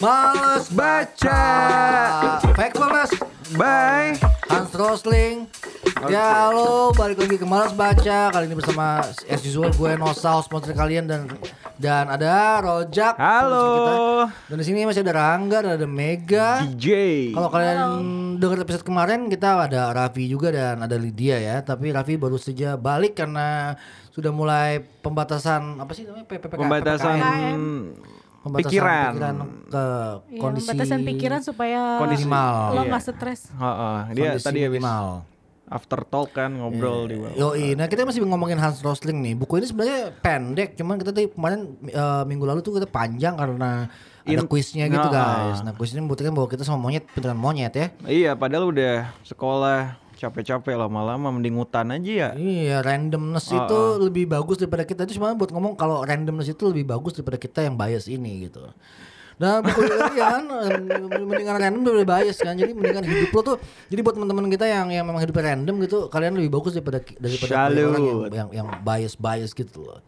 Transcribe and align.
Males 0.00 0.72
baca. 0.72 1.42
Factfulness. 2.56 3.12
Bye. 3.52 4.16
Hans 4.48 4.72
Rosling. 4.72 5.44
Ya 6.08 6.48
halo, 6.48 6.96
balik 6.96 7.20
lagi 7.20 7.36
ke 7.36 7.44
Males 7.44 7.74
Baca 7.74 8.30
Kali 8.30 8.46
ini 8.46 8.54
bersama 8.54 9.02
as 9.02 9.42
usual 9.42 9.74
gue 9.74 9.98
Nosa, 9.98 10.38
sponsor 10.46 10.70
kalian 10.70 11.10
dan 11.10 11.26
dan 11.74 12.06
ada 12.06 12.62
Rojak 12.62 13.18
Halo. 13.18 14.24
Dan 14.46 14.56
di 14.62 14.64
sini 14.64 14.86
masih 14.86 15.02
ada 15.02 15.20
Rangga, 15.20 15.58
dan 15.66 15.74
ada 15.74 15.88
Mega. 15.90 16.62
DJ. 16.64 16.86
Kalau 17.34 17.50
kalian 17.50 17.76
dengar 18.38 18.58
episode 18.60 18.80
kemarin 18.82 19.26
kita 19.26 19.58
ada 19.60 19.90
Raffi 19.90 20.24
juga 20.24 20.48
dan 20.48 20.78
ada 20.78 20.94
Lydia 20.94 21.36
ya. 21.36 21.56
Tapi 21.60 21.90
Raffi 21.90 22.14
baru 22.14 22.36
saja 22.36 22.74
balik 22.74 23.14
karena 23.14 23.74
sudah 24.08 24.30
mulai 24.30 24.70
pembatasan 25.02 25.76
apa 25.76 25.90
sih 25.90 26.02
namanya 26.02 26.24
PPPK 26.24 26.56
Pembatasan 26.56 27.14
PPKM. 27.14 27.62
Pembatasan 28.38 28.64
pikiran. 28.64 29.10
pikiran 29.12 29.34
ke 29.66 29.84
Iya, 30.30 30.40
kondisi 30.40 30.68
batasan 30.70 31.00
pikiran 31.02 31.40
supaya 31.42 31.80
Kondisi 31.98 32.22
minimal. 32.22 32.54
lo 32.70 32.74
Iya. 32.76 32.88
nggak 32.88 33.02
stres. 33.04 33.40
Heeh, 33.50 33.98
dia 34.08 34.22
kondisi 34.30 34.46
tadi 34.46 34.58
habis 34.62 34.78
minimal. 34.78 35.06
after 35.68 36.00
talk 36.02 36.32
kan 36.32 36.48
ngobrol 36.50 37.04
di 37.04 37.14
bawah. 37.14 37.34
Yoi, 37.36 37.76
nah 37.76 37.84
kita 37.84 38.00
masih 38.02 38.24
ngomongin 38.24 38.56
Hans 38.56 38.80
Rosling 38.80 39.20
nih. 39.20 39.36
Buku 39.36 39.60
ini 39.60 39.68
sebenarnya 39.68 40.16
pendek, 40.16 40.72
cuman 40.74 40.96
kita 40.96 41.12
tadi 41.12 41.28
kemarin 41.28 41.60
eh, 41.84 42.22
minggu 42.24 42.40
lalu 42.42 42.60
tuh 42.60 42.72
kita 42.72 42.88
panjang 42.88 43.36
karena 43.36 43.84
ada 44.30 44.44
kuisnya 44.44 44.84
gitu 44.86 45.00
Nah. 45.00 45.12
guys. 45.48 45.58
Nah 45.62 45.72
kuis 45.72 45.90
ini 45.90 46.00
membuktikan 46.00 46.30
bahwa 46.30 46.46
kita 46.46 46.62
sama 46.62 46.76
monyet 46.78 47.08
beneran 47.10 47.34
monyet 47.34 47.72
ya. 47.72 47.86
Iya, 48.02 48.30
padahal 48.34 48.68
udah 48.68 48.94
sekolah 49.22 49.96
capek-capek 50.14 50.74
lama-lama 50.74 51.30
mending 51.30 51.54
hutan 51.54 51.94
aja 51.94 52.10
ya. 52.10 52.28
Iya, 52.34 52.82
randomness 52.82 53.48
Ah, 53.48 53.64
itu 53.64 53.78
lebih 54.00 54.26
bagus 54.26 54.58
daripada 54.58 54.82
kita 54.82 55.06
itu 55.06 55.16
cuma 55.16 55.30
buat 55.32 55.48
ngomong 55.48 55.74
kalau 55.74 56.02
randomness 56.02 56.50
itu 56.50 56.66
lebih 56.66 56.84
bagus 56.84 57.14
daripada 57.14 57.38
kita 57.38 57.62
yang 57.62 57.74
bias 57.74 58.06
ini 58.06 58.50
gitu. 58.50 58.66
Nah, 59.38 59.62
buku 59.62 59.78
kalian 59.86 60.50
mendingan 61.30 61.56
random 61.56 61.82
daripada 61.86 62.18
bias 62.18 62.42
kan. 62.42 62.58
Jadi 62.58 62.74
mendingan 62.74 63.06
hidup 63.06 63.30
lo 63.30 63.40
tuh 63.44 63.56
jadi 63.86 64.02
buat 64.02 64.18
teman-teman 64.18 64.50
kita 64.50 64.66
yang 64.66 64.90
yang 64.90 65.06
memang 65.06 65.22
hidupnya 65.22 65.54
random 65.54 65.74
gitu, 65.86 65.98
kalian 66.10 66.34
lebih 66.34 66.50
bagus 66.50 66.74
daripada 66.74 66.98
daripada 67.14 67.52
orang 67.70 67.78
yang 68.02 68.18
yang, 68.34 68.48
yang 68.50 68.68
bias-bias 68.82 69.54
gitu 69.54 69.86
loh. 69.86 70.02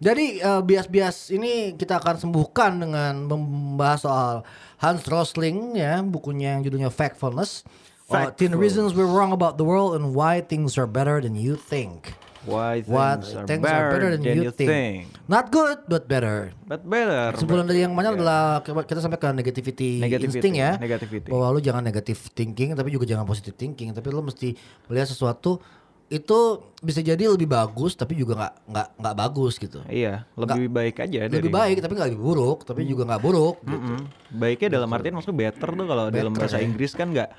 Jadi 0.00 0.40
eh, 0.40 0.62
bias-bias 0.64 1.28
ini 1.28 1.76
kita 1.76 2.00
akan 2.00 2.16
sembuhkan 2.16 2.80
dengan 2.80 3.28
membahas 3.28 4.00
soal 4.08 4.34
Hans 4.80 5.04
Rosling 5.04 5.76
ya, 5.76 6.00
bukunya 6.00 6.56
yang 6.56 6.64
judulnya 6.64 6.88
Factfulness. 6.88 7.68
Uh, 8.08 8.32
Ten 8.32 8.50
Factful. 8.50 8.58
Reasons 8.58 8.90
We're 8.96 9.06
Wrong 9.06 9.30
About 9.30 9.60
the 9.60 9.62
World 9.68 9.94
and 9.94 10.16
Why 10.16 10.40
Things 10.40 10.74
Are 10.80 10.88
Better 10.88 11.20
Than 11.20 11.36
You 11.36 11.54
Think. 11.54 12.16
Why 12.48 12.80
things, 12.80 12.88
What 12.88 13.20
are, 13.36 13.44
things 13.44 13.60
better 13.60 13.84
are 13.84 13.92
better 13.92 14.08
than, 14.16 14.24
you, 14.24 14.48
think. 14.48 15.12
Not 15.28 15.52
good 15.52 15.84
but 15.84 16.08
better. 16.08 16.56
But 16.64 16.88
better. 16.88 17.36
Kesimpulan 17.36 17.68
dari 17.68 17.84
yang 17.84 17.92
banyak 17.92 18.16
adalah 18.16 18.64
kita 18.64 19.04
sampai 19.04 19.20
ke 19.20 19.28
negativity, 19.36 20.00
Negativity, 20.00 20.40
instinct 20.40 20.56
ya. 20.56 20.72
negativity. 20.80 21.28
Bahwa 21.28 21.52
lu 21.52 21.60
jangan 21.60 21.84
negative 21.84 22.16
thinking 22.32 22.72
tapi 22.72 22.96
juga 22.96 23.04
jangan 23.04 23.28
positive 23.28 23.52
thinking. 23.52 23.92
Tapi 23.92 24.08
lu 24.08 24.24
mesti 24.24 24.56
melihat 24.88 25.12
sesuatu 25.12 25.60
itu 26.10 26.38
bisa 26.80 26.98
jadi 26.98 27.22
lebih 27.22 27.46
bagus 27.46 27.94
tapi 27.94 28.12
juga 28.12 28.34
nggak 28.34 28.54
nggak 28.66 28.88
nggak 28.98 29.14
bagus 29.16 29.54
gitu. 29.56 29.78
Iya, 29.86 30.26
lebih 30.34 30.66
baik 30.66 30.96
aja 31.00 31.20
dari 31.24 31.38
Lebih 31.38 31.52
baik 31.52 31.76
tapi 31.78 31.94
nggak 31.94 32.08
lebih 32.10 32.20
buruk 32.20 32.58
tapi 32.64 32.82
juga 32.82 33.06
nggak 33.06 33.22
buruk. 33.22 33.62
gitu. 33.62 33.78
Mm-mm. 33.78 33.98
Baiknya 34.34 34.68
dalam 34.74 34.90
artian 34.90 35.14
maksudnya 35.14 35.38
better 35.40 35.70
tuh 35.70 35.86
kalau 35.86 36.04
dalam 36.10 36.32
bahasa 36.32 36.58
ya. 36.58 36.66
Inggris 36.66 36.92
kan 36.92 37.08
nggak 37.08 37.30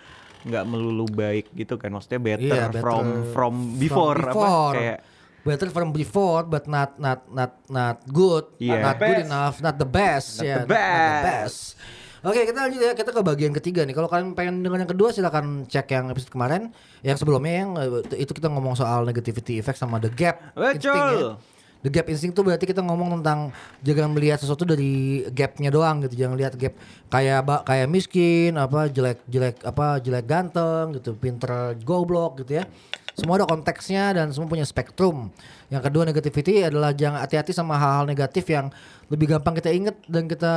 nggak 0.41 0.63
melulu 0.65 1.05
baik 1.05 1.51
gitu 1.51 1.75
kan 1.75 1.91
maksudnya 1.91 2.17
better, 2.17 2.47
Iya, 2.47 2.65
better 2.65 2.81
from 2.81 3.05
from 3.29 3.53
before, 3.75 4.15
from 4.15 4.25
apa 4.25 4.33
before. 4.33 4.73
kayak 4.73 4.99
better 5.41 5.69
from 5.69 5.87
before 5.91 6.41
but 6.43 6.63
not 6.65 6.95
not 6.97 7.21
not 7.27 7.51
not 7.67 7.97
good 8.07 8.45
Iya. 8.57 8.81
not 8.83 8.97
good 8.97 9.21
enough 9.21 9.55
not 9.59 9.75
the 9.75 9.85
best 9.85 10.37
Not 10.37 10.47
ya 10.47 10.55
the 10.63 10.69
best. 10.69 11.75
Oke 12.21 12.45
kita 12.45 12.69
lanjut 12.69 12.81
ya 12.85 12.93
kita 12.93 13.09
ke 13.09 13.21
bagian 13.25 13.49
ketiga 13.49 13.81
nih 13.81 13.97
kalau 13.97 14.05
kalian 14.05 14.37
pengen 14.37 14.61
dengar 14.61 14.77
yang 14.85 14.91
kedua 14.93 15.09
silakan 15.09 15.65
cek 15.65 15.89
yang 15.89 16.13
episode 16.13 16.29
kemarin 16.29 16.69
yang 17.01 17.17
sebelumnya 17.17 17.65
yang 17.65 17.69
eh, 17.81 18.21
itu 18.21 18.29
kita 18.29 18.45
ngomong 18.45 18.77
soal 18.77 19.09
negativity 19.09 19.57
effect 19.57 19.81
sama 19.81 19.97
the 19.97 20.05
gap 20.13 20.37
Betul. 20.53 20.93
ya. 20.93 21.41
The 21.81 21.89
gap 21.89 22.05
instinct 22.13 22.37
tuh 22.37 22.45
berarti 22.45 22.69
kita 22.69 22.85
ngomong 22.85 23.25
tentang 23.25 23.49
jangan 23.81 24.13
melihat 24.13 24.37
sesuatu 24.37 24.69
dari 24.69 25.25
gapnya 25.33 25.73
doang 25.73 26.05
gitu, 26.05 26.13
jangan 26.13 26.37
lihat 26.37 26.53
gap 26.53 26.77
kayak 27.09 27.41
ba- 27.41 27.65
kayak 27.65 27.89
miskin, 27.89 28.53
apa 28.53 28.85
jelek 28.85 29.25
jelek 29.25 29.65
apa 29.65 29.97
jelek 29.97 30.25
ganteng 30.29 31.01
gitu, 31.01 31.17
pinter 31.17 31.73
goblok 31.81 32.45
gitu 32.45 32.61
ya. 32.61 32.69
Semua 33.13 33.35
ada 33.35 33.45
konteksnya 33.45 34.11
dan 34.11 34.29
semua 34.29 34.47
punya 34.47 34.63
spektrum. 34.63 35.29
Yang 35.67 35.81
kedua 35.85 36.03
negativity 36.03 36.61
adalah 36.61 36.91
jangan 36.91 37.19
hati-hati 37.19 37.51
sama 37.51 37.75
hal-hal 37.75 38.03
negatif 38.03 38.43
yang 38.45 38.67
lebih 39.07 39.27
gampang 39.29 39.51
kita 39.53 39.67
inget 39.69 39.95
dan 40.05 40.23
kita 40.25 40.51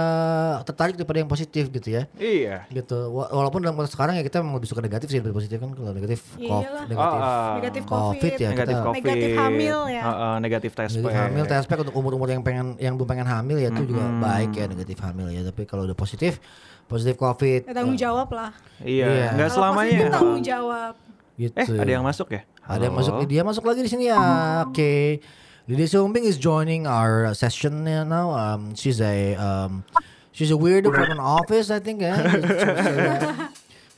tertarik 0.63 0.95
daripada 0.95 1.19
yang 1.19 1.27
positif 1.27 1.67
gitu 1.69 1.91
ya 1.91 2.07
iya 2.15 2.63
gitu 2.69 3.11
Wa- 3.11 3.27
walaupun 3.29 3.59
dalam 3.59 3.75
konteks 3.75 3.91
sekarang 3.93 4.15
ya 4.15 4.23
kita 4.23 4.39
memang 4.39 4.57
lebih 4.57 4.71
suka 4.71 4.79
negatif 4.79 5.11
sih 5.11 5.19
daripada 5.19 5.35
positif 5.37 5.59
kan 5.59 5.71
kalau 5.73 5.91
negatif 5.91 6.21
Iyalah. 6.37 6.87
negatif 6.87 7.19
Ah, 7.19 7.27
ah. 7.27 7.55
Negatif 7.57 7.83
covid 7.85 8.15
COVID. 8.15 8.33
ya 8.37 8.49
negatif 8.49 8.71
kita 8.71 8.85
covid 8.85 9.03
Negatif 9.03 9.31
hamil 9.37 9.79
ya. 9.89 10.01
Ah, 10.01 10.11
ah, 10.15 10.35
negatif 10.39 10.71
tes 10.73 10.87
negatif 10.93 11.19
hamil 11.19 11.45
tespek 11.45 11.79
untuk 11.81 11.95
umur-umur 11.97 12.29
yang 12.29 12.43
pengen 12.43 12.67
yang 12.79 12.95
belum 12.95 13.09
pengen 13.09 13.27
hamil 13.27 13.59
ya 13.59 13.69
itu 13.69 13.83
juga 13.85 14.07
baik 14.21 14.51
ya 14.53 14.65
negatif 14.69 14.99
hamil 15.01 15.27
ya 15.31 15.43
tapi 15.43 15.63
kalau 15.65 15.83
udah 15.85 15.97
positif 15.97 16.39
positif 16.85 17.15
covid 17.17 17.67
Ya, 17.67 17.73
tanggung 17.73 17.99
jawab 17.99 18.29
lah. 18.31 18.51
iya 18.81 19.03
Iya. 19.05 19.27
nggak 19.33 19.49
Kalau 19.49 19.57
selamanya 19.57 19.91
positif 19.91 20.11
tanggung 20.13 20.43
jawab. 20.45 20.93
Gitu. 21.35 21.55
Eh 21.57 21.67
ada 21.67 21.93
yang 21.93 22.05
masuk 22.05 22.31
ya? 22.31 22.43
Ada 22.65 22.89
yang 22.89 22.95
Halo? 22.97 23.01
masuk 23.01 23.15
dia 23.27 23.43
masuk 23.43 23.65
lagi 23.65 23.81
di 23.83 23.91
sini 23.91 24.05
ya. 24.09 24.19
Oke. 24.65 25.21
Lydia 25.65 25.89
Siombing 25.89 26.29
is 26.29 26.37
joining 26.37 26.85
our 26.85 27.33
session 27.33 27.85
now. 27.85 28.31
Um 28.31 28.77
she's 28.77 29.01
a 29.01 29.33
um 29.35 29.83
she's 30.31 30.53
a 30.53 30.59
weirdo 30.59 30.93
from 30.93 31.09
an 31.09 31.23
office 31.23 31.73
I 31.73 31.81
think 31.81 32.05
ya 32.05 32.15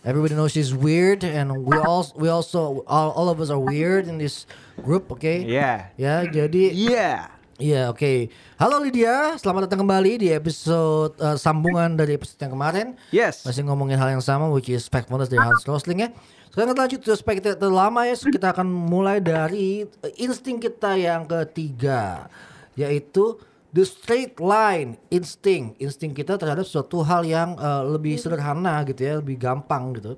Everybody 0.06 0.38
knows 0.38 0.54
she's 0.54 0.70
weird, 0.70 1.26
and 1.26 1.66
we 1.66 1.74
all 1.82 2.06
we 2.14 2.30
also 2.30 2.86
all, 2.86 3.10
all 3.10 3.26
of 3.26 3.42
us 3.42 3.50
are 3.50 3.58
weird 3.58 4.06
in 4.06 4.22
this 4.22 4.46
group, 4.78 5.10
okay? 5.10 5.42
iya 5.42 5.90
Ya, 5.98 6.22
jadi 6.22 6.70
iya 6.70 7.34
Iya 7.56 7.88
oke. 7.88 8.28
Halo 8.60 8.84
Lydia, 8.84 9.32
selamat 9.40 9.64
datang 9.66 9.80
kembali 9.82 10.20
di 10.20 10.28
episode 10.28 11.16
uh, 11.16 11.40
sambungan 11.40 11.96
dari 11.96 12.14
episode 12.20 12.36
yang 12.36 12.52
kemarin. 12.52 12.86
yes. 13.08 13.48
Masih 13.48 13.64
ngomongin 13.64 13.96
hal 13.96 14.12
yang 14.12 14.20
sama, 14.20 14.52
which 14.52 14.68
is 14.68 14.84
Factfulness 14.86 15.32
dari 15.32 15.40
Hans 15.40 15.64
Rosling 15.64 16.04
ya. 16.04 16.12
Sekarang 16.56 16.72
kita 16.72 16.82
lanjut 16.88 17.00
supaya 17.20 17.36
kita 17.36 17.50
terlama 17.60 18.08
ya. 18.08 18.16
Kita 18.16 18.48
akan 18.56 18.64
mulai 18.64 19.20
dari 19.20 19.84
uh, 19.84 20.12
insting 20.16 20.56
kita 20.56 20.96
yang 20.96 21.28
ketiga, 21.28 22.32
yaitu 22.72 23.36
the 23.76 23.84
straight 23.84 24.40
line 24.40 24.96
insting. 25.12 25.76
Insting 25.76 26.16
kita 26.16 26.40
terhadap 26.40 26.64
suatu 26.64 27.04
hal 27.04 27.28
yang 27.28 27.60
uh, 27.60 27.84
lebih 27.84 28.16
sederhana 28.16 28.80
gitu 28.88 29.04
ya, 29.04 29.20
lebih 29.20 29.36
gampang 29.36 30.00
gitu. 30.00 30.16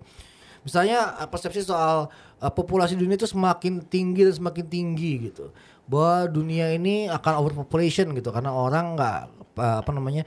Misalnya 0.62 1.18
uh, 1.18 1.26
persepsi 1.26 1.66
soal 1.66 2.06
uh, 2.38 2.52
populasi 2.54 2.94
dunia 2.94 3.18
itu 3.18 3.26
semakin 3.26 3.82
tinggi 3.90 4.22
dan 4.22 4.38
semakin 4.38 4.62
tinggi 4.70 5.34
gitu. 5.34 5.50
Bahwa 5.90 6.30
dunia 6.30 6.70
ini 6.70 7.10
akan 7.10 7.34
overpopulation 7.34 8.14
gitu 8.14 8.30
karena 8.30 8.54
orang 8.54 8.94
nggak 8.94 9.18
apa 9.58 9.90
namanya 9.90 10.22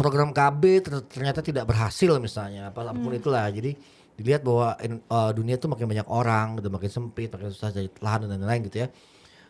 program 0.00 0.32
KB 0.32 0.62
ter- 0.80 1.04
ternyata 1.12 1.44
tidak 1.44 1.68
berhasil 1.68 2.16
misalnya 2.16 2.72
apa 2.72 2.88
pun 2.96 3.12
itulah. 3.12 3.52
Jadi 3.52 4.00
dilihat 4.16 4.44
bahwa 4.44 4.76
uh, 5.08 5.30
dunia 5.32 5.56
itu 5.56 5.66
makin 5.66 5.88
banyak 5.88 6.08
orang, 6.08 6.60
udah 6.60 6.70
makin 6.72 6.90
sempit, 6.92 7.32
makin 7.32 7.48
susah 7.50 7.72
cari 7.72 7.88
lahan 8.00 8.28
dan 8.28 8.38
lain-lain 8.38 8.68
gitu 8.68 8.84
ya. 8.84 8.88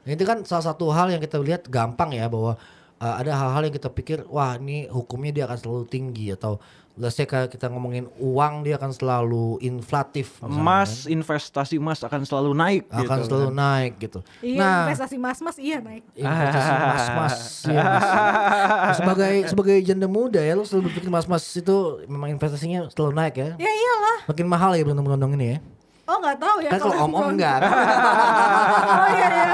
Nah, 0.02 0.10
itu 0.14 0.24
kan 0.26 0.42
salah 0.42 0.74
satu 0.74 0.90
hal 0.90 1.14
yang 1.14 1.22
kita 1.22 1.38
lihat 1.38 1.66
gampang 1.70 2.14
ya 2.14 2.26
bahwa 2.26 2.58
uh, 3.02 3.14
ada 3.18 3.34
hal-hal 3.34 3.62
yang 3.66 3.74
kita 3.74 3.90
pikir 3.90 4.22
wah 4.30 4.54
ini 4.54 4.86
hukumnya 4.86 5.30
dia 5.34 5.44
akan 5.50 5.58
selalu 5.58 5.84
tinggi 5.90 6.30
atau 6.30 6.62
let's 7.00 7.16
say 7.16 7.24
kayak 7.24 7.48
kita 7.48 7.72
ngomongin 7.72 8.04
uang 8.20 8.68
dia 8.68 8.76
akan 8.76 8.92
selalu 8.92 9.56
inflatif 9.64 10.36
misalnya, 10.44 10.60
emas 10.60 10.90
investasi 11.08 11.80
emas 11.80 12.04
akan 12.04 12.28
selalu 12.28 12.52
naik 12.52 12.84
kan. 12.92 13.08
akan 13.08 13.16
gitu 13.16 13.26
selalu 13.32 13.48
kan. 13.48 13.56
naik 13.56 13.92
gitu. 13.96 14.18
Iya, 14.44 14.60
nah, 14.60 14.78
investasi 14.84 15.16
mas-mas 15.16 15.56
iya 15.56 15.78
naik. 15.80 16.04
investasi 16.12 16.72
mas-mas 16.76 17.36
ya, 17.64 17.80
mas. 17.80 18.08
sebagai 19.00 19.34
sebagai 19.48 19.76
janda 19.80 20.04
muda 20.04 20.44
ya 20.44 20.52
lu 20.52 20.68
selalu 20.68 20.92
berpikir 20.92 21.08
mas-mas 21.08 21.44
itu 21.56 21.76
memang 22.04 22.28
investasinya 22.36 22.92
selalu 22.92 23.12
naik 23.16 23.34
ya. 23.40 23.50
Ya 23.56 23.72
iyalah. 23.72 24.18
Makin 24.28 24.46
mahal 24.46 24.76
ya 24.76 24.84
berondong-berondong 24.84 25.32
ini 25.40 25.46
ya. 25.56 25.58
Oh 26.04 26.18
nggak 26.20 26.36
tahu 26.36 26.56
ya. 26.60 26.70
Kan 26.76 26.80
kalau 26.82 26.96
om-om 27.08 27.26
enggak. 27.38 27.60
Oh 27.62 29.08
iya 29.16 29.28
iya. 29.32 29.46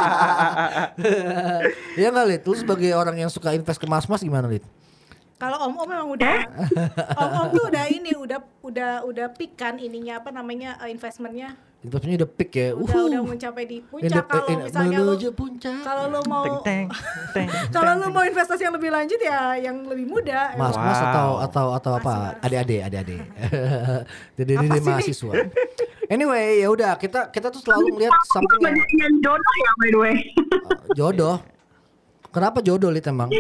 Iya 2.03 2.09
enggak 2.11 2.27
Lid? 2.27 2.43
Lu 2.47 2.55
sebagai 2.59 2.91
orang 2.99 3.15
yang 3.15 3.31
suka 3.31 3.55
invest 3.55 3.79
ke 3.79 3.87
mas-mas 3.87 4.27
gimana 4.27 4.51
Lid? 4.51 4.67
Kalau 5.39 5.57
om-om 5.63 5.87
memang 5.87 6.09
udah 6.11 6.35
om-om 7.15 7.47
tuh 7.49 7.65
udah 7.69 7.85
ini 7.87 8.11
udah 8.13 8.39
udah 8.61 8.91
udah 9.03 9.27
peak 9.33 9.55
kan 9.55 9.79
ininya 9.79 10.19
apa 10.19 10.29
namanya 10.29 10.75
eh, 10.79 10.91
investmentnya 10.91 11.55
Investasinya 11.79 12.19
udah 12.19 12.31
peak 12.33 12.51
ya. 12.53 12.69
udah 12.75 12.91
Uhuh. 12.91 13.07
udah 13.07 13.21
mencapai 13.25 13.63
di 13.65 13.79
puncak 13.81 14.27
kalau 14.27 14.51
misalnya 14.59 14.99
lu 14.99 15.15
menuju 15.15 15.29
puncak. 15.31 15.79
kalau 15.81 16.05
lu 16.11 16.21
mau 16.27 16.43
teng 16.43 16.59
teng 16.67 16.87
teng 17.31 17.49
kalau 17.77 17.93
lu 17.97 18.11
mau 18.11 18.27
investasi 18.27 18.67
yang 18.67 18.75
lebih 18.75 18.91
lanjut 18.91 19.15
ya 19.17 19.55
yang 19.57 19.87
lebih 19.87 20.03
muda 20.05 20.59
Mas, 20.59 20.75
mas 20.75 20.99
Wow. 20.99 21.07
atau 21.07 21.29
atau 21.41 21.67
atau 21.73 21.93
apa? 21.95 22.11
Mas, 22.11 22.19
mas. 22.35 22.45
Adik-adik, 22.45 22.81
adik-adik. 22.83 23.21
Jadi 24.39 24.53
Apa 24.53 24.65
ini 24.65 24.75
sih? 24.75 24.85
mahasiswa. 24.85 25.33
Anyway, 26.09 26.47
ya 26.59 26.69
udah 26.69 26.93
kita 26.97 27.31
kita 27.31 27.47
tuh 27.49 27.63
selalu 27.63 27.95
melihat 27.95 28.15
something 28.27 28.59
yang 28.59 28.75
yang 28.99 29.15
jodoh 29.21 29.55
ya 29.57 29.71
by 29.77 29.89
the 29.89 30.01
way. 30.01 30.15
uh, 30.67 30.79
jodoh. 30.93 31.37
Kenapa 32.29 32.59
jodoh 32.59 32.91
Lit 32.91 33.07
emang? 33.07 33.31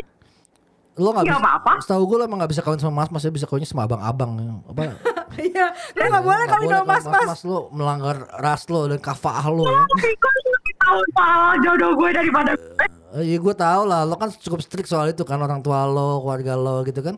Lo 0.98 1.14
nggak 1.14 1.24
Nggak 1.24 1.38
bisa. 1.38 1.46
apa-apa. 1.46 1.72
Setahu 1.80 2.02
gue 2.04 2.16
lo 2.18 2.24
emang 2.26 2.38
nggak 2.42 2.52
bisa 2.52 2.62
kawin 2.62 2.78
sama 2.78 2.94
mas, 2.98 3.08
mas 3.08 3.22
bisa 3.24 3.46
kawinnya 3.46 3.70
sama 3.70 3.86
abang-abang. 3.86 4.32
Apa? 4.66 4.82
Iya, 5.38 5.70
lu 5.94 6.02
nggak 6.10 6.24
boleh 6.24 6.36
Nggak 6.40 6.50
kawin 6.50 6.66
sama 6.66 6.82
kawin 6.82 6.90
mas-mas. 6.90 7.26
Mas 7.30 7.42
lo 7.46 7.70
melanggar 7.70 8.16
ras 8.36 8.66
lo 8.66 8.80
dan 8.84 8.98
kafaah 8.98 9.46
lo 9.46 9.62
ya. 9.62 9.82
Lu 9.86 10.50
lebih 10.50 10.74
tahu 10.76 11.00
soal 11.14 11.52
jodoh 11.62 11.90
gue 11.94 12.10
daripada 12.10 12.50
gue? 12.52 12.86
Eh, 13.14 13.22
Iya 13.22 13.38
gue 13.38 13.54
tau 13.54 13.82
lah, 13.86 14.02
lo 14.02 14.18
kan 14.18 14.34
cukup 14.34 14.58
strict 14.58 14.90
soal 14.90 15.06
itu 15.08 15.22
kan 15.22 15.38
orang 15.38 15.62
tua 15.62 15.86
lo, 15.86 16.20
keluarga 16.20 16.58
lo 16.58 16.82
gitu 16.82 17.00
kan. 17.00 17.14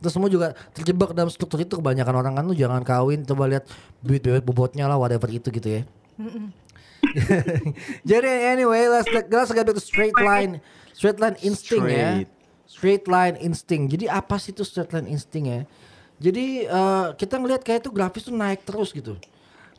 Terus 0.00 0.10
semua 0.10 0.26
juga 0.26 0.50
terjebak 0.72 1.14
dalam 1.14 1.30
struktur 1.30 1.60
itu 1.60 1.78
kebanyakan 1.78 2.14
orang 2.16 2.32
kan 2.32 2.44
lu 2.44 2.56
jangan 2.56 2.82
kawin 2.82 3.22
coba 3.22 3.46
lihat 3.46 3.68
duit 4.00 4.18
bebet 4.18 4.42
bobotnya 4.42 4.88
lah 4.88 4.98
whatever 4.98 5.30
itu 5.30 5.46
gitu 5.48 5.68
ya. 5.70 5.82
Jadi 8.10 8.28
anyway, 8.50 8.88
let's 8.88 9.06
let's 9.08 9.52
get 9.52 9.62
back 9.62 9.76
to 9.76 9.80
straight 9.80 10.16
line, 10.16 10.58
straight 10.90 11.20
line 11.20 11.36
instinct 11.40 11.86
ya. 11.86 12.24
Straight. 12.70 13.04
Line 13.10 13.36
instinct. 13.42 13.90
Jadi 13.90 14.06
apa 14.06 14.38
sih 14.38 14.54
itu 14.54 14.62
straight 14.62 14.94
line 14.94 15.10
instinct 15.10 15.48
ya? 15.50 15.60
Jadi 16.22 16.70
eh, 16.70 17.06
kita 17.18 17.40
ngelihat 17.40 17.66
kayak 17.66 17.82
itu 17.82 17.90
grafis 17.90 18.22
tuh 18.28 18.36
naik 18.36 18.62
terus 18.62 18.94
gitu, 18.94 19.18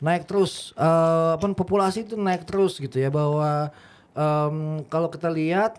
naik 0.02 0.28
terus. 0.28 0.76
eh 0.76 1.30
apa 1.38 1.46
populasi 1.56 2.04
itu 2.04 2.18
naik 2.18 2.44
terus 2.44 2.76
gitu 2.76 2.98
ya 3.00 3.08
bahwa 3.08 3.70
em, 4.12 4.82
kalau 4.92 5.08
kita 5.08 5.30
lihat 5.32 5.78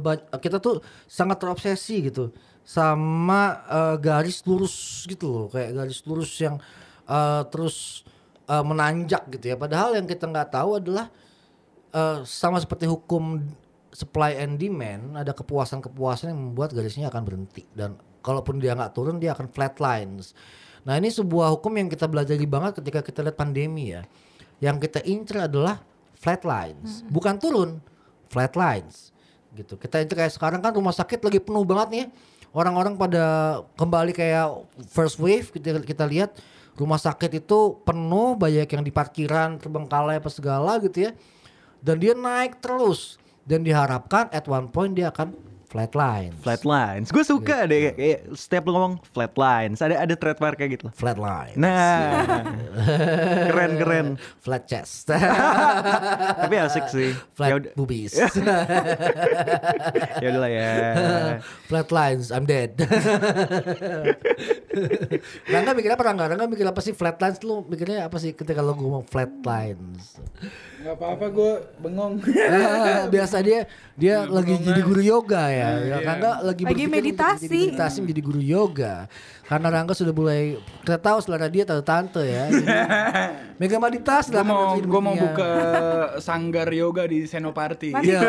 ba- 0.00 0.24
kita 0.40 0.56
tuh 0.62 0.80
sangat 1.10 1.36
terobsesi 1.40 2.08
gitu 2.12 2.30
sama 2.64 3.60
eh, 3.68 3.96
garis 4.00 4.40
lurus 4.48 5.04
gitu 5.04 5.26
loh 5.28 5.46
kayak 5.52 5.76
garis 5.76 6.00
lurus 6.08 6.32
yang 6.40 6.56
eh, 7.08 7.42
terus 7.52 8.04
eh, 8.48 8.64
menanjak 8.64 9.28
gitu 9.34 9.52
ya 9.52 9.56
padahal 9.60 9.96
yang 9.96 10.06
kita 10.08 10.24
nggak 10.28 10.52
tahu 10.52 10.80
adalah 10.80 11.08
eh, 11.92 12.18
sama 12.24 12.60
seperti 12.60 12.88
hukum 12.88 13.40
supply 13.94 14.34
and 14.34 14.58
demand 14.58 15.14
ada 15.14 15.30
kepuasan-kepuasan 15.30 16.34
yang 16.34 16.40
membuat 16.50 16.74
garisnya 16.74 17.06
akan 17.08 17.22
berhenti 17.22 17.62
dan 17.78 17.94
kalaupun 18.26 18.58
dia 18.58 18.74
nggak 18.74 18.90
turun 18.90 19.22
dia 19.22 19.32
akan 19.32 19.46
flat 19.46 19.78
lines. 19.78 20.34
Nah 20.82 20.98
ini 20.98 21.14
sebuah 21.14 21.54
hukum 21.54 21.70
yang 21.78 21.86
kita 21.86 22.10
belajar 22.10 22.34
banget 22.44 22.82
ketika 22.82 23.00
kita 23.06 23.22
lihat 23.22 23.38
pandemi 23.38 23.94
ya. 23.94 24.02
Yang 24.58 24.90
kita 24.90 25.00
incer 25.06 25.46
adalah 25.46 25.78
flat 26.18 26.42
lines, 26.42 27.06
bukan 27.06 27.38
turun, 27.38 27.78
flat 28.26 28.58
lines 28.58 29.14
gitu. 29.54 29.78
Kita 29.78 30.02
incer 30.02 30.18
kayak 30.18 30.34
sekarang 30.34 30.58
kan 30.58 30.74
rumah 30.74 30.92
sakit 30.92 31.22
lagi 31.22 31.38
penuh 31.38 31.62
banget 31.62 31.88
nih. 31.94 32.06
Orang-orang 32.50 32.98
pada 32.98 33.24
kembali 33.78 34.10
kayak 34.14 34.46
first 34.90 35.18
wave 35.22 35.50
kita 35.54 35.82
kita 35.82 36.06
lihat 36.06 36.34
rumah 36.74 36.98
sakit 36.98 37.42
itu 37.42 37.78
penuh 37.86 38.34
banyak 38.34 38.66
yang 38.66 38.82
di 38.82 38.90
parkiran 38.90 39.58
terbengkalai 39.62 40.18
apa 40.18 40.30
segala 40.30 40.78
gitu 40.82 41.06
ya 41.06 41.10
dan 41.78 42.02
dia 42.02 42.14
naik 42.16 42.58
terus 42.58 43.22
dan 43.44 43.64
diharapkan 43.64 44.32
at 44.32 44.48
one 44.48 44.68
point 44.72 44.96
dia 44.96 45.12
akan 45.12 45.36
flatline 45.74 46.32
Flatlines. 46.38 47.10
Gue 47.10 47.26
suka 47.26 47.66
deh 47.66 47.90
kayak, 47.90 47.94
kayak 47.98 48.20
setiap 48.32 48.62
lu 48.64 48.72
ngomong 48.72 48.94
flatlines. 49.10 49.82
Ada 49.82 49.98
ada 49.98 50.14
trademark 50.14 50.54
kayak 50.54 50.78
gitu. 50.78 50.86
flatline 50.94 51.58
Nah, 51.58 52.22
keren 53.50 53.72
keren. 53.74 54.06
flat 54.38 54.62
chest 54.64 55.10
Tapi 56.46 56.54
asik 56.56 56.86
sih. 56.86 57.10
Ya 57.10 57.18
flat 57.34 57.50
udah, 57.58 57.72
boobies 57.74 58.14
ya 60.22 60.26
udahlah 60.30 60.48
ya. 60.48 60.70
flat 61.66 61.88
lines 61.90 62.30
I'm 62.30 62.44
dead 62.44 62.70
Rangga 65.44 65.70
mikir 65.72 65.90
apa 65.90 66.02
Rangga? 66.04 66.24
Rangga 66.26 66.46
mikir 66.46 66.64
apa 66.64 66.78
sih 66.78 66.92
flat 66.92 67.16
lines 67.18 67.38
lu 67.42 67.62
mikirnya 67.64 68.06
apa 68.06 68.16
sih 68.16 68.30
ketika 68.30 68.60
lu 68.60 68.72
ngomong 68.74 69.04
flat 69.04 69.30
lines 69.42 70.18
Gak 70.84 71.00
apa-apa 71.00 71.32
gue 71.32 71.52
bengong. 71.80 72.20
Ah, 72.44 73.08
biasa 73.08 73.40
dia 73.40 73.64
dia 73.96 74.20
Iya, 74.20 74.28
lagi 74.28 74.52
jadi 74.60 74.76
lah. 74.76 74.84
guru 74.84 75.00
yoga 75.00 75.42
ya. 75.48 75.63
Nah, 75.64 75.78
ya 75.78 75.96
iya. 75.96 75.96
Rangga 76.04 76.30
lagi 76.42 76.62
Lagi 76.62 76.84
meditasi. 76.86 77.44
Jadi 77.44 77.58
meditasi 77.64 77.96
menjadi 78.00 78.22
guru 78.22 78.40
yoga. 78.40 78.94
Karena 79.44 79.68
Rangga 79.70 79.92
sudah 79.92 80.12
mulai 80.12 80.56
kita 80.82 80.96
tahu 80.96 81.18
selera 81.20 81.48
dia 81.48 81.64
tante 81.64 81.82
tante 81.82 82.22
ya. 82.22 82.44
Mega 83.60 83.76
meditasi 83.78 84.28
gue 84.28 84.36
lah 84.36 84.44
mau 84.44 84.74
kan 84.74 84.84
gue 84.84 85.00
mau 85.00 85.14
buka 85.14 85.50
sanggar 86.18 86.68
yoga 86.68 87.04
di 87.04 87.24
Senoparty. 87.24 87.92
Nanti- 87.92 88.10
Iya. 88.10 88.20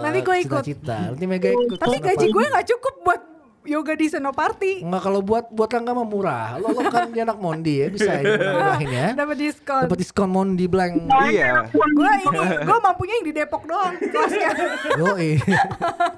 Nanti 0.00 0.18
gua 0.20 0.36
ikut. 0.36 0.62
Cita-cita. 0.62 0.98
Nanti 1.10 1.24
Mega 1.24 1.48
ikut. 1.48 1.76
Tapi 1.76 1.96
gaji 1.98 2.26
gue 2.26 2.44
nggak 2.46 2.66
cukup 2.68 2.94
buat 3.02 3.20
yoga 3.62 3.92
di 3.92 4.06
Senoparty. 4.08 4.80
Enggak 4.80 5.02
kalau 5.04 5.20
buat 5.20 5.48
buat 5.48 5.68
Rangga 5.68 5.92
mah 5.92 6.04
murah. 6.04 6.56
Lo, 6.56 6.72
lo 6.72 6.80
kan 6.86 7.12
dia 7.12 7.22
anak 7.22 7.36
Mondi 7.36 7.80
ya, 7.80 7.86
bisa 7.88 8.10
ya 8.18 8.24
murahin 8.24 8.88
ya. 8.88 9.06
Dapat 9.12 9.36
diskon. 9.36 9.82
Dapat 9.86 9.98
diskon 9.98 10.28
Mondi 10.28 10.64
blank. 10.64 10.94
Iya. 11.28 11.68
Gue 11.70 12.10
ini 12.24 12.38
gue 12.60 12.78
mampunya 12.80 13.14
yang 13.20 13.26
di 13.26 13.34
Depok 13.34 13.62
doang 13.64 13.94
kelasnya. 13.96 14.50
Yoi. 14.96 15.30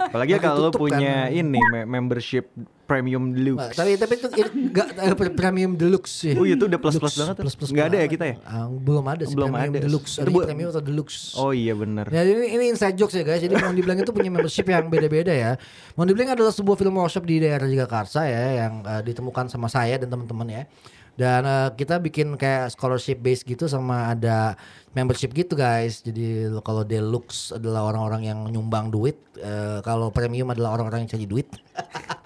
Apalagi 0.09 0.33
Lagi 0.33 0.44
kalau 0.44 0.56
lu 0.59 0.65
tutup 0.71 0.81
punya 0.87 1.29
kan. 1.29 1.35
ini 1.35 1.61
me- 1.71 1.89
membership 1.89 2.47
premium 2.93 3.25
Nah, 3.33 3.37
deluxe. 3.41 3.73
tapi 3.73 3.91
tapi 3.97 4.12
itu 4.21 4.29
enggak 4.53 4.87
premium 5.33 5.73
deluxe 5.73 6.12
sih. 6.12 6.37
Oh, 6.37 6.44
itu 6.44 6.69
udah 6.69 6.77
plus-plus 6.77 7.17
banget 7.17 7.35
tuh. 7.41 7.44
Plus-plus 7.49 7.71
Nggak 7.73 7.87
ada 7.89 7.97
ya 7.97 8.06
kita 8.12 8.25
ya? 8.29 8.37
Ah, 8.44 8.69
belum 8.69 9.05
ada 9.09 9.23
sih 9.25 9.33
Belum 9.33 9.49
premium 9.49 9.73
ada. 9.73 9.81
deluxe. 9.89 10.12
Itu 10.21 10.29
Ada 10.29 10.47
premium 10.53 10.69
atau 10.69 10.83
deluxe. 10.85 11.17
Oh 11.35 11.56
iya 11.56 11.73
bener. 11.73 12.05
Ya 12.12 12.21
ini, 12.29 12.53
ini 12.53 12.65
inside 12.69 13.00
jokes 13.00 13.17
ya 13.17 13.25
guys. 13.25 13.41
Jadi 13.41 13.56
Mondi 13.56 13.81
Blank 13.81 14.05
itu 14.05 14.12
punya 14.12 14.29
membership 14.29 14.69
yang 14.69 14.93
beda-beda 14.93 15.33
ya. 15.33 15.56
Mondi 15.97 16.12
Blank 16.12 16.37
adalah 16.37 16.53
sebuah 16.53 16.77
film 16.77 17.00
workshop 17.00 17.25
di 17.25 17.41
daerah 17.41 17.65
Jakarta 17.65 18.29
ya 18.29 18.69
yang 18.69 18.85
eh, 18.85 19.03
ditemukan 19.03 19.49
sama 19.49 19.73
saya 19.73 19.97
dan 19.97 20.12
teman-teman 20.12 20.49
ya. 20.53 20.65
Dan 21.12 21.45
eh, 21.45 21.69
kita 21.77 22.00
bikin 22.00 22.37
kayak 22.41 22.73
scholarship 22.73 23.21
base 23.21 23.45
gitu 23.45 23.69
sama 23.69 24.12
ada 24.12 24.56
membership 24.93 25.33
gitu 25.33 25.53
guys. 25.56 26.00
Jadi 26.00 26.49
kalau 26.61 26.85
deluxe 26.85 27.53
adalah 27.53 27.88
orang-orang 27.88 28.29
yang 28.29 28.38
nyumbang 28.49 28.88
duit, 28.88 29.17
eh, 29.37 29.81
kalau 29.81 30.09
premium 30.09 30.53
adalah 30.53 30.77
orang-orang 30.77 31.05
yang 31.05 31.11
cari 31.12 31.25
duit. 31.29 31.49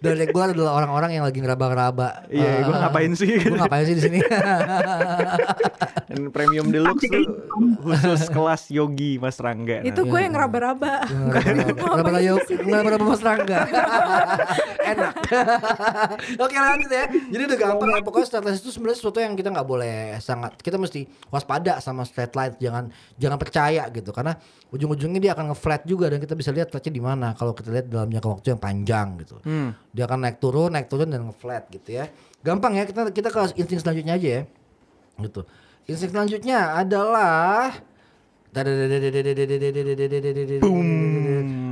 Dan 0.00 0.16
regular 0.16 0.56
adalah 0.56 0.72
orang-orang 0.80 1.10
yang 1.20 1.24
lagi 1.28 1.38
ngeraba-ngeraba. 1.44 2.32
Iya, 2.32 2.64
gua 2.64 2.76
ngapain 2.88 3.12
sih? 3.12 3.36
Gue 3.36 3.56
ngapain 3.60 3.84
sih 3.84 3.96
di 3.96 4.02
sini? 4.02 4.18
Dan 6.10 6.32
premium 6.34 6.72
deluxe 6.72 7.06
tuh 7.06 7.24
khusus 7.84 8.26
kelas 8.32 8.62
yogi 8.72 9.20
Mas 9.20 9.38
Rangga. 9.38 9.84
Itu 9.84 10.02
Nah, 10.02 10.10
gue 10.10 10.20
yang 10.26 10.34
raba-raba. 10.34 11.06
Kenapa 11.06 12.18
yo 12.18 12.40
kenapa 12.48 13.04
Mas 13.04 13.22
Rangga? 13.22 13.60
Enak. 14.90 15.14
Oke 16.44 16.56
lanjut 16.56 16.90
ya. 16.90 17.04
Jadi 17.10 17.42
udah 17.46 17.58
gampang 17.58 17.88
ya. 17.94 18.00
Pokoknya 18.02 18.26
lines 18.42 18.60
itu 18.64 18.70
sebenarnya 18.74 18.98
sesuatu 18.98 19.18
yang 19.22 19.34
kita 19.38 19.48
nggak 19.54 19.68
boleh 19.68 20.18
sangat. 20.18 20.58
Kita 20.58 20.76
mesti 20.80 21.06
waspada 21.30 21.78
sama 21.78 22.02
straight 22.02 22.34
lines. 22.34 22.56
Jangan 22.58 22.90
jangan 23.14 23.38
percaya 23.38 23.86
gitu. 23.94 24.10
Karena 24.10 24.34
ujung-ujungnya 24.70 25.20
dia 25.22 25.32
akan 25.38 25.54
nge-flat 25.54 25.82
juga 25.86 26.10
dan 26.10 26.18
kita 26.18 26.34
bisa 26.34 26.50
lihat 26.50 26.72
flatnya 26.74 26.92
di 26.92 27.02
mana. 27.02 27.28
Kalau 27.38 27.54
kita 27.54 27.70
lihat 27.70 27.86
dalam 27.86 28.08
jangka 28.10 28.28
waktu 28.28 28.46
yang 28.56 28.60
panjang 28.60 29.06
gitu. 29.22 29.36
Dia 29.90 30.06
akan 30.06 30.18
naik 30.22 30.38
turun, 30.38 30.70
naik 30.70 30.86
turun 30.86 31.10
dan 31.10 31.26
nge-flat 31.26 31.66
gitu 31.70 31.98
ya. 31.98 32.06
Gampang 32.46 32.78
ya. 32.78 32.86
Kita 32.86 33.10
kita 33.10 33.28
ke 33.28 33.38
insting 33.58 33.80
selanjutnya 33.82 34.14
aja 34.16 34.28
ya. 34.28 34.42
Gitu. 35.18 35.40
Insting 35.90 36.10
selanjutnya 36.14 36.78
adalah 36.78 37.74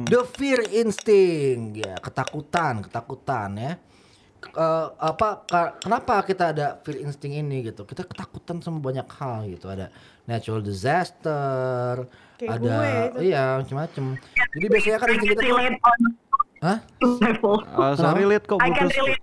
The 0.08 0.22
fear 0.38 0.62
instinct 0.70 1.82
ya 1.82 1.98
ketakutan 1.98 2.86
ketakutan 2.86 3.50
ya 3.58 3.72
Eh, 4.38 4.86
apa 5.02 5.42
kenapa 5.82 6.22
kita 6.22 6.54
ada 6.54 6.78
fear 6.86 7.02
instinct 7.02 7.34
ini 7.34 7.66
gitu 7.66 7.82
kita 7.82 8.06
ketakutan 8.06 8.62
sama 8.62 8.78
banyak 8.78 9.02
hal 9.18 9.50
gitu 9.50 9.66
ada 9.66 9.90
natural 10.30 10.62
disaster 10.62 12.06
Kayak 12.38 12.62
ada 12.62 12.62
gue 12.62 12.86
itu. 12.86 13.18
iya 13.34 13.58
macam-macam 13.58 14.04
jadi 14.54 14.66
biasanya 14.70 14.98
kan 15.02 15.08
insting 15.10 15.30
kita 15.34 15.42
tuh 15.42 15.58
Hah? 16.60 16.78
level. 17.00 17.62
Uh, 17.64 17.94
sorry 17.94 18.22
lihat 18.24 18.44
kok 18.44 18.58
I 18.58 18.70
can 18.70 18.86
putus. 18.86 18.96
relate. 18.96 19.22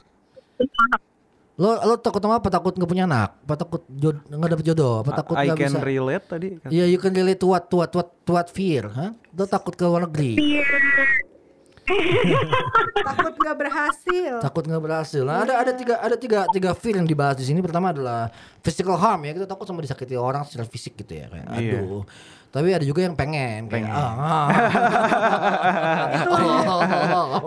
lo 1.56 1.72
lo 1.80 1.96
takut 1.96 2.20
sama 2.20 2.36
apa 2.36 2.50
takut 2.50 2.72
nggak 2.72 2.84
punya 2.86 3.04
anak 3.06 3.40
apa 3.40 3.56
takut 3.56 3.88
jod 3.90 4.20
nggak 4.26 4.52
dapet 4.52 4.66
jodoh 4.68 5.00
apa 5.00 5.12
takut 5.16 5.36
I 5.36 5.48
nggak 5.48 5.56
can 5.58 5.72
bisa 5.72 5.80
relate 5.82 6.26
tadi. 6.26 6.48
Iya, 6.68 6.86
you 6.86 6.98
can 6.98 7.12
relate 7.12 7.40
to 7.40 7.48
what, 7.48 7.64
to 7.66 7.76
what, 7.78 7.90
to 7.90 7.98
what, 7.98 8.10
to 8.24 8.32
what 8.34 8.48
fear, 8.50 8.88
hah? 8.88 9.16
Lo 9.32 9.44
takut 9.46 9.72
ke 9.72 9.84
luar 9.84 10.04
negeri, 10.04 10.36
Takut 12.98 13.34
nggak 13.36 13.56
berhasil. 13.56 14.34
takut 14.42 14.64
nggak 14.66 14.82
berhasil. 14.82 15.22
Nah, 15.22 15.46
ada 15.46 15.54
ada 15.62 15.72
tiga 15.72 15.96
ada 15.96 16.18
tiga 16.18 16.50
tiga 16.50 16.74
fear 16.74 16.98
yang 16.98 17.06
dibahas 17.06 17.38
di 17.38 17.46
sini. 17.46 17.62
Pertama 17.62 17.94
adalah 17.94 18.34
physical 18.60 18.98
harm 18.98 19.22
ya, 19.24 19.32
kita 19.32 19.46
takut 19.46 19.64
sama 19.64 19.80
disakiti 19.80 20.18
orang 20.18 20.44
secara 20.44 20.66
fisik 20.66 20.98
gitu 20.98 21.14
ya, 21.14 21.30
kayak 21.30 21.46
Iya. 21.56 21.80
aduh. 21.80 22.02
Tapi 22.56 22.72
ada 22.72 22.88
juga 22.88 23.04
yang 23.04 23.20
pengen, 23.20 23.68
kayak 23.68 23.84
Pengen. 23.84 23.92
ah. 23.92 24.48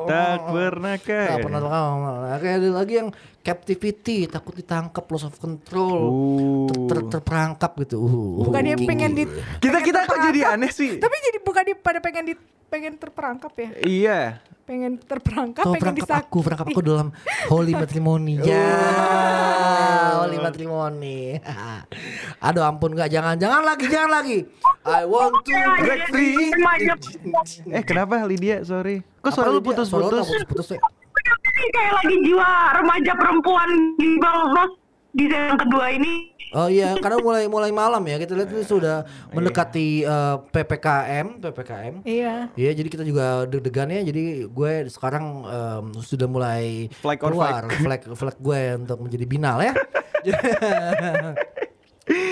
Tak 0.05 0.39
pernah 0.53 0.95
Tak 0.97 1.07
kan. 1.09 1.39
pernah. 1.41 1.61
Nah, 1.65 2.37
Kayak 2.37 2.57
ada 2.61 2.69
lagi 2.75 2.95
yang 2.95 3.09
captivity, 3.41 4.29
takut 4.29 4.53
ditangkap, 4.53 5.05
loss 5.09 5.25
of 5.25 5.33
control, 5.35 5.97
ter- 6.69 6.85
ter- 6.87 7.01
Uh. 7.01 7.09
terperangkap 7.09 7.73
gitu. 7.81 7.99
Uh, 7.99 8.45
Bukannya 8.45 8.77
uh, 8.77 8.85
pengen 8.85 9.17
di 9.17 9.25
Kita 9.57 9.81
kita 9.81 10.05
kok 10.05 10.21
jadi 10.23 10.53
aneh 10.53 10.69
sih? 10.69 11.01
Tapi 11.01 11.15
jadi 11.25 11.39
bukan 11.41 11.63
di 11.65 11.73
pada 11.73 11.99
pengen 11.99 12.25
di 12.27 12.35
pengen 12.69 12.95
terperangkap 13.01 13.53
ya 13.57 13.69
Iya. 13.85 14.21
pengen 14.69 15.01
terperangkap 15.01 15.65
Kau 15.65 15.73
pengen 15.73 15.97
perangkap 15.97 16.29
aku, 16.29 16.39
perangkap 16.45 16.67
aku 16.69 16.81
dalam 16.85 17.09
holy 17.49 17.73
matrimony. 17.73 18.37
Ya, 18.45 20.21
holy 20.21 20.37
matrimony. 20.37 21.41
Aduh 22.47 22.69
ampun 22.69 22.93
nggak, 22.93 23.09
jangan, 23.09 23.41
jangan 23.41 23.65
lagi, 23.65 23.89
jangan 23.89 24.21
lagi. 24.21 24.45
I 24.85 25.09
want 25.09 25.33
to 25.49 25.57
break 25.81 26.13
free. 26.13 26.53
Remaja 26.53 27.01
Eh 27.73 27.81
kenapa 27.81 28.21
Lydia? 28.29 28.61
Sorry. 28.61 29.01
Kok 29.25 29.33
suara 29.33 29.49
lu 29.49 29.65
dia? 29.65 29.89
Suara 29.89 30.05
lu 30.05 30.21
putus-putus? 30.21 30.29
putus-putus 30.29 30.69
ya? 30.77 30.81
kayak 31.69 31.93
lagi 32.01 32.17
jiwa 32.25 32.51
remaja 32.81 33.13
perempuan 33.19 33.69
di 33.99 34.09
Ros 34.21 34.73
di 35.17 35.25
season 35.27 35.57
kedua 35.57 35.87
ini. 35.97 36.38
Oh 36.51 36.69
iya, 36.69 36.97
karena 36.97 37.21
mulai 37.21 37.45
mulai 37.45 37.69
malam 37.69 38.01
ya 38.05 38.17
kita 38.17 38.33
lihat 38.33 38.49
itu 38.49 38.65
sudah 38.65 39.05
mendekati 39.31 40.03
eh, 40.03 40.37
ppkm, 40.49 41.27
ppkm. 41.45 41.95
iya 42.09 42.49
Iya, 42.57 42.71
jadi 42.73 42.89
kita 42.89 43.05
juga 43.05 43.45
deg-degan 43.45 43.93
ya. 43.93 44.01
Jadi 44.01 44.49
gue 44.49 44.73
sekarang 44.89 45.25
em, 45.45 45.85
sudah 46.01 46.25
mulai 46.25 46.89
Flag 47.05 47.21
keluar 47.21 47.63
flag 47.69 48.03
flag 48.17 48.37
gue 48.41 48.61
untuk 48.81 48.99
menjadi 49.05 49.25
binal 49.29 49.61
ya. 49.61 49.73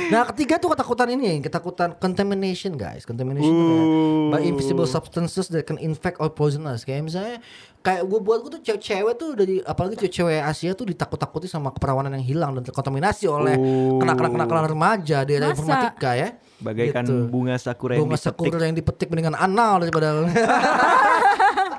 nah, 0.09 0.25
ketiga 0.27 0.57
tuh 0.57 0.71
ketakutan 0.71 1.09
ini, 1.11 1.39
ketakutan 1.39 1.95
contamination 1.95 2.75
guys. 2.75 3.03
Contamination 3.03 3.51
kayak 3.51 3.87
by 4.29 4.41
invisible 4.43 4.85
substances 4.85 5.47
that 5.49 5.63
can 5.63 5.77
infect 5.77 6.17
or 6.17 6.29
poison 6.29 6.65
us. 6.65 6.83
Kayak 6.83 7.03
misalnya 7.05 7.37
kayak 7.81 8.03
gue 8.03 8.19
buat 8.19 8.41
gue 8.41 8.51
tuh 8.53 8.63
cewek-cewek 8.65 9.15
tuh 9.15 9.31
dari 9.33 9.55
apalagi 9.61 9.95
cewek-cewek 9.97 10.41
Asia 10.41 10.73
tuh 10.73 10.85
ditakut-takuti 10.85 11.47
sama 11.47 11.71
keperawanan 11.71 12.15
yang 12.15 12.25
hilang 12.25 12.51
dan 12.53 12.63
terkontaminasi 12.63 13.25
oleh 13.27 13.55
Oh. 13.55 13.99
kenakalan-kenakalan 13.99 14.67
remaja 14.69 15.23
di 15.23 15.33
era 15.33 15.47
Masa? 15.47 15.55
informatika 15.55 16.11
ya. 16.13 16.29
Bagaikan 16.57 17.05
Gitu. 17.05 17.29
bunga 17.29 17.55
sakura 17.57 17.95
yang 17.95 18.03
Bunga 18.03 18.17
dipetik. 18.17 18.33
sakura 18.33 18.65
yang 18.65 18.75
dipetik 18.75 19.07
mendingan 19.07 19.37
anal 19.37 19.77
daripada 19.79 20.25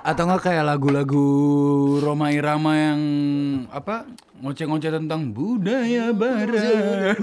Atau 0.08 0.24
enggak 0.24 0.48
kayak 0.48 0.64
lagu-lagu 0.66 1.28
Roma 2.00 2.32
Irama 2.32 2.72
yang 2.74 3.02
apa? 3.68 4.08
Ngoceh-ngoceh 4.40 4.88
tentang 4.94 5.36
budaya 5.36 6.16
barat. 6.16 7.20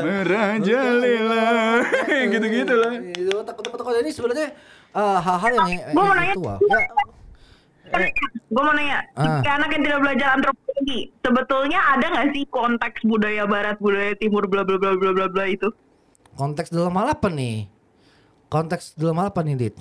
Merajalela. 0.00 1.44
Gitu-gitu 2.32 2.72
lah. 2.72 2.92
Itu 3.04 3.36
takut-takut 3.42 4.00
ini 4.00 4.08
sebenarnya 4.08 4.48
eh, 4.90 5.18
hal-hal 5.20 5.52
yang 5.54 5.68
yang 5.68 5.80
Gua 5.92 6.00
mau 6.00 6.14
nanya. 6.14 6.32
intelektual. 6.32 6.58
Ya, 7.88 8.08
Gue 8.48 8.62
mau 8.62 8.72
nanya, 8.72 9.00
Ah. 9.16 9.40
anak 9.40 9.68
yang 9.72 9.82
tidak 9.82 10.00
belajar 10.00 10.28
antropologi, 10.36 11.08
sebetulnya 11.20 11.80
ada 11.86 12.04
nggak 12.06 12.26
sih 12.32 12.44
konteks 12.48 13.00
budaya 13.02 13.44
barat, 13.44 13.76
budaya 13.76 14.12
timur, 14.14 14.44
bla 14.44 14.60
bla 14.60 14.76
bla 14.76 14.92
bla 14.92 15.12
bla 15.12 15.26
bla 15.26 15.44
itu? 15.44 15.68
konteks 16.32 16.68
dalam 16.68 16.92
hal 16.94 17.12
apa 17.12 17.28
nih? 17.28 17.64
Konteks 18.46 18.92
dalam 18.94 19.16
hal 19.18 19.32
apa 19.32 19.40
nih, 19.40 19.56
Dit? 19.58 19.76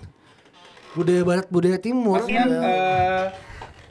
Budaya 0.97 1.21
barat, 1.21 1.45
budaya 1.47 1.77
timur. 1.77 2.17
Maksudnya 2.19 2.43
Ya. 2.43 2.57
eh, 2.57 3.25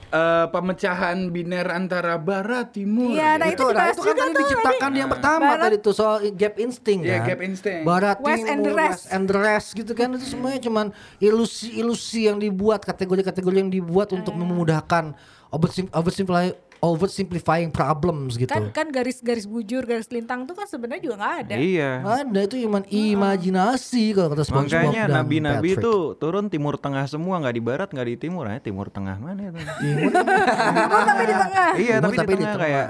eh, 0.09 0.47
pemecahan 0.49 1.19
biner 1.29 1.67
antara 1.69 2.15
barat 2.17 2.67
timur. 2.69 3.11
Iya, 3.11 3.37
nah 3.37 3.47
itu, 3.47 3.63
itu 3.63 3.65
nah, 3.71 3.87
itu 3.87 4.03
kan 4.03 4.15
tadi 4.17 4.35
diciptakan 4.37 4.91
yang 4.93 5.09
pertama 5.09 5.43
Barat- 5.49 5.63
tadi 5.65 5.77
tuh 5.79 5.95
soal 5.95 6.17
gap 6.33 6.55
instinct 6.57 7.03
Iya, 7.03 7.17
kan. 7.17 7.27
gap 7.29 7.41
instinct. 7.41 7.83
Barat 7.85 8.19
West 8.19 8.27
timur, 8.41 8.51
and 8.51 8.61
the 8.61 8.73
rest. 8.73 8.91
West 8.91 9.07
and 9.09 9.25
the 9.25 9.37
rest 9.37 9.69
gitu 9.73 9.93
kan 9.93 10.09
itu 10.13 10.27
semuanya 10.27 10.59
cuman 10.59 10.87
ilusi-ilusi 11.21 12.27
yang 12.27 12.37
dibuat, 12.37 12.83
kategori-kategori 12.83 13.57
yang 13.57 13.71
dibuat 13.71 14.11
untuk 14.11 14.33
Eh. 14.33 14.39
memudahkan 14.39 15.15
oversim- 15.49 15.91
oversimplify 15.91 16.51
oversimplifying 16.81 17.73
problems 17.73 18.37
gitu. 18.37 18.51
kan 18.51 18.69
kan 18.73 18.87
garis-garis 18.93 19.49
bujur 19.49 19.83
garis 19.85 20.09
lintang 20.13 20.45
tuh 20.45 20.53
kan 20.53 20.69
sebenarnya 20.69 21.03
juga 21.03 21.17
nggak 21.21 21.35
ada. 21.47 21.55
Iya. 21.57 21.91
Ada 22.05 22.41
itu 22.45 22.57
cuma 22.67 22.81
imajinasi 22.85 24.05
kalau 24.13 24.29
kata 24.33 24.45
SpongeBob 24.45 24.93
Makanya 24.93 25.05
nabi-nabi 25.09 25.69
itu 25.77 25.95
turun 26.17 26.47
timur 26.53 26.77
tengah 26.77 27.05
semua 27.09 27.41
nggak 27.41 27.55
di 27.55 27.63
barat 27.63 27.89
nggak 27.91 28.07
di 28.07 28.17
timur. 28.17 28.45
Aja 28.47 28.61
timur 28.61 28.87
tengah 28.93 29.17
mana 29.19 29.41
itu? 29.51 29.59
Timur 29.87 31.03
tapi 31.05 31.23
di 31.25 31.35
tengah. 31.35 31.71
Iya 31.77 31.95
Timur 32.01 32.15
tapi, 32.15 32.33
di 32.33 32.45
tengah 32.45 32.57
kayak 32.57 32.87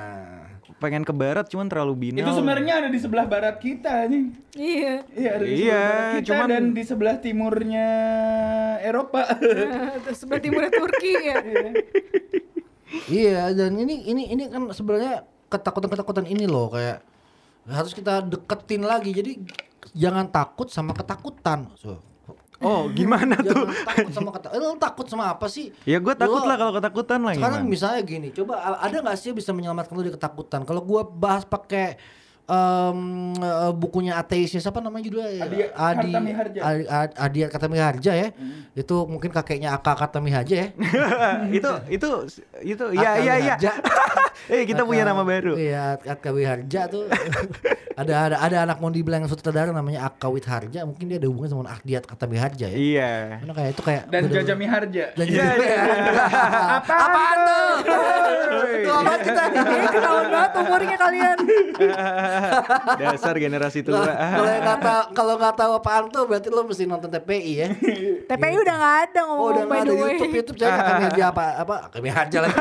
pengen 0.77 1.09
ke 1.09 1.15
barat 1.17 1.49
cuman 1.49 1.73
terlalu 1.73 1.95
binal 1.97 2.21
Itu 2.21 2.37
sebenarnya 2.37 2.85
ada 2.85 2.89
di 2.93 3.01
sebelah 3.01 3.25
barat 3.25 3.57
kita 3.57 4.05
nih. 4.13 4.25
iya. 4.53 4.95
Iya, 5.17 5.31
ada 5.33 5.45
di 5.45 5.53
Iya, 5.57 5.85
kita 6.21 6.27
cuman- 6.29 6.49
dan 6.53 6.65
di 6.77 6.83
sebelah 6.85 7.17
timurnya 7.17 7.89
Eropa. 8.85 9.25
sebelah 10.21 10.41
timurnya 10.45 10.73
Turki 10.77 11.13
ya 11.17 11.37
Iya 13.11 13.51
dan 13.51 13.75
ini 13.75 14.07
ini 14.07 14.31
ini 14.31 14.47
kan 14.47 14.71
sebenarnya 14.71 15.27
ketakutan-ketakutan 15.51 16.27
ini 16.27 16.47
loh 16.47 16.71
kayak 16.71 17.03
harus 17.67 17.93
kita 17.95 18.23
deketin 18.23 18.87
lagi. 18.87 19.11
Jadi 19.11 19.43
jangan 19.95 20.31
takut 20.31 20.71
sama 20.71 20.95
ketakutan. 20.95 21.67
So, 21.75 21.99
oh 22.63 22.87
gimana 22.99 23.39
tuh 23.43 23.67
jangan 23.67 23.87
takut 23.87 24.13
sama 24.15 24.31
ketakutan. 24.35 24.59
Eh, 24.59 24.61
lo 24.63 24.79
takut 24.79 25.07
sama 25.11 25.25
apa 25.35 25.47
sih? 25.51 25.75
ya 25.83 25.99
gue 25.99 26.15
takut 26.15 26.43
Lo- 26.43 26.49
lah 26.49 26.57
kalau 26.59 26.73
ketakutan 26.79 27.19
lah 27.23 27.35
Sekarang 27.35 27.67
gimana 27.67 27.73
misalnya 27.75 28.01
gini, 28.07 28.29
coba 28.31 28.79
ada 28.79 28.97
nggak 29.03 29.19
sih 29.19 29.35
bisa 29.35 29.51
menyelamatkan 29.51 29.95
lo 29.95 30.03
dari 30.07 30.15
ketakutan? 30.15 30.63
Kalau 30.63 30.83
gua 30.83 31.03
bahas 31.03 31.43
pakai 31.43 31.99
eh, 32.49 32.93
bukunya 33.73 34.15
ateisnya 34.15 34.61
siapa 34.61 34.79
namanya 34.79 35.05
judulnya? 35.05 35.31
Adi- 35.43 35.71
Kartamiharja. 36.07 36.61
Adi, 36.61 36.83
Adi, 36.85 37.15
Adi 37.17 37.39
Kartamiharja 37.47 38.13
ya. 38.15 38.29
Itu 38.73 39.05
mungkin 39.05 39.31
kakeknya 39.31 39.73
Aka 39.73 39.93
Kartamiharja 39.97 40.55
ya. 40.57 40.69
itu 41.57 41.71
itu 41.89 42.09
itu 42.65 42.85
iya 42.93 43.11
iya 43.17 43.35
iya 43.37 43.55
Harja. 43.57 43.73
eh 44.53 44.63
kita 44.63 44.83
punya 44.83 45.03
nama 45.03 45.23
baru 45.23 45.57
Iya, 45.57 45.99
Atka 45.99 46.31
Wiharja 46.31 46.87
tuh. 46.87 47.09
ada 47.97 48.15
ada 48.23 48.37
ada 48.39 48.57
anak 48.63 48.79
Mondi 48.79 49.01
Blank 49.01 49.27
sutradara 49.27 49.73
namanya 49.73 50.05
Aka 50.07 50.29
Wiharja, 50.29 50.85
mungkin 50.85 51.09
dia 51.09 51.17
ada 51.17 51.27
hubungan 51.27 51.49
sama 51.51 51.65
Akdiat 51.67 52.05
Kata 52.05 52.25
Wiharja 52.25 52.69
ya. 52.69 52.77
iya 52.77 53.13
Karena 53.41 53.53
kayak 53.55 53.71
itu 53.73 53.83
kayak 53.83 54.03
dan 54.07 54.23
Jaja 54.29 54.55
Miharja. 54.55 55.05
Dan 55.13 55.27
Iya, 55.27 55.45
Jaja 55.49 55.65
iya. 55.65 55.81
Apa 56.77 56.93
Apaan 56.95 57.39
tuh? 57.41 57.69
Itu 58.77 58.91
apa 58.93 59.13
kita? 59.19 59.43
Kayaknya 59.49 59.91
ketahuan 59.91 60.27
banget 60.29 60.53
umurnya 60.55 60.97
kalian 60.99 61.39
dasar 63.01 63.35
generasi 63.37 63.81
tua. 63.81 64.05
Kalau 64.07 64.51
yang 64.51 64.65
nggak 64.65 64.81
tahu 64.81 65.03
kalau 65.13 65.35
nggak 65.37 65.55
tahu 65.55 65.71
apaan 65.77 66.05
tuh 66.11 66.23
berarti 66.27 66.49
lo 66.51 66.63
mesti 66.65 66.85
nonton 66.85 67.09
TPI 67.13 67.53
ya. 67.57 67.69
TPI 68.31 68.57
udah 68.63 68.75
nggak 68.75 68.97
ada 69.07 69.21
Oh 69.21 69.27
ngomong 69.31 69.49
udah 69.53 69.65
by 69.65 69.69
nggak 69.69 69.83
ada 69.83 69.91
the 69.91 69.97
way. 69.97 70.11
YouTube. 70.17 70.33
YouTube 70.35 70.57
saya 70.59 70.71
Kata 70.77 70.93
Wiharja 71.01 71.25
apa 71.31 71.45
apa? 71.63 71.75
Kata 71.89 71.99
Wiharja 72.03 72.39
lagi. 72.45 72.57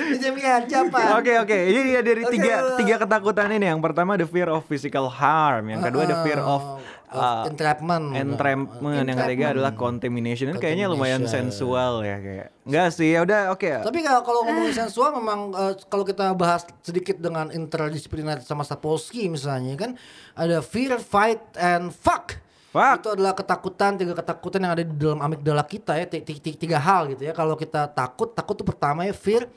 Jaja 0.00 0.28
Wiharja 0.32 0.76
apa? 0.88 1.00
Oke 1.20 1.32
oke, 1.36 1.58
ini 1.68 1.80
dia 1.92 2.00
dari 2.00 2.22
tiga 2.30 2.54
tiga 2.80 2.94
ketakutan 3.00 3.48
ini. 3.52 3.66
Yang 3.68 3.80
pertama 3.84 4.16
the 4.16 4.24
fear 4.24 4.48
of 4.48 4.64
physical 4.64 5.10
harm, 5.10 5.68
yang 5.68 5.82
kedua 5.82 6.06
the 6.08 6.18
fear 6.24 6.40
of 6.40 6.50
Of 6.60 6.82
uh, 7.12 7.44
entrapment. 7.50 8.14
entrapment, 8.14 9.06
yang 9.06 9.18
ketiga 9.18 9.52
adalah 9.52 9.72
contamination. 9.74 10.54
Ini 10.54 10.58
kayaknya 10.58 10.86
lumayan 10.86 11.26
sensual 11.26 12.06
ya 12.06 12.16
kayak. 12.22 12.48
Enggak 12.64 12.88
sih, 12.94 13.10
ya 13.10 13.26
udah 13.26 13.50
oke. 13.50 13.66
Tapi 13.66 13.98
kalau 14.00 14.22
kalau 14.22 14.40
ngomongin 14.46 14.74
sensual 14.74 15.10
memang 15.16 15.50
eh, 15.52 15.74
kalau 15.90 16.06
kita 16.06 16.32
bahas 16.38 16.62
sedikit 16.86 17.18
dengan 17.18 17.50
interdisipliner 17.50 18.38
sama 18.46 18.62
Sapolsky 18.62 19.26
misalnya 19.26 19.74
kan 19.74 19.90
ada 20.38 20.62
fear, 20.62 20.96
fight 21.02 21.42
and 21.58 21.90
fuck. 21.90 22.38
Fuck. 22.70 23.02
Itu 23.02 23.08
adalah 23.18 23.34
ketakutan, 23.34 23.98
tiga 23.98 24.14
ketakutan 24.14 24.62
yang 24.62 24.72
ada 24.78 24.86
di 24.86 24.94
dalam 24.94 25.18
amigdala 25.18 25.66
kita 25.66 25.98
ya, 25.98 26.06
ti- 26.06 26.22
ti- 26.22 26.38
ti- 26.38 26.54
tiga 26.54 26.78
hal 26.78 27.10
gitu 27.10 27.26
ya. 27.26 27.34
Kalau 27.34 27.58
kita 27.58 27.90
takut, 27.90 28.30
takut 28.30 28.54
tuh 28.54 28.62
pertama 28.62 29.02
ya 29.02 29.10
fear. 29.10 29.50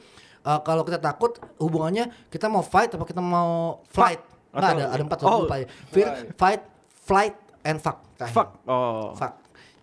Eh, 0.44 0.60
kalau 0.66 0.82
kita 0.82 0.98
takut 0.98 1.38
hubungannya 1.62 2.10
kita 2.28 2.50
mau 2.50 2.66
fight 2.66 2.92
apa 2.98 3.06
kita 3.06 3.22
mau 3.22 3.80
flight? 3.94 4.20
Nggak 4.50 4.60
Atau- 4.66 4.78
ada, 4.78 4.86
ada 4.90 5.02
empat 5.06 5.20
oh. 5.24 5.46
lupa 5.46 5.56
ya. 5.62 5.68
Fear, 5.94 6.08
fight, 6.36 6.62
flight 7.06 7.36
and 7.64 7.80
fuck. 7.80 8.04
Terakhir. 8.20 8.36
Fuck. 8.36 8.50
Oh. 8.68 9.16
Fuck. 9.16 9.34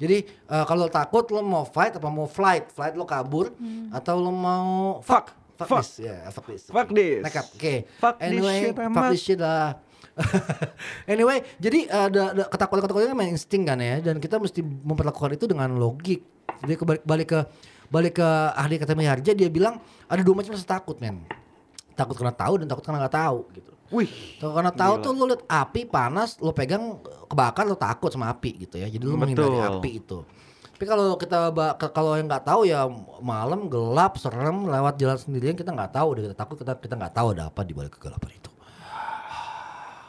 Jadi 0.00 0.25
eh, 0.25 0.64
kalau 0.64 0.88
takut 0.88 1.28
lo 1.28 1.44
mau 1.44 1.64
fight 1.68 2.00
apa 2.00 2.08
mau 2.08 2.25
flight? 2.25 2.72
Flight 2.72 2.96
lo 2.96 3.04
kabur 3.04 3.52
atau 3.92 4.14
lo 4.16 4.32
mau 4.32 5.00
fuck? 5.04 5.37
Fuck, 5.60 5.68
Fuck. 5.68 5.84
this, 5.84 6.08
ya 6.08 6.16
fuck 6.32 6.46
this. 6.49 6.62
Fuck 6.72 6.88
this. 6.88 7.20
Nekat. 7.20 7.44
Oke. 7.52 7.75
Fuck 8.00 8.16
this 8.16 8.32
anyway, 8.32 8.58
shit, 8.64 8.75
fuck 8.80 9.06
this 9.12 9.20
shit 9.20 9.40
lah. 9.44 9.76
anyway, 11.12 11.44
jadi 11.60 11.84
eh, 11.84 12.04
ada, 12.08 12.22
ada 12.32 12.42
ketakutan-ketakutan 12.49 13.12
memang 13.12 13.37
insting 13.37 13.68
kan 13.68 13.76
ya, 13.76 14.00
dan 14.00 14.16
kita 14.16 14.40
mesti 14.40 14.64
memperlakukan 14.64 15.37
itu 15.37 15.44
dengan 15.44 15.68
logik. 15.76 16.25
Jadi 16.64 16.75
kebalik 16.80 17.02
balik 17.04 17.28
ke 17.28 17.40
balik 17.92 18.14
ke 18.25 18.28
ahli 18.56 18.80
kata 18.80 18.96
Miharja 18.96 19.37
dia 19.37 19.52
bilang 19.52 19.84
ada 20.08 20.25
dua 20.25 20.40
macam 20.40 20.56
rasa 20.56 20.64
takut 20.64 20.96
men. 20.96 21.28
Takut 21.92 22.16
karena 22.16 22.32
tahu 22.32 22.64
dan 22.64 22.66
takut 22.72 22.80
karena 22.80 23.04
nggak 23.04 23.16
tahu 23.20 23.38
gitu. 23.52 23.72
Wih. 23.92 24.10
Kalau 24.40 24.54
karena 24.56 24.72
tahu 24.72 24.94
tuh 25.04 25.12
lo 25.12 25.25
liat 25.28 25.44
api 25.44 25.84
panas, 25.84 26.40
lo 26.40 26.56
pegang 26.56 27.04
kebakar 27.30 27.62
lo 27.62 27.78
takut 27.78 28.10
sama 28.10 28.26
api 28.34 28.66
gitu 28.66 28.82
ya. 28.82 28.90
Jadi 28.90 29.04
lo 29.06 29.14
menghindari 29.14 29.62
api 29.62 29.90
itu. 30.02 30.26
Tapi 30.75 30.84
kalau 30.88 31.14
kita 31.14 31.52
kalau 31.94 32.16
yang 32.18 32.26
nggak 32.26 32.44
tahu 32.44 32.64
ya 32.66 32.88
malam 33.22 33.70
gelap 33.70 34.18
serem 34.18 34.66
lewat 34.66 34.99
jalan 34.99 35.14
sendirian 35.20 35.54
kita 35.54 35.70
nggak 35.70 35.94
tahu 35.94 36.16
udah 36.18 36.22
kita 36.26 36.37
takut 36.37 36.56
kita 36.58 36.72
kita 36.80 36.96
nggak 36.99 37.14
tahu 37.14 37.37
ada 37.37 37.52
apa 37.52 37.60
di 37.62 37.72
balik 37.76 38.00
kegelapan 38.00 38.34
itu. 38.34 38.50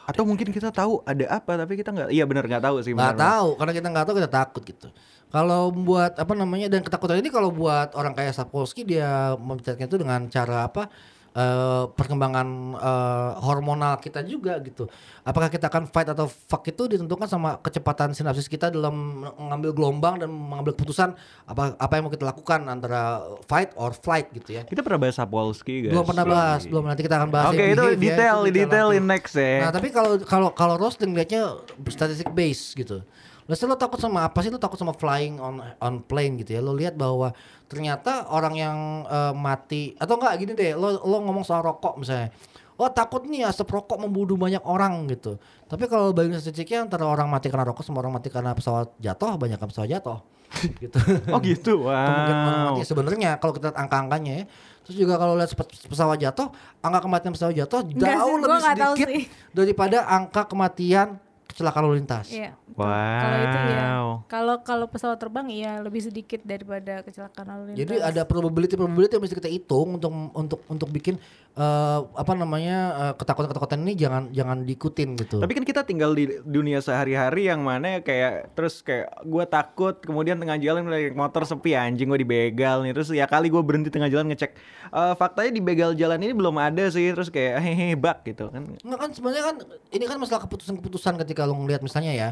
Atau 0.02 0.26
mungkin 0.26 0.50
kita 0.50 0.74
tahu 0.74 1.04
ada 1.06 1.24
apa 1.30 1.54
tapi 1.54 1.78
kita 1.78 1.94
nggak. 1.94 2.08
Iya 2.10 2.24
benar 2.26 2.50
nggak 2.50 2.64
tahu 2.64 2.76
sih. 2.82 2.96
Nggak 2.96 3.20
tahu 3.20 3.48
karena 3.54 3.72
kita 3.78 3.86
nggak 3.92 4.04
tahu 4.08 4.14
kita 4.18 4.30
takut 4.32 4.62
gitu. 4.66 4.88
Kalau 5.32 5.72
buat 5.72 6.12
apa 6.18 6.32
namanya 6.36 6.68
dan 6.68 6.84
ketakutan 6.84 7.20
ini 7.20 7.32
kalau 7.32 7.48
buat 7.48 7.96
orang 7.96 8.12
kayak 8.12 8.36
Sapolsky 8.36 8.84
dia 8.84 9.32
menceritakan 9.40 9.88
itu 9.88 9.98
dengan 10.00 10.20
cara 10.28 10.68
apa? 10.68 10.92
Eh, 11.32 11.84
perkembangan 11.92 12.48
eh, 12.76 13.30
hormonal 13.40 13.98
kita 14.00 14.20
juga 14.24 14.56
gitu. 14.60 14.88
Apakah 15.22 15.48
kita 15.48 15.70
akan 15.70 15.86
fight 15.86 16.10
atau 16.10 16.26
fuck 16.26 16.66
itu 16.66 16.90
ditentukan 16.90 17.30
sama 17.30 17.56
kecepatan 17.62 18.10
sinapsis 18.10 18.50
kita 18.50 18.74
dalam 18.74 19.22
mengambil 19.38 19.70
gelombang 19.70 20.18
dan 20.18 20.28
mengambil 20.28 20.74
keputusan 20.74 21.14
apa 21.46 21.78
apa 21.78 21.92
yang 21.94 22.02
mau 22.08 22.12
kita 22.12 22.26
lakukan 22.26 22.66
antara 22.66 23.22
fight 23.46 23.70
or 23.78 23.94
flight 23.94 24.28
gitu 24.34 24.58
ya. 24.58 24.62
Kita 24.66 24.82
pernah 24.82 25.06
bahas 25.06 25.16
Sapolsky 25.16 25.88
guys. 25.88 25.92
Belum 25.94 26.06
pernah 26.06 26.26
bahas, 26.26 26.62
belum 26.66 26.84
nanti 26.90 27.02
kita 27.06 27.16
akan 27.22 27.30
bahas. 27.30 27.54
Oke 27.54 27.62
yang 27.62 27.74
itu 27.78 27.84
behave 27.84 27.94
ya, 27.94 28.02
detail, 28.02 28.38
itu 28.42 28.54
detail 28.58 28.88
in 28.92 29.04
next 29.06 29.34
ya. 29.38 29.68
Nah 29.68 29.70
tapi 29.70 29.88
kalau 29.94 30.18
kalau 30.26 30.48
kalau 30.50 30.74
roasting 30.74 31.14
liatnya 31.14 31.62
statistic 31.86 32.28
base 32.34 32.74
gitu. 32.74 33.06
Say 33.54 33.68
lo 33.68 33.76
takut 33.76 33.98
sama 33.98 34.26
apa 34.26 34.38
sih? 34.40 34.50
Lo 34.52 34.58
takut 34.60 34.78
sama 34.78 34.92
flying 34.96 35.38
on 35.38 35.60
on 35.60 35.94
plane 36.04 36.40
gitu 36.40 36.56
ya. 36.56 36.60
Lo 36.64 36.72
lihat 36.72 36.94
bahwa 36.96 37.34
ternyata 37.66 38.28
orang 38.32 38.54
yang 38.56 38.76
eh, 39.06 39.34
mati 39.34 39.92
atau 39.98 40.16
enggak 40.16 40.34
gini 40.40 40.52
deh. 40.56 40.72
Lo 40.78 41.02
lo 41.02 41.16
ngomong 41.22 41.44
soal 41.44 41.62
rokok 41.62 42.00
misalnya. 42.00 42.32
Oh 42.80 42.88
takut 42.88 43.22
nih 43.28 43.44
asap 43.46 43.68
rokok 43.68 44.00
membunuh 44.00 44.34
banyak 44.34 44.64
orang 44.64 45.04
gitu. 45.12 45.36
Tapi 45.68 45.86
kalau 45.86 46.10
bagi 46.10 46.34
statistiknya 46.34 46.88
antara 46.88 47.04
orang 47.04 47.28
mati 47.28 47.52
karena 47.52 47.68
rokok 47.68 47.84
sama 47.84 48.00
orang 48.00 48.16
mati 48.18 48.32
karena 48.32 48.56
pesawat 48.56 48.96
jatuh 48.98 49.36
banyak 49.36 49.60
kan 49.60 49.68
pesawat 49.68 49.88
jatuh. 49.92 50.18
gitu. 50.84 50.98
Oh 51.32 51.40
gitu, 51.40 51.74
Kemungkinan 51.88 52.40
orang 52.44 52.60
wow. 52.60 52.66
mati 52.76 52.82
sebenarnya 52.84 53.30
kalau 53.40 53.52
kita 53.56 53.72
lihat 53.72 53.78
angka-angkanya 53.80 54.32
ya. 54.42 54.44
Terus 54.82 54.96
juga 54.98 55.14
kalau 55.16 55.38
lihat 55.38 55.54
pes- 55.54 55.86
pesawat 55.86 56.18
jatuh, 56.18 56.50
angka 56.82 57.00
kematian 57.06 57.32
pesawat 57.32 57.54
jatuh 57.54 57.80
jauh 57.86 58.36
lebih 58.36 58.60
sedikit 58.60 59.08
sih. 59.08 59.24
daripada 59.54 59.98
angka 60.04 60.42
kematian 60.50 61.22
kecelakaan 61.52 61.84
lalu 61.84 62.00
lintas. 62.00 62.32
Iya. 62.32 62.56
betul. 62.72 62.88
Kalau 62.88 63.38
itu 63.38 63.58
ya. 63.68 63.82
Wow. 63.84 64.06
Kalau 64.26 64.54
kalau 64.64 64.86
pesawat 64.88 65.18
terbang 65.20 65.46
iya 65.52 65.78
lebih 65.84 66.00
sedikit 66.00 66.40
daripada 66.42 67.04
kecelakaan 67.04 67.46
lalu 67.46 67.62
lintas. 67.72 67.80
Jadi 67.84 67.94
ada 68.00 68.22
probability 68.24 68.74
probability 68.74 69.12
yang 69.14 69.22
mesti 69.22 69.36
kita 69.36 69.50
hitung 69.52 70.00
untuk 70.00 70.12
untuk 70.32 70.60
untuk 70.66 70.88
bikin 70.88 71.20
eh, 71.54 71.98
apa 72.00 72.32
namanya 72.32 72.76
eh, 72.96 73.14
ketakutan-ketakutan 73.20 73.78
ini 73.84 73.92
jangan 73.94 74.32
jangan 74.32 74.64
diikutin 74.64 75.08
gitu. 75.20 75.36
Tapi 75.38 75.52
kan 75.52 75.64
kita 75.68 75.84
tinggal 75.84 76.16
di 76.16 76.40
dunia 76.42 76.80
sehari-hari 76.80 77.52
yang 77.52 77.60
mana 77.60 78.00
kayak 78.00 78.56
terus 78.56 78.80
kayak 78.80 79.12
gue 79.22 79.44
takut 79.44 80.00
kemudian 80.00 80.40
tengah 80.40 80.56
jalan 80.56 80.88
naik 80.88 81.12
motor 81.12 81.44
sepi 81.44 81.76
anjing 81.76 82.08
gue 82.08 82.24
dibegal 82.24 82.80
nih 82.82 82.96
terus 82.96 83.12
ya 83.12 83.28
kali 83.28 83.52
gue 83.52 83.60
berhenti 83.60 83.92
tengah 83.92 84.08
jalan 84.08 84.32
ngecek 84.32 84.56
Eh, 84.92 85.14
faktanya 85.16 85.56
di 85.56 85.64
begal 85.64 85.96
jalan 85.96 86.20
ini 86.20 86.36
belum 86.36 86.52
ada 86.60 86.84
sih 86.92 87.16
terus 87.16 87.32
kayak 87.32 87.60
hehehe 87.64 87.96
bak 87.96 88.28
gitu 88.28 88.52
kan 88.52 88.76
Nggak 88.76 88.98
kan 89.00 89.10
sebenarnya 89.16 89.44
kan 89.48 89.56
ini 89.88 90.04
kan 90.04 90.20
masalah 90.20 90.44
keputusan-keputusan 90.44 91.16
ketika 91.24 91.41
lo 91.46 91.54
ngelihat 91.58 91.82
misalnya 91.82 92.12
ya 92.12 92.30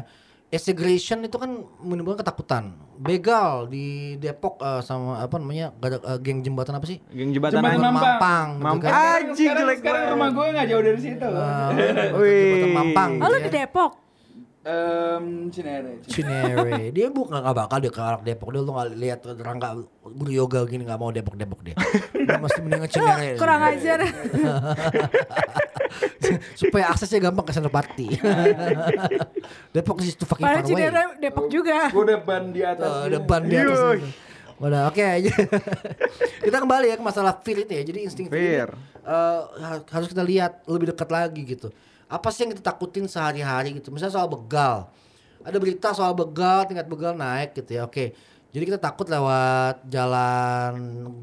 Exaggeration 0.51 1.23
itu 1.23 1.39
kan 1.39 1.47
menimbulkan 1.79 2.27
ketakutan. 2.27 2.75
Begal 2.99 3.71
di 3.71 4.19
Depok 4.19 4.59
eh, 4.59 4.83
sama 4.83 5.23
apa 5.23 5.39
namanya 5.39 5.71
gak 5.79 5.87
ada, 5.87 5.97
eh, 6.11 6.19
geng 6.19 6.43
jembatan 6.43 6.75
apa 6.75 6.83
sih? 6.91 6.99
geng 7.07 7.31
jembatan 7.31 7.63
Jembatan 7.63 7.79
angin. 7.79 7.87
Mampang. 7.87 8.03
Mampang, 8.03 8.47
gitu 8.51 8.59
Mampang. 8.59 8.79
kan. 8.83 8.91
Anjing 8.91 9.47
sekarang, 9.47 9.77
sekarang 9.79 10.03
rumah 10.11 10.29
gue 10.35 10.45
nggak 10.51 10.67
jauh 10.67 10.83
dari 10.83 10.99
situ. 10.99 11.27
Wih. 12.19 12.51
jembatan 12.51 12.71
Mampang. 12.75 13.11
Oh 13.23 13.27
lu 13.31 13.37
gitu 13.39 13.47
di 13.47 13.51
ya. 13.55 13.63
Depok? 13.63 13.91
Em, 14.61 15.49
Cinere. 15.49 15.97
Cinere. 16.05 16.93
Dia 16.93 17.09
bukan 17.09 17.33
nggak 17.33 17.57
bakal 17.57 17.81
dia 17.81 17.89
ke 17.89 17.97
arah 17.97 18.21
Depok. 18.21 18.53
Dia 18.53 18.61
lu 18.61 18.69
nggak 18.69 18.87
lihat 18.93 19.19
Rangga 19.35 19.73
guru 20.03 20.29
yoga 20.29 20.61
gini 20.63 20.85
nggak 20.85 20.99
mau 21.01 21.09
Depok 21.09 21.33
Depok 21.33 21.65
dia. 21.65 21.73
Dia 22.13 22.37
mesti 22.37 22.61
mendingan 22.61 22.85
Cinere. 22.85 23.41
Kurang 23.41 23.61
ajar. 23.63 23.99
Supaya 26.53 26.93
aksesnya 26.93 27.19
gampang 27.19 27.43
ke 27.43 27.53
Senopati. 27.53 28.07
Depok 29.73 29.97
is 29.99 30.13
too 30.13 30.23
fucking 30.23 30.45
Padahal 30.45 30.61
far 30.61 30.69
away. 30.69 30.77
Cinere 30.77 31.03
Depok 31.17 31.45
juga. 31.49 31.89
Gue 31.89 32.03
udah 32.05 32.19
ban 32.21 32.43
di 32.49 32.61
atas. 32.61 32.85
Oh, 32.85 33.05
depan 33.09 33.41
di 33.43 33.55
atas. 33.57 33.79
Udah 34.61 34.81
oke 34.87 35.01
aja. 35.01 35.33
kita 36.45 36.57
kembali 36.61 36.85
ya 36.85 36.95
ke 36.95 37.03
masalah 37.03 37.33
fear 37.41 37.65
itu 37.65 37.73
ya. 37.73 37.81
Jadi 37.81 37.99
insting 38.05 38.29
fear, 38.29 38.69
Fear. 38.69 38.69
eh, 39.01 39.41
ha- 39.57 39.85
harus 39.89 40.05
kita 40.05 40.21
lihat 40.21 40.61
lebih 40.69 40.93
dekat 40.93 41.09
lagi 41.09 41.41
gitu. 41.43 41.73
Apa 42.11 42.27
sih 42.29 42.43
yang 42.43 42.51
kita 42.51 42.75
takutin 42.75 43.07
sehari-hari 43.07 43.79
gitu. 43.79 43.87
Misalnya 43.89 44.19
soal 44.19 44.27
begal. 44.27 44.91
Ada 45.41 45.57
berita 45.57 45.95
soal 45.95 46.11
begal, 46.11 46.67
tingkat 46.67 46.85
begal 46.91 47.15
naik 47.15 47.55
gitu 47.55 47.79
ya. 47.79 47.87
Oke. 47.87 48.11
Jadi 48.51 48.63
kita 48.67 48.77
takut 48.83 49.07
lewat 49.07 49.87
jalan 49.87 50.71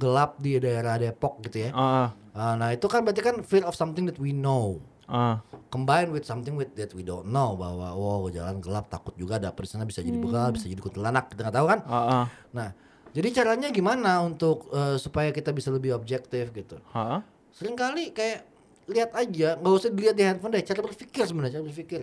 gelap 0.00 0.40
di 0.40 0.56
daerah 0.56 0.96
Depok 0.96 1.44
gitu 1.44 1.68
ya. 1.68 1.70
Ah, 1.76 2.08
Ah, 2.38 2.54
nah 2.54 2.70
itu 2.70 2.86
kan 2.86 3.02
berarti 3.02 3.18
kan 3.18 3.42
fear 3.42 3.66
of 3.66 3.74
something 3.74 4.06
that 4.06 4.14
we 4.22 4.30
know 4.30 4.78
ah. 5.10 5.42
combine 5.74 6.14
with 6.14 6.22
something 6.22 6.54
with 6.54 6.70
that 6.78 6.94
we 6.94 7.02
don't 7.02 7.26
know 7.26 7.58
bahwa 7.58 7.90
wow 7.98 8.22
jalan 8.30 8.62
gelap 8.62 8.86
takut 8.86 9.10
juga 9.18 9.42
ada 9.42 9.50
di 9.50 9.66
sana 9.66 9.82
bisa 9.82 10.06
jadi 10.06 10.14
begal 10.14 10.54
bisa 10.54 10.70
jadi 10.70 10.78
kuntilanak 10.78 11.34
kita 11.34 11.48
nggak 11.48 11.56
tahu 11.58 11.66
kan 11.66 11.80
Ah, 11.90 11.98
ah. 11.98 12.24
nah 12.54 12.68
jadi 13.10 13.42
caranya 13.42 13.74
gimana 13.74 14.22
untuk 14.22 14.70
eh, 14.70 14.94
supaya 15.02 15.34
kita 15.34 15.50
bisa 15.50 15.74
lebih 15.74 15.98
objektif 15.98 16.54
gitu 16.54 16.78
ah. 16.94 17.26
sering 17.50 17.74
kali 17.74 18.14
kayak 18.14 18.46
lihat 18.88 19.10
aja 19.12 19.54
nggak 19.54 19.74
usah 19.74 19.88
dilihat 19.88 20.14
di 20.14 20.24
handphone 20.24 20.52
deh 20.52 20.64
cara 20.64 20.80
berpikir 20.80 21.22
sebenarnya 21.22 21.54
cara 21.54 21.64
berpikir 21.64 22.00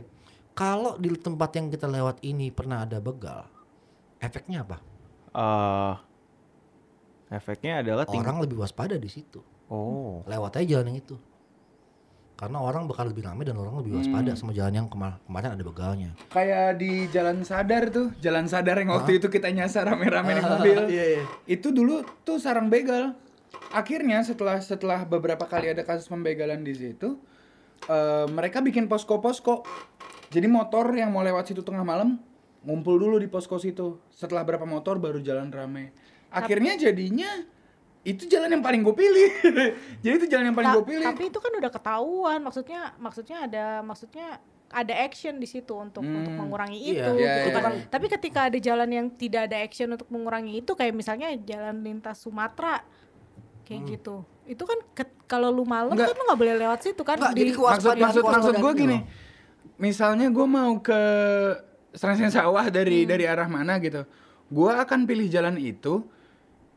kalau 0.54 0.96
di 0.96 1.10
tempat 1.12 1.50
yang 1.52 1.68
kita 1.68 1.86
lewat 1.86 2.22
ini 2.22 2.48
pernah 2.48 2.82
ada 2.82 2.98
begal 3.00 3.50
efeknya 4.18 4.62
apa 4.62 4.78
Eh, 5.36 5.94
efeknya 7.30 7.82
adalah 7.82 8.06
ting- 8.06 8.22
orang 8.22 8.40
lebih 8.40 8.58
waspada 8.58 8.96
di 8.96 9.10
situ 9.10 9.44
Oh. 9.66 10.22
lewat 10.24 10.56
aja 10.56 10.78
jalan 10.78 10.94
yang 10.94 11.02
itu 11.02 11.18
karena 12.36 12.60
orang 12.60 12.84
bakal 12.86 13.08
lebih 13.08 13.24
ramai 13.24 13.42
dan 13.42 13.56
orang 13.56 13.80
lebih 13.80 13.96
waspada 13.96 14.32
sama 14.32 14.52
jalan 14.52 14.76
yang 14.76 14.88
kema- 14.88 15.20
kemarin 15.22 15.52
ada 15.52 15.64
begalnya 15.64 16.12
Kayak 16.28 16.78
di 16.78 17.08
Jalan 17.08 17.42
Sadar 17.42 17.88
tuh, 17.90 18.12
Jalan 18.18 18.46
Sadar 18.46 18.76
yang 18.76 18.92
waktu 18.92 19.18
itu 19.18 19.28
kita 19.28 19.48
nyasar 19.50 19.88
rame-rame 19.88 20.36
naik 20.36 20.44
mobil. 20.46 20.80
Iya, 20.86 21.06
iya. 21.10 21.24
Itu 21.46 21.72
dulu 21.72 22.04
tuh 22.22 22.36
sarang 22.36 22.68
begal. 22.68 23.16
Akhirnya 23.76 24.24
setelah 24.24 24.64
setelah 24.64 25.04
beberapa 25.04 25.44
kali 25.44 25.76
ada 25.76 25.84
kasus 25.84 26.08
pembegalan 26.08 26.64
di 26.64 26.72
situ, 26.72 27.20
eh, 27.92 28.26
mereka 28.32 28.64
bikin 28.64 28.88
posko-posko. 28.88 29.68
Jadi 30.32 30.48
motor 30.48 30.96
yang 30.96 31.12
mau 31.12 31.20
lewat 31.20 31.52
situ 31.52 31.60
tengah 31.60 31.84
malam 31.84 32.16
ngumpul 32.64 32.96
dulu 32.96 33.20
di 33.20 33.28
posko 33.28 33.60
situ. 33.60 34.00
Setelah 34.16 34.48
berapa 34.48 34.64
motor 34.64 34.96
baru 34.96 35.20
jalan 35.20 35.52
rame. 35.52 35.92
Akhirnya 36.32 36.80
jadinya 36.80 37.44
itu 38.06 38.30
jalan 38.32 38.56
yang 38.56 38.64
paling 38.64 38.80
gue 38.80 38.96
pilih. 38.96 39.30
Jadi 40.04 40.14
itu 40.24 40.28
jalan 40.32 40.54
yang 40.54 40.58
paling 40.58 40.72
gue 40.80 40.86
pilih. 40.88 41.08
Tapi 41.12 41.24
itu 41.28 41.40
kan 41.44 41.52
udah 41.52 41.72
ketahuan. 41.72 42.40
Maksudnya 42.40 42.82
maksudnya 42.96 43.38
ada 43.44 43.66
maksudnya 43.84 44.40
ada 44.72 44.94
action 44.98 45.38
di 45.38 45.46
situ 45.46 45.74
untuk 45.78 46.02
untuk 46.02 46.34
mengurangi 46.34 46.80
Iya, 46.82 46.92
itu 46.92 47.12
iya, 47.22 47.34
gitu 47.48 47.50
iya, 47.54 47.64
kan. 47.64 47.74
iya. 47.76 47.86
Tapi 47.92 48.06
ketika 48.10 48.40
ada 48.50 48.58
jalan 48.58 48.90
yang 48.90 49.08
tidak 49.14 49.52
ada 49.52 49.58
action 49.62 49.94
untuk 49.94 50.10
mengurangi 50.10 50.62
itu 50.62 50.72
kayak 50.74 50.94
misalnya 50.94 51.34
jalan 51.46 51.86
lintas 51.86 52.22
Sumatera 52.22 52.82
kayak 53.66 53.82
gitu. 53.90 54.22
Itu 54.46 54.64
kan 54.64 54.78
ke- 54.94 55.26
kalau 55.26 55.50
lu 55.50 55.66
malam 55.66 55.92
Enggak. 55.92 56.08
kan 56.08 56.16
lu 56.16 56.24
nggak 56.24 56.40
boleh 56.40 56.56
lewat 56.56 56.80
situ 56.80 57.02
kan. 57.02 57.18
Enggak, 57.18 57.34
Di- 57.34 57.40
jadi 57.42 57.52
maksud 57.58 57.96
maksud 57.98 58.24
maksud 58.24 58.54
gue 58.56 58.72
gitu 58.72 58.80
gini 58.80 58.98
loh. 59.00 59.04
misalnya 59.78 60.28
gue 60.30 60.48
mau 60.48 60.72
ke 60.80 61.02
Serangseng 61.92 62.30
Sawah 62.30 62.68
dari 62.68 63.04
dari 63.04 63.24
arah 63.24 63.48
mana 63.48 63.76
gitu 63.78 64.06
gue 64.46 64.72
akan 64.72 65.04
pilih 65.04 65.26
jalan 65.26 65.56
itu 65.56 66.06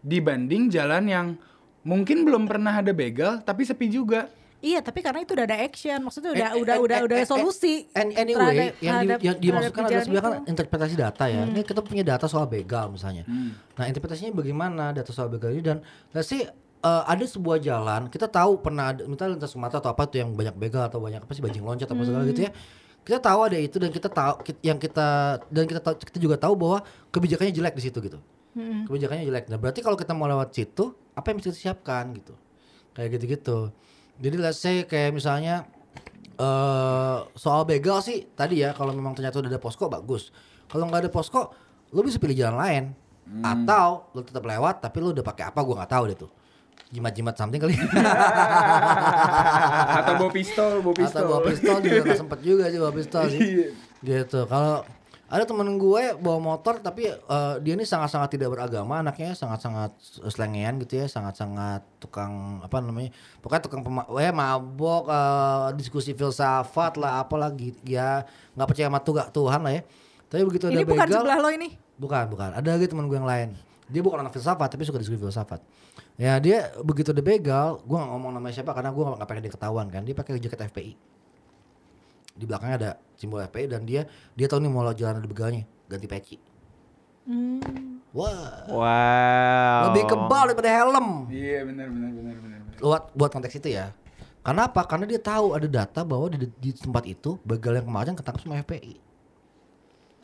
dibanding 0.00 0.66
jalan 0.68 1.04
yang 1.04 1.26
mungkin 1.82 2.22
belum 2.22 2.46
pernah 2.46 2.78
ada 2.78 2.90
begal 2.90 3.38
tapi 3.40 3.62
sepi 3.62 3.88
juga 3.88 4.30
Iya, 4.58 4.82
tapi 4.82 5.06
karena 5.06 5.22
itu 5.22 5.38
udah 5.38 5.46
ada 5.46 5.54
action. 5.54 6.02
Maksudnya 6.02 6.34
udah 6.34 6.48
And- 6.50 6.58
udah 6.58 6.74
and- 6.74 6.82
udah 6.82 6.96
and- 6.98 7.06
udah 7.06 7.18
and- 7.22 7.30
solusi. 7.30 7.86
And 7.94 8.10
anyway, 8.10 8.34
terhadap- 8.34 8.58
yang, 8.58 8.74
di, 8.74 8.82
terhadap- 9.06 9.20
yang 9.22 9.36
dimaksudkan 9.38 9.82
adalah 9.86 10.02
sebenarnya 10.02 10.26
kan 10.26 10.34
interpretasi 10.50 10.94
data 10.98 11.24
ya. 11.30 11.38
Hmm. 11.38 11.50
Ini 11.54 11.60
kita 11.62 11.80
punya 11.80 12.02
data 12.02 12.26
soal 12.26 12.46
begal 12.48 12.86
misalnya. 12.90 13.22
Nah, 13.70 13.84
interpretasinya 13.86 14.34
bagaimana 14.34 14.90
data 14.90 15.14
soal 15.14 15.30
begal 15.30 15.54
ini 15.54 15.62
dan 15.62 15.78
let's 16.10 16.26
say 16.26 16.42
uh, 16.82 17.02
ada 17.06 17.24
sebuah 17.24 17.58
jalan 17.58 18.06
kita 18.10 18.30
tahu 18.30 18.62
pernah 18.62 18.94
ada 18.94 19.02
misalnya 19.06 19.38
lintas 19.38 19.50
Sumatera 19.54 19.82
atau 19.82 19.90
apa 19.90 20.06
tuh 20.06 20.22
yang 20.22 20.34
banyak 20.34 20.54
begal 20.54 20.86
atau 20.86 21.02
banyak 21.02 21.22
apa 21.22 21.32
sih 21.34 21.42
bajing 21.42 21.64
loncat 21.64 21.88
atau 21.88 22.04
segala 22.06 22.24
gitu 22.28 22.46
ya. 22.46 22.52
Kita 23.06 23.24
tahu 23.24 23.40
ada 23.40 23.56
itu 23.56 23.76
dan 23.80 23.88
kita 23.88 24.12
tahu 24.12 24.44
yang 24.60 24.76
kita 24.76 25.40
dan 25.48 25.64
kita 25.64 25.80
tahu 25.80 25.94
kita 25.96 26.18
juga 26.20 26.36
tahu 26.36 26.54
bahwa 26.60 26.84
kebijakannya 27.08 27.56
jelek 27.56 27.74
di 27.78 27.82
situ 27.88 27.98
gitu. 28.04 28.20
Kebijakannya 28.84 29.24
jelek. 29.24 29.44
Nah, 29.48 29.56
berarti 29.56 29.80
kalau 29.80 29.96
kita 29.96 30.12
mau 30.12 30.28
lewat 30.28 30.52
situ, 30.52 30.92
apa 31.16 31.32
yang 31.32 31.40
mesti 31.40 31.48
kita 31.48 31.58
siapkan 31.58 32.12
gitu. 32.12 32.36
Kayak 32.92 33.16
gitu-gitu. 33.16 33.72
Jadi 34.18 34.36
let's 34.36 34.60
say 34.60 34.84
kayak 34.84 35.16
misalnya 35.16 35.64
eh 36.38 37.18
soal 37.34 37.64
begal 37.64 37.98
sih 38.04 38.28
tadi 38.36 38.62
ya 38.62 38.70
kalau 38.76 38.92
memang 38.92 39.16
ternyata 39.16 39.40
udah 39.40 39.50
ada 39.56 39.62
posko 39.62 39.88
bagus. 39.88 40.28
Kalau 40.68 40.84
nggak 40.84 41.08
ada 41.08 41.10
posko, 41.10 41.48
lu 41.96 42.04
bisa 42.04 42.20
pilih 42.20 42.36
jalan 42.36 42.58
lain. 42.60 42.84
Atau 43.40 44.12
lu 44.12 44.20
tetap 44.20 44.44
lewat 44.44 44.84
tapi 44.84 45.00
lu 45.00 45.16
udah 45.16 45.24
pakai 45.24 45.48
apa 45.48 45.60
gua 45.64 45.80
nggak 45.80 45.92
tahu 45.96 46.04
deh 46.12 46.18
tuh. 46.28 46.30
Jimat-jimat 46.88 47.36
something 47.36 47.60
kali. 47.60 47.76
atau 49.98 50.12
bawa 50.16 50.30
pistol 50.32 50.80
bawa 50.80 50.94
pistol 50.96 51.20
Atau 51.20 51.28
bawa 51.28 51.40
pistol 51.44 51.76
juga 51.84 52.00
nggak 52.04 52.18
sempet 52.18 52.38
juga 52.40 52.64
sih 52.72 52.78
bawa 52.80 52.92
pistol 52.96 53.24
sih. 53.28 53.40
Iya. 53.40 53.68
gitu. 54.00 54.40
Kalau 54.48 54.74
ada 55.28 55.44
temen 55.44 55.76
gue 55.76 56.04
bawa 56.16 56.38
motor 56.40 56.80
tapi 56.80 57.12
eh, 57.12 57.54
dia 57.60 57.76
ini 57.76 57.84
sangat-sangat 57.84 58.32
tidak 58.32 58.48
beragama 58.48 59.04
anaknya 59.04 59.36
sangat-sangat 59.36 59.92
selengean 60.24 60.80
gitu 60.80 61.04
ya 61.04 61.06
sangat-sangat 61.06 61.84
tukang 62.00 62.64
apa 62.64 62.80
namanya 62.80 63.12
pokoknya 63.44 63.62
tukang 63.68 63.84
pema 63.84 64.08
eh, 64.16 64.32
mabok 64.32 65.04
eh, 65.12 65.68
diskusi 65.76 66.16
filsafat 66.16 66.96
lah 66.96 67.20
apalagi 67.20 67.76
ya 67.84 68.24
nggak 68.56 68.68
percaya 68.72 68.88
sama 68.88 69.04
Tuhan, 69.04 69.26
Tuhan 69.28 69.60
lah 69.60 69.72
ya 69.76 69.82
tapi 70.32 70.42
begitu 70.48 70.64
Ini 70.72 70.80
ada 70.80 70.88
bukan 70.88 71.04
begal 71.04 71.20
sebelah 71.20 71.38
lo 71.44 71.48
ini. 71.52 71.68
bukan 72.00 72.24
bukan 72.32 72.50
ada 72.56 72.68
lagi 72.72 72.88
temen 72.88 73.04
gue 73.04 73.18
yang 73.20 73.28
lain 73.28 73.48
Dia 73.88 74.04
bukan 74.04 74.20
anak 74.24 74.32
filsafat 74.32 74.68
tapi 74.68 74.84
suka 74.84 75.00
diskusi 75.00 75.16
filsafat. 75.16 75.64
Ya 76.18 76.34
dia 76.42 76.74
begitu 76.82 77.14
dia 77.14 77.22
begal, 77.22 77.78
gua 77.86 78.02
nggak 78.02 78.10
ngomong 78.10 78.32
namanya 78.34 78.54
siapa 78.58 78.74
karena 78.74 78.90
gua 78.90 79.14
nggak 79.14 79.28
pengen 79.30 79.42
dia 79.46 79.54
ketahuan 79.54 79.86
kan. 79.86 80.02
Dia 80.02 80.18
pakai 80.18 80.42
jaket 80.42 80.66
FPI. 80.66 80.92
Di 82.34 82.44
belakangnya 82.46 82.76
ada 82.76 82.90
simbol 83.14 83.38
FPI 83.46 83.66
dan 83.70 83.86
dia 83.86 84.02
dia 84.34 84.46
tahu 84.50 84.58
nih 84.58 84.70
mau 84.70 84.82
jalan 84.90 85.22
di 85.22 85.30
begalnya, 85.30 85.62
ganti 85.86 86.10
peci. 86.10 86.36
Hmm. 87.22 88.02
Wah, 88.10 88.66
Wow. 88.66 89.92
lebih 89.92 90.04
kebal 90.10 90.44
daripada 90.50 90.70
helm. 90.74 91.28
Iya 91.30 91.62
benar 91.68 91.86
benar 91.92 92.10
benar 92.10 92.34
benar. 92.40 92.58
benar. 92.66 92.80
Buat 92.82 93.02
buat 93.14 93.30
konteks 93.30 93.54
itu 93.62 93.68
ya. 93.78 93.94
Karena 94.42 94.66
apa? 94.66 94.80
Karena 94.88 95.04
dia 95.04 95.20
tahu 95.20 95.52
ada 95.54 95.68
data 95.68 96.00
bahwa 96.02 96.32
di, 96.32 96.48
di 96.58 96.70
tempat 96.72 97.04
itu 97.04 97.36
begal 97.44 97.78
yang 97.78 97.86
kemarin 97.86 98.16
ketangkap 98.18 98.42
sama 98.42 98.58
FPI. 98.64 99.07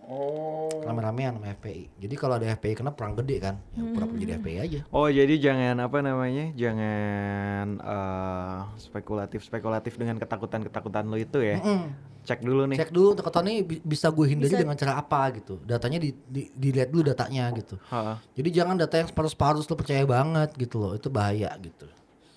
Oh. 0.07 0.69
Rame-ramean 0.81 1.35
sama 1.35 1.49
FPI. 1.55 1.89
Jadi 1.99 2.15
kalau 2.15 2.37
ada 2.37 2.45
FPI 2.51 2.75
kena 2.75 2.93
perang 2.93 3.15
gede 3.15 3.41
kan, 3.41 3.57
ya 3.73 3.81
pura-pura 3.87 4.19
jadi 4.19 4.33
FPI 4.37 4.57
aja. 4.59 4.81
Oh 4.91 5.09
jadi 5.09 5.35
jangan 5.35 5.81
apa 5.81 5.99
namanya 5.99 6.53
jangan 6.53 7.67
eh, 7.79 8.59
spekulatif 8.79 9.41
spekulatif 9.41 9.97
dengan 9.97 10.17
ketakutan 10.17 10.61
ketakutan 10.61 11.05
lo 11.05 11.17
itu 11.17 11.41
ya 11.41 11.57
Mm-mm. 11.57 11.89
cek 12.21 12.41
dulu 12.41 12.65
nih 12.67 12.77
Cek 12.79 12.91
dulu 12.91 13.13
ketakutan 13.13 13.45
ini 13.47 13.61
bi- 13.61 13.81
bisa 13.81 14.09
gue 14.09 14.27
hindari 14.27 14.49
Bisa- 14.49 14.61
dengan 14.61 14.77
cara 14.77 14.93
apa 14.95 15.21
gitu. 15.33 15.57
Datanya 15.63 15.97
di, 15.99 16.13
di- 16.23 16.53
dilihat 16.53 16.89
dulu 16.89 17.03
datanya 17.07 17.49
gitu. 17.55 17.81
Ha, 17.89 18.21
Jadi 18.33 18.49
jangan 18.51 18.77
data 18.77 18.97
yang 18.97 19.09
separuh-separuh 19.09 19.61
lo 19.61 19.75
percaya 19.75 20.05
banget 20.05 20.53
gitu 20.55 20.77
loh. 20.79 20.93
Itu 20.93 21.09
bahaya 21.09 21.53
gitu. 21.59 21.89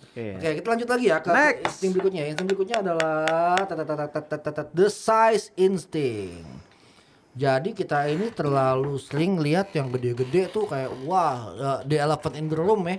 oke 0.08 0.26
Oke, 0.40 0.50
kita 0.58 0.68
lanjut 0.68 0.88
lagi 0.88 1.06
ya 1.06 1.18
ke. 1.20 1.30
Next. 1.30 1.64
insting 1.68 1.92
berikutnya. 1.94 2.24
Insting 2.28 2.48
berikutnya 2.48 2.78
adalah 2.80 3.60
the 4.74 4.88
size 4.88 5.52
instinct. 5.56 6.67
Jadi 7.38 7.70
kita 7.78 8.10
ini 8.10 8.34
terlalu 8.34 8.98
sering 8.98 9.38
lihat 9.38 9.70
yang 9.78 9.94
gede-gede 9.94 10.50
tuh 10.50 10.66
kayak 10.66 10.90
wah 11.06 11.54
uh, 11.54 11.80
the 11.86 12.02
elephant 12.02 12.34
in 12.34 12.50
the 12.50 12.58
room 12.58 12.82
ya. 12.90 12.98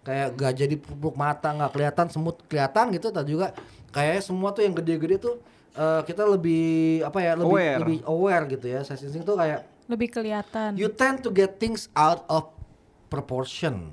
Kayak 0.00 0.28
gajah 0.38 0.66
di 0.70 0.76
pupuk 0.80 1.12
mata 1.12 1.52
nggak 1.52 1.76
kelihatan, 1.76 2.06
semut 2.08 2.40
kelihatan 2.48 2.88
gitu. 2.96 3.12
Tapi 3.12 3.28
juga 3.36 3.52
kayak 3.92 4.24
semua 4.24 4.56
tuh 4.56 4.64
yang 4.64 4.72
gede-gede 4.72 5.20
tuh 5.20 5.36
uh, 5.76 6.00
kita 6.08 6.24
lebih 6.24 7.04
apa 7.04 7.18
ya 7.20 7.32
lebih 7.36 7.52
Aware. 7.52 7.78
lebih 7.84 7.98
aware 8.08 8.44
gitu 8.48 8.66
ya. 8.72 8.80
Size 8.80 9.02
instinct 9.12 9.28
tuh 9.28 9.36
kayak 9.36 9.60
Lebih 9.86 10.08
kelihatan. 10.10 10.74
you 10.74 10.88
tend 10.88 11.20
to 11.20 11.28
get 11.28 11.60
things 11.60 11.92
out 11.92 12.24
of 12.32 12.48
proportion 13.12 13.92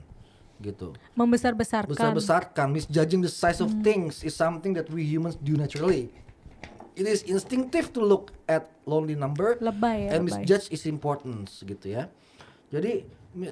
gitu. 0.63 0.96
Membesar-besarkan. 1.13 1.91
Besar-besarkan, 1.91 2.67
misjudging 2.72 3.19
the 3.19 3.30
size 3.30 3.60
of 3.60 3.67
things 3.84 4.24
is 4.24 4.32
something 4.32 4.72
that 4.72 4.88
we 4.88 5.04
humans 5.04 5.36
do 5.36 5.60
naturally. 5.60 6.08
It 6.93 7.10
is 7.10 7.25
instinctive 7.25 7.89
to 7.97 8.01
look 8.06 8.29
at 8.45 8.69
lonely 8.86 9.17
number 9.17 9.58
Lebay 9.58 10.08
ya, 10.08 10.17
and 10.17 10.29
lebay. 10.29 10.45
misjudge 10.45 10.69
its 10.69 10.86
importance 10.86 11.65
gitu 11.65 11.89
ya. 11.89 12.06
Jadi 12.69 13.06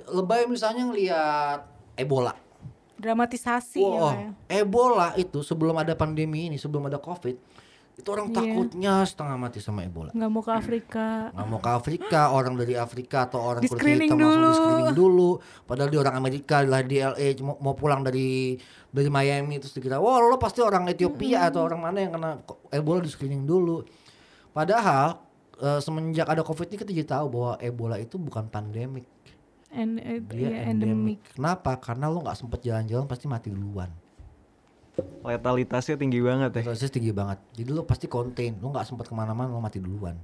lebay 0.10 0.46
misalnya 0.46 0.86
ngelihat 0.86 1.60
Ebola. 1.98 2.38
Dramatisasi 3.02 3.82
ya. 3.82 3.98
Wah, 3.98 4.14
kayak. 4.14 4.34
Ebola 4.62 5.08
itu 5.18 5.42
sebelum 5.42 5.74
ada 5.74 5.98
pandemi 5.98 6.54
ini, 6.54 6.62
sebelum 6.62 6.86
ada 6.86 7.02
Covid, 7.02 7.34
itu 8.02 8.10
orang 8.10 8.34
Iya. 8.34 8.36
takutnya 8.42 8.94
setengah 9.06 9.36
mati 9.38 9.62
sama 9.62 9.86
Ebola. 9.86 10.10
Nggak 10.12 10.32
mau 10.34 10.42
ke 10.42 10.52
Afrika. 10.52 11.30
nggak 11.30 11.48
mau 11.48 11.60
ke 11.62 11.70
Afrika 11.70 12.22
orang 12.34 12.54
dari 12.58 12.74
Afrika 12.74 13.30
atau 13.30 13.40
orang 13.40 13.62
kulit 13.62 14.10
hitam 14.10 14.18
langsung 14.18 14.18
di 14.18 14.42
dulu. 14.42 14.58
screening 14.58 14.92
dulu. 14.98 15.30
Padahal 15.70 15.90
dia 15.94 16.00
orang 16.02 16.16
Amerika 16.18 16.56
lahir 16.66 16.88
di 16.90 16.98
LA 16.98 17.28
mau, 17.46 17.56
mau 17.62 17.74
pulang 17.78 18.02
dari 18.02 18.58
dari 18.90 19.08
Miami 19.08 19.62
terus 19.62 19.72
dikira 19.72 20.02
wah 20.02 20.18
lo 20.20 20.36
pasti 20.36 20.60
orang 20.60 20.90
Ethiopia 20.90 21.48
atau 21.48 21.64
orang 21.64 21.80
mana 21.80 21.98
yang 22.02 22.12
kena 22.18 22.42
Ebola 22.74 23.00
di 23.00 23.08
screening 23.08 23.46
dulu. 23.46 23.86
Padahal 24.52 25.22
eh, 25.62 25.80
semenjak 25.80 26.28
ada 26.28 26.42
Covid 26.42 26.68
ini 26.74 26.78
kita 26.82 26.92
jadi 26.92 27.08
tahu 27.08 27.26
bahwa 27.32 27.54
Ebola 27.62 27.96
itu 28.02 28.18
bukan 28.18 28.50
pandemik. 28.50 29.06
And, 29.72 30.04
eh, 30.04 30.20
dia 30.20 30.52
iya, 30.52 30.68
endemik. 30.68 31.24
Kenapa? 31.38 31.80
Karena 31.80 32.12
lo 32.12 32.20
nggak 32.20 32.36
sempet 32.36 32.60
jalan-jalan 32.60 33.08
pasti 33.08 33.32
mati 33.32 33.48
duluan 33.48 33.88
letalitasnya 35.24 35.96
tinggi 35.96 36.20
banget 36.20 36.52
ya. 36.58 36.62
Dosis 36.72 36.92
tinggi 36.92 37.12
banget. 37.16 37.40
Jadi 37.56 37.70
lo 37.72 37.84
pasti 37.88 38.06
contain 38.10 38.58
lo 38.60 38.72
nggak 38.72 38.88
sempet 38.88 39.08
ke 39.08 39.16
mana-mana 39.16 39.52
lo 39.52 39.62
mati 39.62 39.80
duluan. 39.80 40.18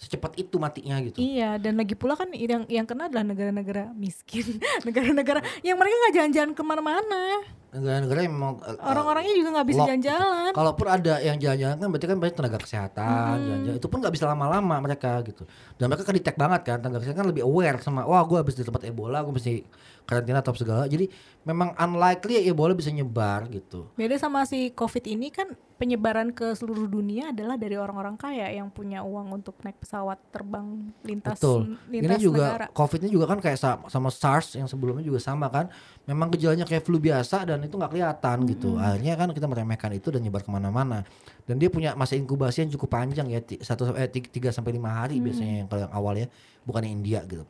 Secepat 0.00 0.32
itu 0.40 0.56
matinya 0.56 0.96
gitu. 1.04 1.20
Iya, 1.20 1.60
dan 1.60 1.76
lagi 1.76 1.92
pula 1.92 2.16
kan 2.16 2.32
yang 2.32 2.64
yang 2.72 2.88
kena 2.88 3.12
adalah 3.12 3.20
negara-negara 3.20 3.92
miskin, 3.92 4.56
negara-negara 4.88 5.44
yang 5.60 5.76
mereka 5.76 5.94
nggak 6.00 6.14
jalan-jalan 6.16 6.52
ke 6.56 6.62
mana-mana. 6.64 7.22
Negara-negara 7.70 8.20
yang 8.20 8.34
memang 8.34 8.52
eh, 8.60 8.76
Orang-orangnya 8.76 9.34
juga 9.34 9.48
nggak 9.54 9.68
bisa 9.68 9.80
jalan-jalan. 9.86 10.50
Kalaupun 10.50 10.86
ada 10.86 11.14
yang 11.18 11.36
jalan-jalan 11.38 11.76
kan 11.78 11.86
berarti 11.86 12.06
kan 12.06 12.18
banyak 12.18 12.34
tenaga 12.34 12.58
kesehatan 12.58 13.34
jalan-jalan 13.40 13.76
itu 13.78 13.86
pun 13.86 13.98
nggak 14.02 14.14
bisa 14.14 14.26
lama-lama 14.26 14.76
mereka 14.82 15.22
gitu. 15.22 15.42
Dan 15.78 15.86
mereka 15.86 16.02
kan 16.02 16.14
detect 16.14 16.38
banget 16.38 16.60
kan 16.66 16.76
tenaga 16.78 16.98
kesehatan 16.98 17.20
kan 17.22 17.28
lebih 17.30 17.42
aware 17.42 17.78
sama 17.78 18.02
wah 18.02 18.22
gue 18.22 18.38
habis 18.38 18.54
di 18.54 18.66
tempat 18.66 18.82
Ebola 18.84 19.22
gue 19.22 19.30
mesti 19.30 19.62
karantina 20.02 20.42
atau 20.42 20.50
segala. 20.52 20.90
Jadi 20.90 21.06
memang 21.46 21.70
unlikely 21.78 22.42
Ebola 22.44 22.74
bisa 22.74 22.90
nyebar 22.90 23.46
gitu. 23.46 23.86
Beda 23.94 24.18
sama 24.18 24.42
si 24.42 24.74
COVID 24.74 25.06
ini 25.06 25.30
kan 25.30 25.54
penyebaran 25.80 26.28
ke 26.34 26.52
seluruh 26.52 26.84
dunia 26.84 27.32
adalah 27.32 27.56
dari 27.56 27.72
orang-orang 27.72 28.12
kaya 28.12 28.52
yang 28.52 28.68
punya 28.68 29.00
uang 29.00 29.40
untuk 29.40 29.56
naik 29.64 29.80
pesawat 29.80 30.20
terbang 30.28 30.92
lintas 31.00 31.40
Betul. 31.40 31.80
lintas 31.88 32.20
Ini 32.20 32.20
juga 32.20 32.44
negara. 32.52 32.66
COVID 32.68 33.00
ini 33.06 33.10
juga 33.16 33.26
kan 33.30 33.38
kayak 33.40 33.56
sa- 33.56 33.80
sama 33.88 34.12
SARS 34.12 34.60
yang 34.60 34.68
sebelumnya 34.68 35.00
juga 35.00 35.16
sama 35.22 35.48
kan. 35.48 35.72
Memang 36.04 36.28
gejalanya 36.34 36.68
kayak 36.68 36.84
flu 36.84 37.00
biasa 37.00 37.48
dan 37.48 37.59
itu 37.64 37.74
nggak 37.76 37.90
kelihatan 37.92 38.36
gitu. 38.48 38.76
Akhirnya 38.76 39.14
kan 39.16 39.28
kita 39.32 39.46
meremehkan 39.50 39.90
itu 39.96 40.08
dan 40.12 40.20
nyebar 40.20 40.42
ke 40.44 40.50
mana-mana. 40.50 41.04
Dan 41.44 41.58
dia 41.60 41.68
punya 41.72 41.96
masa 41.98 42.14
inkubasi 42.16 42.64
yang 42.64 42.70
cukup 42.76 42.94
panjang 42.96 43.26
ya, 43.28 43.40
satu 43.60 43.92
eh, 43.96 44.06
ti- 44.06 44.30
tiga 44.30 44.54
sampai 44.54 44.76
lima 44.76 45.02
hari 45.02 45.18
biasanya 45.18 45.64
yang 45.64 45.68
kalau 45.68 45.80
yang 45.84 45.92
awal 45.92 46.14
ya, 46.14 46.26
bukan 46.62 46.80
yang 46.86 46.94
India 47.00 47.20
gitu. 47.26 47.44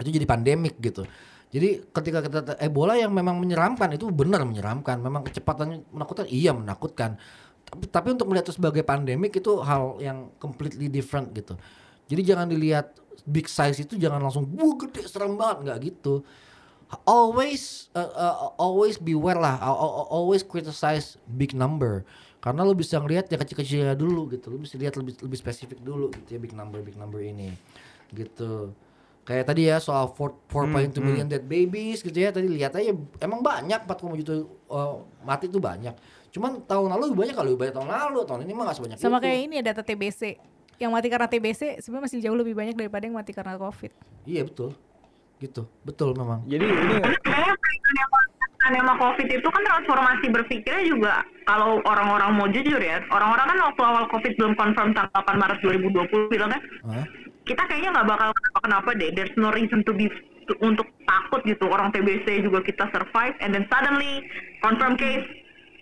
Itu 0.00 0.08
jadi 0.10 0.26
pandemik 0.26 0.80
gitu. 0.80 1.04
Jadi 1.50 1.82
ketika 1.90 2.18
kita 2.22 2.38
Ebola 2.62 2.94
yang 2.94 3.10
memang 3.10 3.34
menyeramkan 3.42 3.90
itu 3.90 4.06
benar 4.14 4.46
menyeramkan. 4.46 5.02
Memang 5.02 5.26
kecepatannya 5.26 5.90
menakutkan, 5.90 6.26
iya 6.30 6.54
menakutkan. 6.54 7.18
Tapi, 7.66 7.84
tapi 7.90 8.08
untuk 8.14 8.30
melihat 8.30 8.50
itu 8.50 8.54
sebagai 8.58 8.82
pandemik 8.86 9.34
itu 9.34 9.58
hal 9.62 9.98
yang 9.98 10.30
completely 10.38 10.86
different 10.86 11.34
gitu. 11.34 11.58
Jadi 12.06 12.22
jangan 12.22 12.46
dilihat 12.50 12.94
big 13.26 13.46
size 13.46 13.82
itu 13.82 13.94
jangan 13.98 14.22
langsung 14.22 14.46
wah 14.54 14.74
gede 14.78 15.06
serem 15.06 15.34
banget 15.34 15.56
nggak 15.66 15.78
gitu. 15.90 16.22
Always 17.06 17.86
uh, 17.94 18.10
uh, 18.10 18.34
always 18.58 18.98
beware 18.98 19.38
lah. 19.38 19.62
Al- 19.62 19.78
al- 19.78 20.10
Always 20.10 20.42
criticize 20.42 21.14
big 21.30 21.54
number. 21.54 22.02
Karena 22.40 22.64
lo 22.64 22.72
bisa 22.72 22.96
ngelihat 22.98 23.28
yang 23.30 23.40
kecil-kecilnya 23.44 23.94
dulu 23.94 24.26
gitu. 24.32 24.50
Lo 24.50 24.58
bisa 24.58 24.74
lihat 24.80 24.98
lebih 24.98 25.14
lebih 25.22 25.38
spesifik 25.38 25.78
dulu 25.84 26.10
gitu 26.10 26.34
ya 26.34 26.40
big 26.40 26.50
number 26.56 26.82
big 26.82 26.98
number 26.98 27.22
ini. 27.22 27.54
Gitu. 28.10 28.74
Kayak 29.22 29.54
tadi 29.54 29.70
ya 29.70 29.78
soal 29.78 30.10
4 30.10 30.50
4.2 30.50 30.98
million 30.98 31.28
dead 31.30 31.44
babies 31.46 32.02
gitu 32.02 32.16
ya. 32.16 32.34
Tadi 32.34 32.50
lihat 32.50 32.74
aja 32.74 32.90
emang 33.22 33.38
banyak 33.44 33.86
4,7 33.86 34.20
juta 34.24 34.34
uh, 34.66 35.04
mati 35.22 35.46
itu 35.46 35.62
banyak. 35.62 35.94
Cuman 36.34 36.64
tahun 36.66 36.90
lalu 36.96 37.14
lebih 37.14 37.18
banyak 37.22 37.34
kalau 37.38 37.48
lebih 37.54 37.60
banyak 37.68 37.74
tahun 37.78 37.90
lalu. 37.92 38.20
Tahun 38.26 38.40
ini 38.42 38.52
mah 38.56 38.64
gak 38.72 38.76
sebanyak 38.82 38.96
Sama 38.98 39.22
itu. 39.22 39.30
kayak 39.30 39.38
ini 39.46 39.56
data 39.62 39.82
TBC. 39.86 40.22
Yang 40.80 40.90
mati 40.96 41.06
karena 41.12 41.28
TBC 41.28 41.62
sebenarnya 41.84 42.04
masih 42.08 42.18
jauh 42.24 42.38
lebih 42.40 42.54
banyak 42.56 42.74
daripada 42.74 43.04
yang 43.04 43.14
mati 43.14 43.36
karena 43.36 43.60
COVID. 43.60 43.92
Iya 44.24 44.42
betul. 44.48 44.72
Gitu. 45.40 45.64
Betul 45.88 46.12
memang. 46.14 46.44
jadi 46.44 46.68
ini 48.70 48.78
sama 48.78 48.94
COVID 49.00 49.26
itu 49.26 49.48
kan 49.50 49.62
transformasi 49.66 50.26
berpikirnya 50.30 50.84
juga 50.86 51.14
kalau 51.48 51.82
orang-orang 51.82 52.30
mau 52.38 52.46
jujur 52.46 52.78
ya, 52.78 53.02
orang-orang 53.10 53.46
kan 53.50 53.58
waktu 53.66 53.82
awal 53.82 54.04
COVID 54.12 54.32
belum 54.38 54.52
confirm 54.54 54.94
tanggal 54.94 55.10
8 55.26 55.42
Maret 55.42 55.58
2020 55.64 56.30
bilang 56.30 56.50
kan, 56.54 56.62
Hah? 56.86 57.06
kita 57.48 57.62
kayaknya 57.66 57.90
nggak 57.98 58.08
bakal 58.14 58.28
kenapa-kenapa 58.30 58.90
deh. 58.94 59.10
There's 59.16 59.34
no 59.34 59.50
reason 59.50 59.82
to 59.82 59.92
be 59.96 60.06
to- 60.46 60.60
untuk 60.62 60.86
takut 61.02 61.42
gitu. 61.42 61.66
Orang 61.66 61.90
TBC 61.90 62.46
juga 62.46 62.62
kita 62.62 62.86
survive 62.94 63.34
and 63.42 63.50
then 63.56 63.66
suddenly 63.72 64.22
confirm 64.62 64.94
case 64.94 65.26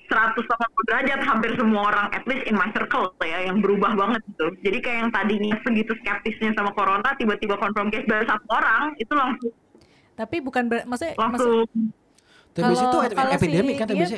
180 0.08 0.40
derajat 0.84 1.20
hampir 1.22 1.50
semua 1.54 1.82
orang 1.86 2.06
at 2.10 2.24
least 2.24 2.44
in 2.44 2.54
my 2.54 2.68
circle 2.70 3.12
ya 3.20 3.44
yang 3.44 3.60
berubah 3.60 3.92
banget 3.92 4.20
gitu. 4.26 4.46
Jadi 4.60 4.78
kayak 4.78 4.98
yang 4.98 5.10
tadinya 5.10 5.54
segitu 5.60 5.92
skeptisnya 5.96 6.50
sama 6.52 6.72
corona 6.72 7.12
tiba-tiba 7.14 7.54
confirm 7.54 7.88
case 7.88 8.04
dari 8.04 8.24
satu 8.24 8.44
orang 8.48 8.96
itu 8.96 9.12
langsung 9.12 9.52
Tapi 10.12 10.36
bukan 10.40 10.66
ber- 10.66 10.82
maksudnya, 10.82 11.14
maksud 11.14 11.22
langsung 11.22 11.58
TBC 12.50 12.58
itu 12.74 12.80
Kalau- 12.82 13.04
ep- 13.04 13.14
kalau 13.14 13.30
epidemik 13.30 13.70
si 13.70 13.78
kan 13.78 13.86
TBC. 13.86 14.14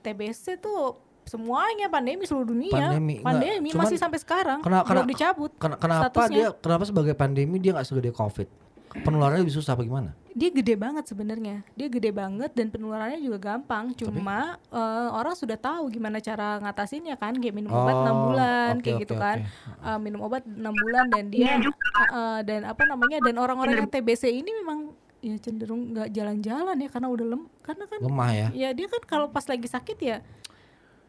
TBC 0.00 0.44
tuh 0.58 0.80
semuanya 1.24 1.86
pandemi 1.86 2.22
seluruh 2.22 2.48
dunia. 2.48 2.72
Pandemi. 2.72 3.16
Pandemi 3.18 3.68
masih 3.72 3.96
sampai 3.96 4.16
sekarang. 4.16 4.62
Kena- 4.62 4.80
belum 4.80 5.02
kena- 5.02 5.10
dicabut. 5.10 5.50
Ken- 5.54 5.74
kenapa 5.76 6.04
statusnya. 6.08 6.32
dia 6.32 6.48
kenapa 6.54 6.84
sebagai 6.84 7.12
pandemi 7.12 7.56
dia 7.56 7.74
nggak 7.74 7.84
segede 7.84 8.10
covid 8.10 8.46
penularannya 8.90 9.44
lebih 9.44 9.56
susah 9.56 9.76
apa 9.76 9.84
gimana? 9.84 10.10
Dia 10.38 10.54
gede 10.54 10.78
banget 10.78 11.04
sebenarnya. 11.10 11.66
Dia 11.74 11.90
gede 11.90 12.14
banget 12.14 12.54
dan 12.54 12.70
penularannya 12.70 13.18
juga 13.18 13.38
gampang. 13.42 13.90
Cuma 13.98 14.54
eh, 14.70 15.08
orang 15.10 15.34
sudah 15.34 15.58
tahu 15.58 15.90
gimana 15.90 16.22
cara 16.22 16.62
ngatasinnya 16.62 17.18
kan. 17.18 17.34
Kayak 17.36 17.54
minum 17.58 17.74
obat 17.74 17.94
Oh, 17.98 18.02
enam 18.06 18.16
bulan 18.30 18.72
oke, 18.78 18.82
kayak 18.86 18.96
oke, 18.96 19.02
gitu 19.02 19.14
kan. 19.18 19.36
oke. 19.42 19.82
Eh, 19.82 19.98
minum 19.98 20.20
obat 20.22 20.42
enam 20.46 20.74
bulan 20.74 21.04
dan 21.10 21.24
dia 21.28 21.58
eh, 21.58 22.40
dan 22.46 22.60
apa 22.70 22.82
namanya 22.86 23.18
dan 23.24 23.34
orang-orang 23.34 23.74
yang 23.82 23.90
TBC 23.90 24.30
ini 24.30 24.50
memang 24.62 24.94
ya 25.18 25.34
cenderung 25.42 25.90
nggak 25.90 26.14
jalan-jalan 26.14 26.76
ya 26.78 26.88
karena 26.94 27.08
udah 27.10 27.26
lem 27.26 27.42
karena 27.66 27.84
kan 27.90 27.98
lemah 27.98 28.30
ya. 28.30 28.48
Ya 28.54 28.68
dia 28.70 28.86
kan 28.86 29.02
kalau 29.10 29.26
pas 29.34 29.42
lagi 29.50 29.66
sakit 29.66 29.98
ya 29.98 30.22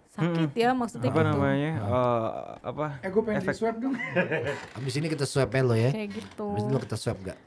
sakit 0.09 0.51
ya 0.57 0.73
maksudnya 0.73 1.13
apa 1.13 1.21
gitu. 1.21 1.29
namanya 1.37 1.71
eh, 1.85 2.29
apa? 2.65 2.85
Eh 3.05 3.09
gue 3.13 3.21
pengen 3.21 3.39
di 3.39 3.45
efek 3.45 3.55
swab 3.55 3.75
dong. 3.77 3.93
abis 4.81 4.93
ini 4.97 5.07
kita 5.07 5.29
swab 5.29 5.53
ya 5.53 5.61
lo 5.61 5.77
ya. 5.77 5.93
Kayak 5.93 6.09
gitu. 6.17 6.47
Abis 6.49 6.63
itu 6.65 6.73
lo 6.73 6.81
kita 6.81 6.97
swab 6.97 7.17
gak 7.21 7.37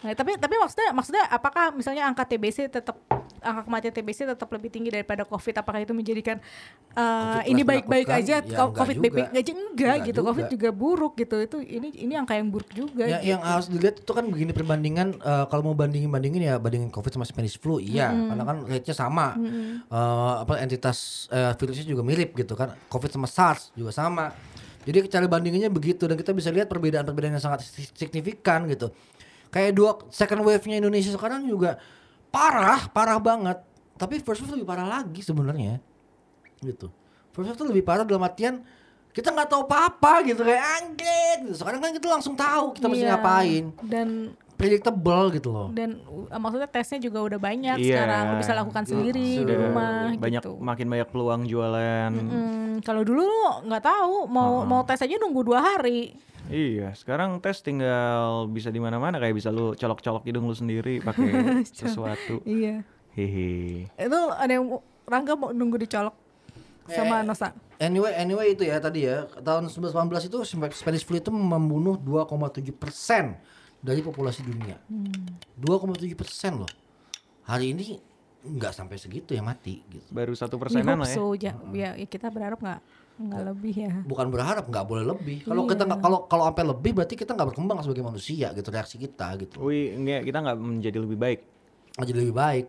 Nah, 0.00 0.12
tapi 0.12 0.32
tapi 0.34 0.54
maksudnya 0.56 0.88
maksudnya 0.90 1.24
apakah 1.26 1.70
misalnya 1.70 2.04
angka 2.04 2.24
TBC 2.24 2.66
tetap 2.66 2.96
angka 3.38 3.62
kematian 3.62 3.92
TBC 3.92 4.18
tetap 4.26 4.48
lebih 4.48 4.68
tinggi 4.68 4.88
daripada 4.88 5.22
COVID? 5.22 5.54
Apakah 5.56 5.80
itu 5.80 5.92
menjadikan 5.92 6.40
uh, 6.92 7.36
COVID 7.36 7.46
ini 7.46 7.62
baik-baik 7.62 8.08
aja, 8.08 8.40
Ya, 8.40 8.64
COVID 8.66 8.96
juga. 8.96 9.02
baik-baik 9.02 9.30
aja 9.34 9.52
enggak, 9.52 9.94
Enggak 9.94 10.08
gitu, 10.08 10.20
COVID 10.22 10.44
juga. 10.46 10.54
juga 10.56 10.68
buruk 10.72 11.12
gitu. 11.14 11.36
Itu 11.38 11.56
ini 11.60 11.88
ini 11.94 12.12
angka 12.14 12.32
yang 12.32 12.48
buruk 12.48 12.72
juga. 12.72 13.04
Ya, 13.04 13.20
gitu. 13.20 13.28
yang 13.28 13.40
harus 13.40 13.66
dilihat 13.68 13.96
itu 13.98 14.08
kan 14.10 14.24
begini 14.24 14.50
perbandingan 14.50 15.08
eh, 15.16 15.44
kalau 15.46 15.62
mau 15.62 15.76
bandingin 15.76 16.08
bandingin 16.08 16.42
ya 16.42 16.56
bandingin 16.56 16.88
COVID 16.88 17.12
sama 17.12 17.24
Spanish 17.24 17.56
flu 17.56 17.76
iya 17.76 18.08
karena 18.08 18.42
kan 18.42 18.56
rate-nya 18.64 18.96
sama 18.96 19.36
Eh, 19.82 20.34
apa 20.40 20.58
entitas 20.58 20.98
eh, 21.28 21.52
virusnya 21.54 21.84
juga 21.84 22.00
mirip 22.00 22.32
gitu 22.32 22.54
kan 22.54 22.72
COVID 22.88 23.10
sama 23.10 23.26
SARS 23.26 23.68
juga 23.72 23.90
sama 23.90 24.32
jadi 24.80 25.04
cara 25.06 25.26
bandinginnya 25.26 25.68
begitu 25.68 26.04
dan 26.04 26.14
kita 26.14 26.30
bisa 26.30 26.48
lihat 26.48 26.66
perbedaan-perbedaan 26.66 27.36
yang 27.36 27.42
sangat 27.42 27.60
si- 27.62 27.90
signifikan 27.90 28.64
gitu 28.66 28.88
kayak 29.50 29.72
dua 29.72 29.90
second 30.08 30.40
wave-nya 30.40 30.78
Indonesia 30.78 31.10
sekarang 31.10 31.44
juga 31.44 31.76
parah 32.28 32.86
parah 32.86 33.18
banget 33.18 33.58
tapi 33.94 34.16
first 34.18 34.40
wave 34.40 34.54
lebih 34.54 34.64
parah 34.64 34.86
lagi 34.88 35.20
sebenarnya 35.20 35.82
gitu. 36.58 36.88
First 37.30 37.46
wave 37.46 37.58
tuh 37.58 37.68
lebih 37.68 37.82
parah 37.82 38.02
dalam 38.02 38.22
artian 38.22 38.62
kita 39.10 39.28
nggak 39.28 39.48
tahu 39.48 39.66
apa-apa 39.66 40.22
gitu 40.24 40.40
kayak 40.40 40.62
anjir 40.78 41.36
gitu. 41.44 41.54
Sekarang 41.56 41.78
kan 41.78 41.90
kita 41.90 42.06
langsung 42.08 42.32
tahu 42.32 42.72
kita 42.72 42.86
mesti 42.86 43.04
Iya. 43.04 43.10
ngapain. 43.12 43.64
Dan 43.82 44.08
Predictable 44.54 45.32
gitu 45.32 45.48
loh. 45.48 45.72
dan 45.72 46.04
uh, 46.04 46.36
maksudnya 46.36 46.68
tesnya 46.68 47.00
juga 47.00 47.24
udah 47.24 47.40
banyak 47.40 47.80
Iya. 47.80 47.96
sekarang 47.96 48.22
lu 48.22 48.34
bisa 48.38 48.52
lakukan 48.52 48.84
sendiri 48.84 49.16
di 49.16 49.40
Sudah 49.40 49.56
rumah 49.56 49.92
banyak 50.14 50.42
gitu. 50.44 50.52
makin 50.60 50.86
banyak 50.86 51.08
peluang 51.08 51.42
jualan. 51.48 52.10
Hmm, 52.12 52.72
kalau 52.84 53.00
dulu 53.00 53.24
lu 53.24 53.40
nggak 53.64 53.80
tahu 53.80 54.28
mau 54.28 54.60
mau 54.62 54.84
tes 54.84 55.00
aja 55.00 55.16
nunggu 55.16 55.40
dua 55.42 55.64
hari. 55.64 56.12
Iya, 56.50 56.92
sekarang 56.98 57.38
tes 57.38 57.62
tinggal 57.62 58.50
bisa 58.50 58.74
di 58.74 58.82
mana-mana 58.82 59.22
kayak 59.22 59.38
bisa 59.38 59.54
lu 59.54 59.72
colok-colok 59.78 60.26
hidung 60.26 60.50
lu 60.50 60.54
sendiri 60.54 60.98
pakai 61.06 61.62
sesuatu. 61.62 62.42
Iya. 62.42 62.82
Hehe. 63.14 63.86
Itu 63.94 64.20
ada 64.34 64.50
yang 64.50 64.66
Rangga 65.10 65.34
mau 65.34 65.50
nunggu 65.50 65.82
dicolok 65.82 66.14
sama 66.86 67.22
Eh, 67.22 67.26
Nosa. 67.26 67.48
Anyway, 67.82 68.12
anyway 68.14 68.54
itu 68.54 68.62
ya 68.62 68.78
tadi 68.78 69.06
ya 69.06 69.26
tahun 69.40 69.70
1918 69.72 70.28
itu 70.30 70.38
Spanish 70.74 71.02
flu 71.06 71.18
itu 71.18 71.32
membunuh 71.32 71.96
2,7 71.98 72.70
persen 72.76 73.34
dari 73.80 74.04
populasi 74.04 74.44
dunia. 74.44 74.76
2,7 75.56 76.14
persen 76.14 76.60
loh. 76.62 76.70
Hari 77.48 77.74
ini 77.74 77.98
nggak 78.40 78.72
sampai 78.72 78.96
segitu 78.96 79.32
yang 79.36 79.48
mati 79.48 79.82
gitu. 79.88 80.06
Baru 80.12 80.32
satu 80.36 80.56
We 80.56 80.68
persenan 80.68 81.00
lah 81.00 81.08
ya. 81.08 81.16
so, 81.16 81.32
ya. 81.36 81.52
ya 81.72 81.90
kita 82.06 82.28
berharap 82.28 82.60
nggak 82.60 82.80
nggak 83.20 83.42
lebih 83.52 83.74
ya. 83.76 83.92
Bukan 84.08 84.32
berharap 84.32 84.64
nggak 84.64 84.84
boleh 84.88 85.04
lebih. 85.04 85.44
Kalau 85.44 85.68
kita 85.68 85.84
nggak 85.84 86.00
kalau 86.00 86.18
kalau 86.24 86.44
sampai 86.48 86.64
lebih 86.64 86.90
berarti 86.96 87.14
kita 87.14 87.36
nggak 87.36 87.48
berkembang 87.52 87.84
sebagai 87.84 88.00
manusia 88.00 88.48
gitu 88.56 88.68
reaksi 88.72 88.96
kita 88.96 89.36
gitu. 89.36 89.60
Wih, 89.60 89.92
enggak, 89.92 90.24
kita 90.24 90.38
nggak 90.40 90.56
menjadi 90.56 90.98
lebih 91.04 91.18
baik. 91.20 91.40
nggak 91.90 92.06
jadi 92.06 92.18
lebih 92.22 92.36
baik 92.38 92.66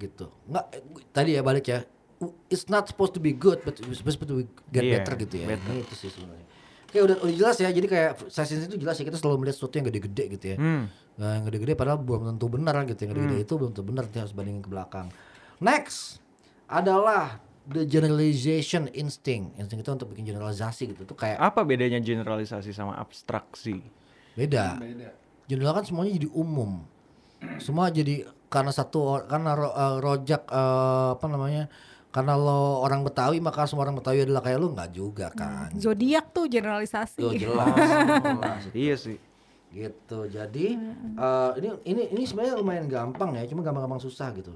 gitu 0.00 0.26
nggak 0.48 0.64
tadi 1.12 1.36
ya 1.36 1.44
balik 1.44 1.68
ya 1.68 1.84
it's 2.48 2.66
not 2.66 2.88
supposed 2.88 3.12
to 3.14 3.20
be 3.20 3.30
good 3.30 3.60
but 3.62 3.76
it's 3.78 4.00
supposed 4.00 4.18
to 4.24 4.42
be 4.42 4.46
get 4.72 4.82
Iya, 4.82 4.92
better 4.98 5.14
gitu 5.22 5.34
ya 5.44 5.46
better. 5.54 5.70
Itu 5.76 5.94
sih 5.94 6.10
sebenarnya 6.10 6.46
Oke 6.92 6.98
udah, 7.00 7.16
udah 7.24 7.34
jelas 7.36 7.56
ya 7.60 7.68
jadi 7.72 7.86
kayak 7.88 8.10
science 8.28 8.68
itu 8.68 8.76
jelas 8.76 8.96
ya 9.00 9.04
kita 9.08 9.16
selalu 9.16 9.44
melihat 9.44 9.56
sesuatu 9.60 9.74
yang 9.80 9.86
gede-gede 9.92 10.24
gitu 10.34 10.46
ya 10.52 10.56
Hmm. 10.56 10.84
Nah, 11.12 11.36
yang 11.36 11.44
gede-gede 11.44 11.76
padahal 11.76 12.00
belum 12.00 12.24
tentu 12.36 12.48
benar 12.48 12.74
gitu 12.88 13.00
yang 13.04 13.10
gede-gede 13.12 13.36
itu 13.44 13.52
belum 13.60 13.70
tentu 13.76 13.84
benar 13.84 14.02
nanti 14.08 14.18
harus 14.18 14.32
bandingin 14.32 14.64
ke 14.64 14.70
belakang 14.72 15.06
next 15.60 16.24
adalah 16.64 17.36
the 17.64 17.82
generalization 17.84 18.90
instinct 18.90 19.54
insting 19.54 19.78
itu 19.78 19.88
untuk 19.88 20.10
bikin 20.10 20.26
generalisasi 20.28 20.90
gitu 20.90 21.02
tuh 21.04 21.14
kayak 21.14 21.38
Apa 21.38 21.62
bedanya 21.62 21.98
generalisasi 21.98 22.70
sama 22.70 22.96
abstraksi? 22.96 23.78
beda 24.32 24.76
Beda. 24.76 25.10
general 25.44 25.72
kan 25.72 25.84
semuanya 25.84 26.16
jadi 26.16 26.28
umum 26.32 26.82
semua 27.58 27.86
jadi 27.86 28.22
karena 28.48 28.70
satu 28.70 29.20
karena 29.22 29.52
ro- 29.52 29.72
eh, 29.72 29.96
rojak 29.98 30.42
eh, 30.44 31.08
apa 31.12 31.26
namanya 31.26 31.68
karena 32.08 32.34
lo 32.34 32.80
orang 32.80 33.02
Betawi 33.02 33.38
maka 33.38 33.64
semua 33.64 33.84
orang 33.84 33.96
Betawi 33.96 34.22
adalah 34.22 34.40
kayak 34.40 34.56
lo 34.56 34.68
nggak 34.70 34.90
juga 34.90 35.28
kan 35.30 35.72
Zodiak 35.74 36.28
tuh 36.30 36.44
generalisasi. 36.44 37.18
Tuh, 37.18 37.32
jelas, 37.32 37.72
jelas. 38.26 38.62
Iya 38.72 38.96
sih. 38.96 39.18
gitu 39.70 40.26
jadi 40.26 40.66
eh, 41.14 41.50
ini 41.56 41.68
ini 41.86 42.02
ini 42.10 42.22
sebenarnya 42.22 42.56
lumayan 42.56 42.84
gampang 42.86 43.32
ya 43.32 43.44
cuma 43.46 43.60
gampang-gampang 43.60 44.00
susah 44.00 44.28
gitu 44.32 44.52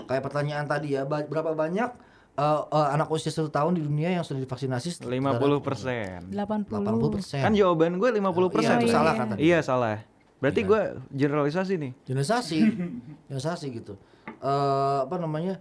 kayak 0.00 0.18
pertanyaan 0.20 0.66
tadi 0.66 0.94
ya 0.94 1.02
ba- 1.02 1.22
berapa 1.22 1.54
banyak 1.54 1.90
eh, 2.38 2.60
eh, 2.70 2.88
anak 2.94 3.10
usia 3.10 3.34
satu 3.34 3.50
tahun 3.50 3.74
di 3.74 3.82
dunia 3.82 4.14
yang 4.14 4.22
sudah 4.22 4.38
divaksinasi 4.38 5.02
50 5.02 5.58
persen. 5.58 6.30
80. 6.30 6.70
80 6.70 7.14
persen 7.18 7.42
Kan 7.42 7.52
jawaban 7.58 7.98
gue 7.98 8.08
50 8.14 8.54
persen. 8.54 8.76
Iya, 8.78 8.86
itu 8.86 8.94
salah 8.94 9.14
tadi. 9.18 9.38
Iya 9.42 9.58
salah. 9.60 9.98
Berarti 10.38 10.60
gue 10.62 10.80
generalisasi 11.10 11.74
nih. 11.82 11.92
generalisasi 12.06 12.58
generalisasi 13.26 13.66
gitu 13.74 13.94
eh 14.38 14.98
apa 15.02 15.16
namanya 15.18 15.58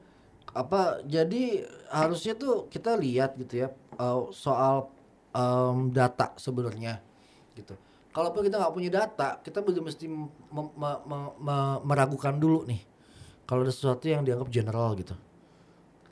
apa 0.54 1.02
jadi 1.02 1.66
harusnya 1.90 2.38
tuh 2.38 2.70
kita 2.70 2.94
lihat 2.94 3.34
gitu 3.42 3.66
ya 3.66 3.68
eh, 3.74 4.20
soal 4.38 4.94
em, 5.34 5.90
data 5.90 6.34
sebenarnya 6.38 7.02
gitu 7.58 7.74
kalaupun 8.14 8.46
kita 8.46 8.62
nggak 8.62 8.74
punya 8.74 8.90
data 8.94 9.42
kita 9.42 9.66
belum 9.66 9.90
mesti 9.90 10.06
meragukan 11.86 12.38
dulu 12.38 12.66
nih 12.70 12.82
kalau 13.50 13.66
ada 13.66 13.74
sesuatu 13.74 14.06
yang 14.06 14.22
dianggap 14.22 14.50
general 14.54 14.94
gitu 14.94 15.14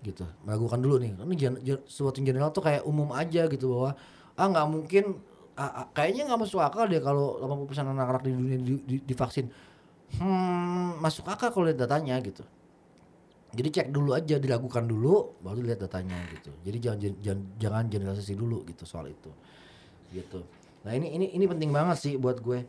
gitu. 0.05 0.25
Meragukan 0.45 0.77
dulu 0.77 1.01
nih. 1.01 1.17
Ini 1.17 1.35
gen, 1.35 1.53
gen- 1.65 1.85
sesuatu 1.89 2.21
yang 2.21 2.29
general 2.29 2.53
tuh 2.53 2.61
kayak 2.61 2.85
umum 2.85 3.09
aja 3.09 3.49
gitu 3.49 3.73
bahwa 3.73 3.97
ah 4.37 4.45
nggak 4.45 4.67
mungkin 4.69 5.03
ah, 5.57 5.83
ah, 5.83 5.87
kayaknya 5.89 6.29
nggak 6.29 6.39
masuk 6.45 6.61
akal 6.61 6.85
deh 6.85 7.01
kalau 7.01 7.41
80% 7.41 7.89
anak-anak 7.89 8.21
di 8.21 8.31
dunia 8.37 8.57
di, 8.61 8.73
di- 8.85 9.03
divaksin. 9.03 9.49
Hmm 10.21 11.01
masuk 11.01 11.25
akal 11.25 11.49
kalau 11.49 11.65
lihat 11.65 11.81
datanya 11.81 12.21
gitu. 12.21 12.45
Jadi 13.55 13.69
cek 13.71 13.87
dulu 13.89 14.11
aja 14.11 14.35
diragukan 14.35 14.83
dulu 14.83 15.39
baru 15.41 15.63
lihat 15.65 15.81
datanya 15.81 16.19
gitu. 16.29 16.51
Jadi 16.61 16.77
jangan 16.77 16.99
jangan, 17.23 17.41
jangan 17.57 17.83
generalisasi 17.89 18.35
dulu 18.35 18.67
gitu 18.67 18.83
soal 18.83 19.09
itu. 19.09 19.31
Gitu. 20.11 20.43
Nah 20.85 20.91
ini 20.93 21.15
ini 21.15 21.25
ini 21.33 21.45
penting 21.49 21.71
banget 21.71 21.97
sih 21.97 22.13
buat 22.19 22.43
gue. 22.43 22.59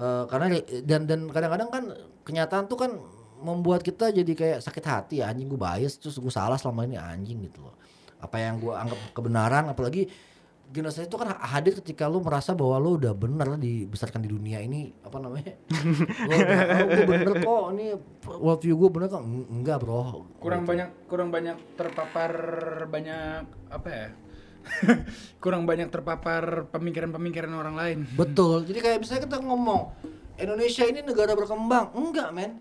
Eh, 0.00 0.24
karena 0.32 0.56
dan 0.88 1.04
dan 1.04 1.28
kadang-kadang 1.28 1.68
kan 1.68 1.84
kenyataan 2.24 2.64
tuh 2.72 2.78
kan 2.80 2.90
membuat 3.40 3.80
kita 3.80 4.12
jadi 4.12 4.32
kayak 4.32 4.58
sakit 4.60 4.84
hati 4.84 5.14
ya 5.20 5.28
anjing 5.28 5.48
gue 5.48 5.56
bias 5.56 5.96
terus 5.96 6.16
gue 6.16 6.30
salah 6.30 6.56
selama 6.56 6.84
ini 6.84 6.96
anjing 6.96 7.40
gitu 7.44 7.60
loh. 7.60 7.74
Apa 8.20 8.36
yang 8.38 8.60
gue 8.60 8.70
anggap 8.70 9.00
kebenaran 9.12 9.68
apalagi 9.68 10.06
generasi 10.70 11.10
itu 11.10 11.18
kan 11.18 11.34
hadir 11.34 11.74
ketika 11.74 12.06
lu 12.06 12.22
merasa 12.22 12.54
bahwa 12.54 12.78
lu 12.78 12.94
udah 12.94 13.10
bener 13.10 13.58
dibesarkan 13.58 14.22
di 14.22 14.30
dunia 14.30 14.62
ini 14.62 14.94
apa 15.02 15.18
namanya? 15.18 15.58
Lu 16.30 16.34
oh, 16.38 16.86
gue 16.86 17.06
bener 17.10 17.34
kok 17.42 17.64
ini 17.74 17.86
worldview 18.22 18.78
gue 18.78 18.90
bener 18.94 19.08
kok. 19.10 19.18
Eng- 19.18 19.50
enggak 19.50 19.82
bro. 19.82 20.30
Kurang 20.38 20.62
Gitu. 20.62 20.70
banyak 20.70 20.88
kurang 21.10 21.28
banyak 21.34 21.56
terpapar 21.74 22.32
banyak 22.86 23.42
apa 23.66 23.88
ya? 23.90 24.06
Kurang 25.42 25.64
banyak 25.64 25.88
terpapar 25.88 26.68
pemikiran-pemikiran 26.68 27.48
orang 27.50 27.74
lain. 27.74 27.98
Betul. 28.12 28.68
Jadi 28.68 28.78
kayak 28.78 28.98
misalnya 29.00 29.22
kita 29.24 29.38
ngomong 29.40 29.88
Indonesia 30.36 30.84
ini 30.84 31.00
negara 31.00 31.32
berkembang, 31.32 31.96
enggak 31.96 32.28
men. 32.30 32.60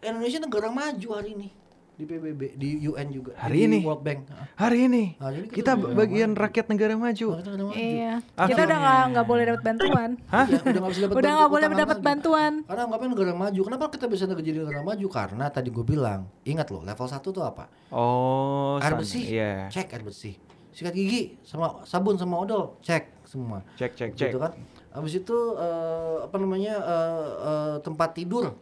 Indonesia 0.00 0.38
negara 0.38 0.68
maju 0.68 1.08
hari 1.12 1.30
ini 1.34 1.48
di 1.92 2.08
PBB, 2.08 2.56
di 2.56 2.80
UN 2.82 3.12
juga, 3.12 3.36
Hari 3.36 3.52
di 3.54 3.60
ini? 3.62 3.78
World 3.84 4.00
Bank. 4.00 4.24
Hari 4.56 4.88
ini 4.88 5.20
Hari 5.20 5.36
ini 5.36 5.46
kita 5.52 5.76
negara 5.76 5.92
bagian 5.94 6.30
maju. 6.32 6.40
rakyat 6.40 6.66
negara 6.72 6.94
maju. 6.96 7.26
Kita 7.30 7.44
negara 7.46 7.64
maju. 7.66 7.76
Iya. 7.76 8.12
Ah, 8.32 8.46
Kita 8.48 8.60
udah 8.62 8.78
nggak 8.80 9.02
nggak 9.12 9.26
boleh 9.28 9.44
dapat 9.44 9.62
bantuan. 9.62 10.10
Hah? 10.26 10.44
Iya, 10.48 10.56
udah 10.56 10.80
nggak 10.80 10.88
bisa 10.88 11.00
dapat 11.02 11.12
Udah 11.12 11.20
bantu- 11.20 11.36
nggak 11.36 11.50
boleh 11.52 11.66
dapat 11.76 11.98
bantuan. 12.00 12.52
Karena 12.64 12.82
anggapnya 12.82 13.08
negara 13.12 13.32
maju. 13.36 13.60
Kenapa 13.60 13.84
kita 13.90 14.06
bisa 14.08 14.24
jadi 14.24 14.58
negara 14.58 14.80
maju? 14.80 15.06
Karena 15.12 15.44
tadi 15.46 15.68
gue 15.68 15.84
bilang, 15.84 16.20
ingat 16.42 16.66
loh, 16.70 16.80
level 16.80 17.04
1 17.06 17.20
tuh 17.20 17.44
apa? 17.44 17.68
Oh, 17.92 18.80
air 18.80 18.96
bersih, 18.96 19.24
Iya. 19.26 19.68
cek 19.68 19.92
air 19.92 20.00
bersih. 20.00 20.34
Sikat 20.72 20.96
gigi 20.96 21.36
sama 21.42 21.84
sabun 21.84 22.16
sama 22.16 22.40
odol, 22.40 22.80
cek 22.80 23.28
semua. 23.28 23.60
Cek 23.76 23.92
cek 23.92 24.10
cek. 24.14 24.32
gitu 24.32 24.40
kan 24.40 24.56
habis 24.90 25.14
itu 25.14 25.36
eh, 25.54 26.16
apa 26.20 26.34
namanya 26.34 26.74
eh, 26.74 27.28
eh, 27.44 27.74
tempat 27.78 28.10
tidur 28.12 28.56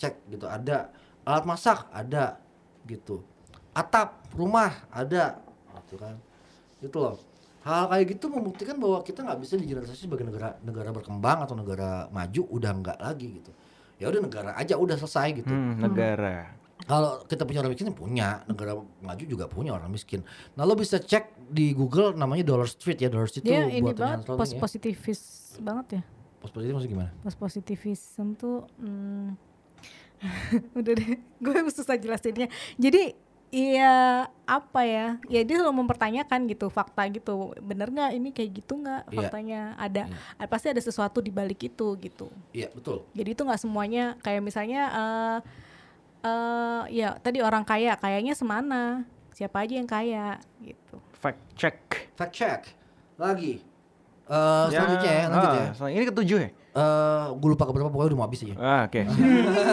cek 0.00 0.32
gitu 0.32 0.48
ada. 0.48 0.88
Alat 1.28 1.44
masak 1.44 1.84
ada 1.92 2.40
gitu. 2.88 3.20
Atap 3.76 4.24
rumah 4.32 4.88
ada 4.88 5.36
gitu 5.84 6.00
kan. 6.00 6.16
Gitu 6.80 6.96
loh. 6.96 7.20
Hal 7.60 7.92
kayak 7.92 8.16
gitu 8.16 8.32
membuktikan 8.32 8.80
bahwa 8.80 9.04
kita 9.04 9.20
nggak 9.20 9.38
bisa 9.44 9.60
digeneralisasi 9.60 10.08
sebagai 10.08 10.24
negara 10.24 10.56
negara 10.64 10.96
berkembang 10.96 11.44
atau 11.44 11.52
negara 11.52 12.08
maju 12.08 12.42
udah 12.48 12.72
nggak 12.72 12.98
lagi 13.04 13.28
gitu. 13.36 13.52
Ya 14.00 14.08
udah 14.08 14.20
negara 14.24 14.50
aja 14.56 14.80
udah 14.80 14.96
selesai 14.96 15.44
gitu. 15.44 15.52
Hmm, 15.52 15.76
negara. 15.76 16.56
kalau 16.88 17.20
kita 17.28 17.44
punya 17.44 17.60
orang 17.60 17.76
miskin 17.76 17.92
punya. 17.92 18.40
Negara 18.48 18.72
maju 18.80 19.24
juga 19.28 19.44
punya 19.44 19.76
orang 19.76 19.92
miskin. 19.92 20.24
Nah 20.56 20.64
lo 20.64 20.72
bisa 20.72 20.96
cek 20.96 21.52
di 21.52 21.76
Google 21.76 22.16
namanya 22.16 22.48
Dollar 22.48 22.64
Street 22.64 22.96
ya. 22.96 23.12
Dollar 23.12 23.28
Street 23.28 23.44
tuh 23.44 23.52
ini 23.52 23.84
buatan 23.84 24.24
banget 24.24 24.40
pos 24.40 24.50
ya. 24.56 24.58
positivis 24.64 25.20
banget 25.60 26.00
ya. 26.00 26.02
Pos 26.40 26.48
positif 26.48 26.72
maksudnya 26.72 26.94
gimana? 26.96 27.10
Pos 27.20 27.36
positivism 27.36 28.26
tuh 28.40 28.64
hmm, 28.80 29.49
udah 30.78 30.92
deh 30.92 31.10
gue 31.44 31.56
susah 31.72 31.96
jelasinnya. 31.96 32.48
Jadi 32.76 33.30
Iya 33.50 34.30
apa 34.46 34.86
ya? 34.86 35.18
Ya 35.26 35.42
dia 35.42 35.58
selalu 35.58 35.82
mempertanyakan 35.82 36.46
gitu 36.46 36.70
fakta 36.70 37.02
gitu. 37.10 37.50
Bener 37.58 37.90
nggak 37.90 38.10
ini 38.14 38.30
kayak 38.30 38.62
gitu 38.62 38.78
nggak 38.78 39.10
Iya. 39.10 39.18
faktanya? 39.18 39.60
Ada, 39.74 40.02
ada- 40.38 40.46
pasti 40.50 40.70
ada 40.70 40.78
sesuatu 40.78 41.18
di 41.18 41.34
balik 41.34 41.58
itu 41.66 41.98
gitu. 41.98 42.30
Iya 42.54 42.70
betul. 42.70 43.02
Jadi 43.10 43.28
itu 43.34 43.42
nggak 43.42 43.58
semuanya 43.58 44.14
kayak 44.22 44.42
misalnya 44.46 44.82
eh 44.94 45.38
eh 46.30 46.82
ya 46.94 47.18
tadi 47.18 47.42
orang 47.42 47.66
kaya 47.66 47.98
kayaknya 47.98 48.38
semana? 48.38 49.02
Siapa 49.34 49.66
aja 49.66 49.74
yang 49.82 49.90
kaya 49.90 50.38
gitu. 50.62 51.02
Fact 51.18 51.42
check. 51.58 51.76
Fact 52.14 52.30
check 52.30 52.70
lagi. 53.18 53.58
Eh 54.30 54.64
selanjutnya 54.70 55.10
ya, 55.10 55.24
lanjut 55.26 55.50
ah, 55.50 55.54
ya. 55.58 55.86
Ini 55.90 56.04
ketujuh 56.06 56.38
ya? 56.38 56.50
Eh 56.70 57.26
gue 57.34 57.48
lupa 57.50 57.64
keberapa 57.66 57.90
pokoknya 57.90 58.08
udah 58.14 58.18
mau 58.18 58.26
habis 58.26 58.46
aja. 58.46 58.56
Ah, 58.58 58.82
oke. 58.86 59.00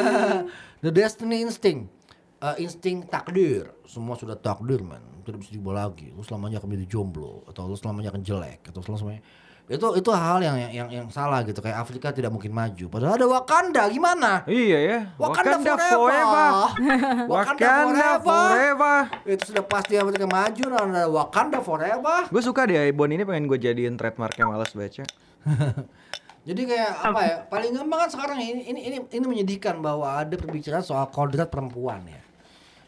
The 0.84 0.92
Destiny 0.94 1.46
Instinct. 1.46 1.90
Eh, 2.38 2.56
insting 2.62 3.02
takdir. 3.10 3.74
Semua 3.90 4.14
sudah 4.14 4.38
takdir, 4.38 4.86
man. 4.86 5.02
Tidak 5.26 5.42
bisa 5.42 5.52
diubah 5.58 5.74
lagi. 5.90 6.14
Lu 6.14 6.22
selamanya 6.22 6.62
akan 6.62 6.70
menjadi 6.70 6.98
jomblo 6.98 7.42
atau 7.50 7.66
lu 7.66 7.74
selamanya 7.74 8.14
akan 8.14 8.22
jelek 8.22 8.70
atau 8.70 8.82
selamanya 8.86 9.26
itu 9.68 9.84
itu 10.00 10.10
hal 10.16 10.40
yang 10.40 10.56
yang 10.56 10.72
yang, 10.72 10.88
yang 10.88 11.08
salah 11.12 11.44
gitu 11.44 11.60
kayak 11.60 11.84
Afrika 11.84 12.16
tidak 12.16 12.32
mungkin 12.32 12.56
maju 12.56 12.88
padahal 12.88 13.20
ada 13.20 13.28
Wakanda 13.28 13.84
gimana 13.92 14.48
Iya 14.48 14.78
ya. 14.80 15.00
Wakanda 15.20 15.60
forever. 15.60 16.48
Wakanda 17.28 17.28
Wakanda 17.28 17.68
forever. 17.84 18.48
forever. 18.48 18.98
itu 19.28 19.44
sudah 19.52 19.64
pasti 19.68 20.00
Afrika 20.00 20.24
maju 20.24 20.64
dan 20.72 20.88
ada 20.96 21.12
Wakanda 21.12 21.60
forever 21.60 22.32
Gue 22.32 22.40
suka 22.40 22.64
deh 22.64 22.80
Ibon 22.96 23.12
ini 23.12 23.28
pengen 23.28 23.52
gue 23.52 23.60
jadiin 23.60 24.00
trademarknya 24.00 24.48
males 24.48 24.72
baca. 24.72 25.04
Jadi 26.48 26.62
kayak 26.64 26.92
apa 27.04 27.22
ya? 27.28 27.36
Paling 27.52 27.72
gampang 27.76 28.00
kan 28.08 28.10
sekarang 28.16 28.38
ini 28.40 28.72
ini 28.72 28.80
ini, 28.88 28.98
ini 29.04 29.26
menyedihkan 29.28 29.84
bahwa 29.84 30.16
ada 30.16 30.32
perbicaraan 30.40 30.80
soal 30.80 31.04
kodrat 31.12 31.52
perempuan 31.52 32.08
ya. 32.08 32.24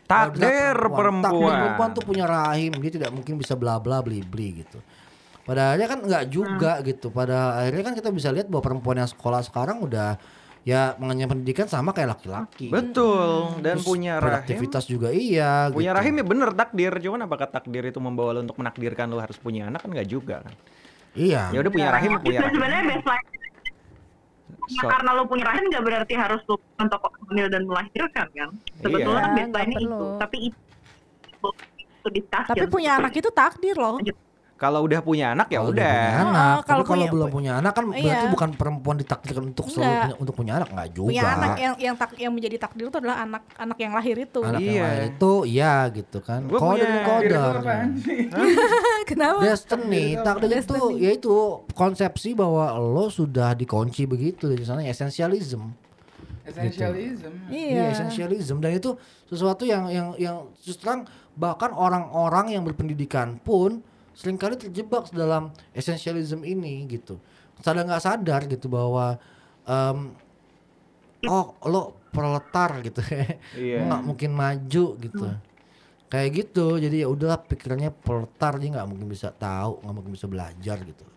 Takdir 0.10 0.74
Kodrat 0.74 0.82
Takdir 0.82 0.95
perempuan. 0.95 1.54
perempuan 1.54 1.89
tuh 1.93 2.04
punya 2.08 2.26
rahim, 2.26 2.72
dia 2.80 2.91
tidak 2.95 3.12
mungkin 3.12 3.36
bisa 3.36 3.54
bla 3.60 3.78
bla 3.78 4.00
beli 4.00 4.24
beli 4.24 4.63
gitu. 4.63 4.80
Padahalnya 5.43 5.88
kan 5.91 6.00
nggak 6.02 6.24
juga 6.32 6.80
gitu. 6.82 7.12
Pada 7.12 7.60
akhirnya 7.60 7.84
kan 7.91 7.93
kita 8.00 8.10
bisa 8.10 8.32
lihat 8.32 8.48
bahwa 8.48 8.63
perempuan 8.63 9.04
yang 9.04 9.10
sekolah 9.12 9.43
sekarang 9.43 9.84
udah 9.84 10.15
ya 10.63 10.93
mengenyam 10.98 11.30
pendidikan 11.36 11.67
sama 11.67 11.91
kayak 11.91 12.15
laki-laki. 12.15 12.72
Betul. 12.72 13.60
Dan 13.60 13.78
Terus 13.78 13.86
punya 13.86 14.17
rahim. 14.17 14.26
produktivitas 14.39 14.84
juga 14.88 15.10
iya. 15.12 15.67
Punya 15.69 15.91
gitu. 15.93 16.00
rahim 16.00 16.13
ya 16.15 16.26
bener 16.26 16.50
takdir. 16.56 16.93
Cuman 17.02 17.19
apakah 17.28 17.48
takdir 17.52 17.84
itu 17.86 18.00
membawa 18.02 18.38
lo 18.38 18.39
untuk 18.45 18.58
menakdirkan 18.58 19.12
lo 19.12 19.19
harus 19.19 19.36
punya 19.36 19.67
anak 19.67 19.84
kan 19.84 19.89
nggak 19.91 20.10
juga 20.10 20.41
kan? 20.48 20.54
Iya. 21.17 21.50
Ya 21.54 21.58
udah 21.65 21.72
punya 21.74 21.89
rahim 21.89 22.12
ya 22.13 22.19
punya 22.22 22.39
rahim. 22.45 22.54
sebenarnya 22.56 22.82
baseline 22.98 23.28
Ya, 24.69 24.81
So- 24.85 24.89
karena 24.89 25.09
lo 25.17 25.23
punya 25.25 25.45
rahim 25.49 25.65
nggak 25.69 25.83
berarti 25.85 26.13
harus 26.13 26.41
lo 26.45 26.62
untuk 26.77 27.01
hamil 27.01 27.47
dan 27.49 27.63
melahirkan 27.65 28.27
kan. 28.29 28.49
Sebetulnya 28.81 29.19
Iya. 29.19 29.25
kan 29.25 29.31
Nggak 29.33 29.49
baseline 29.53 29.81
itu, 29.81 30.05
tapi 30.21 30.38
itu 30.45 32.07
itu. 32.13 32.27
Tapi 32.29 32.65
punya 32.69 32.91
anak 32.97 33.13
itu 33.17 33.29
takdir 33.33 33.75
loh. 33.75 33.97
Kalau 34.60 34.84
udah 34.84 35.00
punya 35.00 35.32
anak 35.32 35.48
ya 35.48 35.63
Kalau 35.63 35.72
udah. 35.72 35.88
punya 35.88 36.19
anak, 36.19 36.56
kalau 36.67 36.84
punya- 36.84 37.08
belum 37.08 37.30
punya 37.32 37.52
anak 37.58 37.72
kan 37.72 37.84
berarti 37.88 38.04
Iya. 38.12 38.28
bukan 38.28 38.50
perempuan 38.54 38.95
ditakdirkan 39.00 39.43
untuk 39.48 39.72
selalu 39.72 39.88
punya, 39.95 40.15
untuk 40.19 40.34
punya 40.36 40.54
anak 40.60 40.67
nggak 40.69 40.89
juga. 40.91 41.10
Punya 41.15 41.26
anak 41.32 41.52
yang 41.56 41.74
yang 41.80 41.95
tak 41.95 42.10
yang 42.19 42.32
menjadi 42.36 42.58
takdir 42.60 42.86
itu 42.86 42.98
adalah 43.00 43.24
anak 43.24 43.43
anak 43.56 43.78
yang 43.80 43.93
lahir 43.95 44.15
itu. 44.19 44.39
anak 44.43 44.60
yang 44.60 44.76
Iya. 44.76 44.84
lahir 44.84 45.04
itu 45.10 45.34
iya 45.48 45.74
gitu 45.89 46.17
kan. 46.19 46.39
Gua 46.43 46.60
Kode 46.60 46.84
punya-? 46.84 47.88
Kenapa? 49.10 49.39
Destiny, 49.41 50.06
takdir 50.19 50.52
itu 50.54 50.80
yaitu 51.00 51.34
konsepsi 51.72 52.36
bahwa 52.36 52.76
lo 52.76 53.08
sudah 53.08 53.56
dikunci 53.56 54.04
begitu 54.04 54.45
dari 54.45 54.67
sana 54.67 54.84
esensialism. 54.84 55.72
Essentialism. 56.43 57.32
Iya. 57.48 57.93
essentialism 57.93 58.58
dan 58.58 58.74
itu 58.74 58.98
sesuatu 59.24 59.63
yang 59.63 59.88
yang 59.88 60.08
yang 60.17 60.36
terang 60.76 61.06
bahkan 61.32 61.72
orang-orang 61.72 62.52
yang 62.52 62.65
berpendidikan 62.65 63.38
pun 63.38 63.86
sering 64.19 64.36
kali 64.36 64.60
terjebak 64.60 65.08
dalam 65.15 65.55
essentialism 65.71 66.43
ini 66.43 66.84
gitu. 66.91 67.15
Sadar 67.63 67.88
nggak 67.88 68.03
sadar 68.03 68.41
gitu 68.51 68.67
bahwa 68.67 69.15
em, 69.63 70.12
oh 71.23 71.55
lo 71.71 71.95
proletar 72.12 72.84
gitu. 72.84 72.99
Iya. 73.55 73.88
nggak 73.88 74.01
mungkin 74.03 74.32
maju 74.36 74.86
gitu. 74.99 75.25
Kayak 76.12 76.29
gitu 76.36 76.84
jadi 76.84 77.05
ya 77.05 77.08
udahlah 77.08 77.39
pikirannya 77.47 77.95
proletar 77.95 78.60
dia 78.60 78.75
nggak 78.75 78.88
mungkin 78.91 79.08
bisa 79.08 79.32
tahu 79.32 79.79
nggak 79.88 79.95
mungkin 79.95 80.12
bisa 80.12 80.27
belajar 80.27 80.77
gitu. 80.84 81.08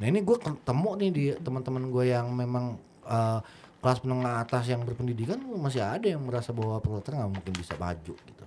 Nah 0.00 0.08
ini 0.08 0.24
gue 0.24 0.36
ketemu 0.40 0.90
nih 1.04 1.10
di 1.12 1.24
teman-teman 1.36 1.84
gue 1.92 2.04
yang 2.16 2.32
memang 2.32 2.80
eh, 3.04 3.40
kelas 3.84 4.00
menengah 4.08 4.40
atas 4.40 4.72
yang 4.72 4.88
berpendidikan 4.88 5.36
masih 5.60 5.84
ada 5.84 6.08
yang 6.08 6.24
merasa 6.24 6.56
bahwa 6.56 6.80
proletar 6.80 7.12
nggak 7.12 7.28
mungkin 7.28 7.52
bisa 7.60 7.76
maju 7.76 8.14
gitu. 8.16 8.44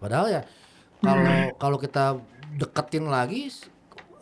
Padahal 0.00 0.26
ya 0.32 0.42
kalau 1.04 1.26
kalau 1.58 1.78
kita 1.78 2.04
deketin 2.56 3.04
lagi 3.10 3.52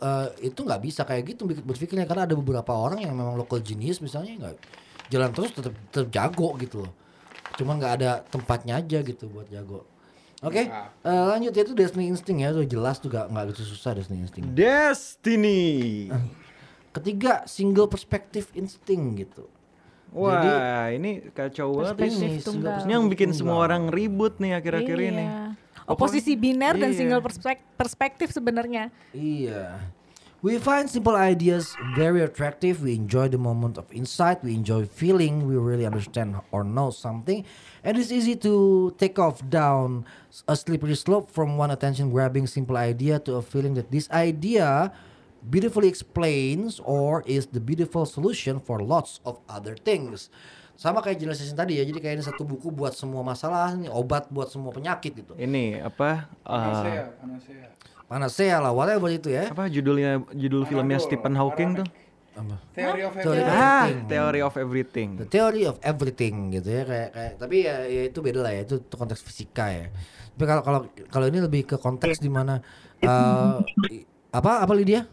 eh, 0.01 0.27
itu 0.43 0.59
nggak 0.65 0.81
bisa 0.83 1.07
kayak 1.07 1.23
gitu 1.35 1.47
ber- 1.47 1.63
berpikirnya. 1.63 2.03
Karena 2.03 2.27
ada 2.27 2.35
beberapa 2.35 2.73
orang 2.75 2.99
yang 3.05 3.15
memang 3.15 3.39
local 3.39 3.61
genius 3.63 4.03
misalnya 4.03 4.35
nggak 4.35 4.55
jalan 5.07 5.29
terus 5.31 5.55
tetap 5.55 5.73
tetap 5.93 6.09
jago 6.11 6.57
gitu 6.59 6.83
loh. 6.83 6.93
Cuman 7.55 7.79
nggak 7.79 7.93
ada 8.01 8.11
tempatnya 8.27 8.81
aja 8.83 8.99
gitu 9.01 9.31
buat 9.31 9.47
jago. 9.47 9.87
Oke 10.45 10.69
eh, 10.69 11.25
lanjut 11.33 11.49
ya 11.49 11.61
itu 11.65 11.73
Destiny 11.73 12.11
Instinct 12.11 12.39
ya. 12.43 12.53
Udah 12.53 12.67
jelas 12.69 12.99
tuh 13.01 13.09
nggak 13.09 13.25
nggak 13.31 13.43
gitu 13.55 13.61
susah 13.73 13.95
Destiny 13.97 14.19
Instinct. 14.25 14.47
Destiny. 14.53 15.61
ketiga 16.97 17.45
single 17.45 17.85
perspective 17.85 18.49
instinct 18.57 19.21
gitu. 19.21 19.45
Wah, 20.15 20.89
ini 20.89 21.29
kacau 21.35 21.77
banget. 21.77 22.09
ini. 22.09 22.39
Ini 22.39 22.41
tunggal. 22.41 22.87
Ini 22.87 22.91
yang 22.95 23.05
bikin 23.11 23.35
semua 23.35 23.59
orang 23.59 23.91
ribut 23.91 24.39
nih 24.41 24.57
akhir-akhir 24.57 24.97
ini. 24.97 25.25
Oposisi 25.87 26.35
biner 26.35 26.75
dan 26.75 26.91
Iya. 26.91 26.99
single 26.99 27.23
perspek- 27.23 27.63
perspektif 27.79 28.35
sebenarnya. 28.35 28.91
Iya. 29.15 29.79
We 30.45 30.61
find 30.61 30.85
simple 30.85 31.17
ideas 31.17 31.73
very 31.97 32.21
attractive. 32.21 32.85
We 32.85 32.93
enjoy 32.93 33.25
the 33.25 33.41
moment 33.41 33.73
of 33.73 33.89
insight. 33.89 34.45
We 34.45 34.53
enjoy 34.53 34.85
feeling 34.85 35.49
we 35.49 35.57
really 35.57 35.81
understand 35.81 36.37
or 36.53 36.61
know 36.61 36.93
something. 36.93 37.41
And 37.81 37.97
it's 37.97 38.13
easy 38.13 38.37
to 38.45 38.53
take 39.01 39.17
off 39.17 39.41
down 39.41 40.05
a 40.45 40.53
slippery 40.53 40.93
slope 40.93 41.33
from 41.33 41.57
one 41.57 41.73
attention 41.73 42.13
grabbing 42.13 42.45
simple 42.45 42.77
idea 42.77 43.17
to 43.25 43.41
a 43.41 43.43
feeling 43.43 43.73
that 43.81 43.89
this 43.89 44.05
idea 44.13 44.93
beautifully 45.41 45.89
explains 45.89 46.77
or 46.85 47.25
is 47.25 47.49
the 47.49 47.59
beautiful 47.59 48.05
solution 48.05 48.61
for 48.61 48.77
lots 48.77 49.17
of 49.25 49.41
other 49.49 49.73
things. 49.73 50.29
Sama 50.77 51.01
kayak 51.01 51.17
jelasin 51.17 51.57
tadi 51.57 51.81
ya. 51.81 51.83
Jadi 51.83 51.97
kayak 51.97 52.21
ini 52.21 52.23
satu 52.23 52.45
buku 52.45 52.69
buat 52.69 52.93
semua 52.93 53.25
masalah, 53.25 53.73
ini 53.73 53.89
obat 53.89 54.29
buat 54.29 54.45
semua 54.47 54.69
penyakit 54.69 55.11
gitu. 55.17 55.33
Ini 55.33 55.81
apa? 55.81 56.29
uh, 56.45 56.53
Panacea, 56.53 57.03
panacea. 57.17 57.65
Panacea 58.07 58.55
lah, 58.61 58.71
whatever 58.71 59.09
itu 59.09 59.27
ya. 59.27 59.49
apa 59.49 59.67
judulnya 59.67 60.21
judul 60.31 60.63
filmnya 60.63 61.01
Panadol, 61.01 61.09
Stephen 61.09 61.33
Hawking 61.35 61.69
tuh? 61.81 61.87
Apa? 62.37 62.55
Theory 62.77 63.01
of 63.03 63.13
Theory 63.17 63.41
of 63.41 63.49
everything. 63.49 63.57
Ah, 63.57 63.81
Everything. 63.81 64.05
Theory 64.07 64.41
of 64.45 64.53
Everything. 64.55 65.09
The 65.17 65.25
theory 65.27 65.63
of 65.65 65.75
everything 65.81 66.33
gitu 66.53 66.69
ya 66.69 66.83
kayak 66.85 67.09
kayak 67.09 67.31
tapi 67.41 67.55
ya, 67.65 67.75
ya 67.89 68.01
itu 68.05 68.19
beda 68.21 68.39
lah 68.45 68.53
ya 68.53 68.61
itu, 68.61 68.77
konteks 68.93 69.25
fisika 69.25 69.73
ya. 69.73 69.89
Tapi 70.37 70.45
kalau 70.45 70.61
kalau 70.61 70.79
kalau 71.09 71.25
ini 71.25 71.41
lebih 71.41 71.65
ke 71.65 71.81
konteks 71.81 72.21
di 72.21 72.29
mana 72.29 72.61
i- 73.01 74.05
apa 74.29 74.61
apa 74.61 74.73
Lydia? 74.77 75.09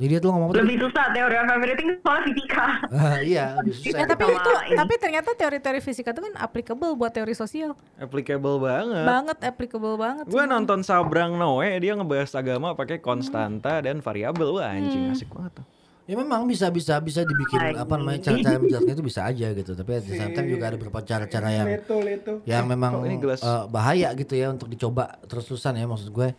Lydia 0.00 0.16
tuh 0.16 0.32
ngomong? 0.32 0.56
Lebih 0.56 0.80
susah 0.80 1.12
teori 1.12 1.36
everything 1.36 1.88
soalnya 2.00 2.22
fisika. 2.24 2.64
Ah, 2.88 3.20
iya, 3.20 3.44
lebih 3.60 3.76
susah. 3.76 3.98
Ya, 4.00 4.04
tapi 4.08 4.24
Sama 4.24 4.32
itu 4.32 4.50
ini. 4.64 4.76
tapi 4.80 4.94
ternyata 4.96 5.30
teori-teori 5.36 5.80
fisika 5.84 6.16
itu 6.16 6.22
kan 6.24 6.34
applicable 6.40 6.96
buat 6.96 7.12
teori 7.12 7.36
sosial. 7.36 7.76
Applicable 8.00 8.56
banget. 8.56 9.04
Banget 9.04 9.38
applicable 9.44 10.00
banget. 10.00 10.24
Gue 10.24 10.44
nonton 10.48 10.80
Sabrang 10.80 11.36
Noe, 11.36 11.76
dia 11.76 11.92
ngebahas 11.92 12.32
agama 12.32 12.72
pakai 12.72 12.96
konstanta 12.98 13.84
dan 13.84 14.00
variabel. 14.00 14.56
Wah 14.56 14.72
anjing 14.72 15.12
asik 15.12 15.28
banget 15.28 15.60
tuh. 15.60 15.66
Ya 16.08 16.18
memang 16.18 16.42
bisa 16.48 16.66
bisa 16.72 16.98
bisa 16.98 17.22
dibikin 17.22 17.76
apa 17.76 17.94
namanya 17.94 18.18
cara-cara 18.18 18.58
menjelaskan 18.58 18.94
itu 18.96 19.04
bisa 19.04 19.20
aja 19.28 19.46
gitu. 19.52 19.76
Tapi 19.76 19.90
at 19.94 20.02
the 20.02 20.16
same 20.16 20.32
time 20.32 20.48
juga 20.48 20.72
ada 20.72 20.76
beberapa 20.80 21.04
cara-cara 21.04 21.48
yang 21.54 21.68
Leto, 21.70 21.96
leto. 22.02 22.32
yang 22.48 22.64
memang 22.66 22.98
kok 22.98 23.06
ini 23.06 23.16
gelas? 23.20 23.40
eh, 23.44 23.64
bahaya 23.68 24.10
gitu 24.16 24.32
ya 24.34 24.50
untuk 24.50 24.66
dicoba 24.66 25.20
terus-terusan 25.28 25.76
ya 25.76 25.86
maksud 25.86 26.10
gue 26.10 26.34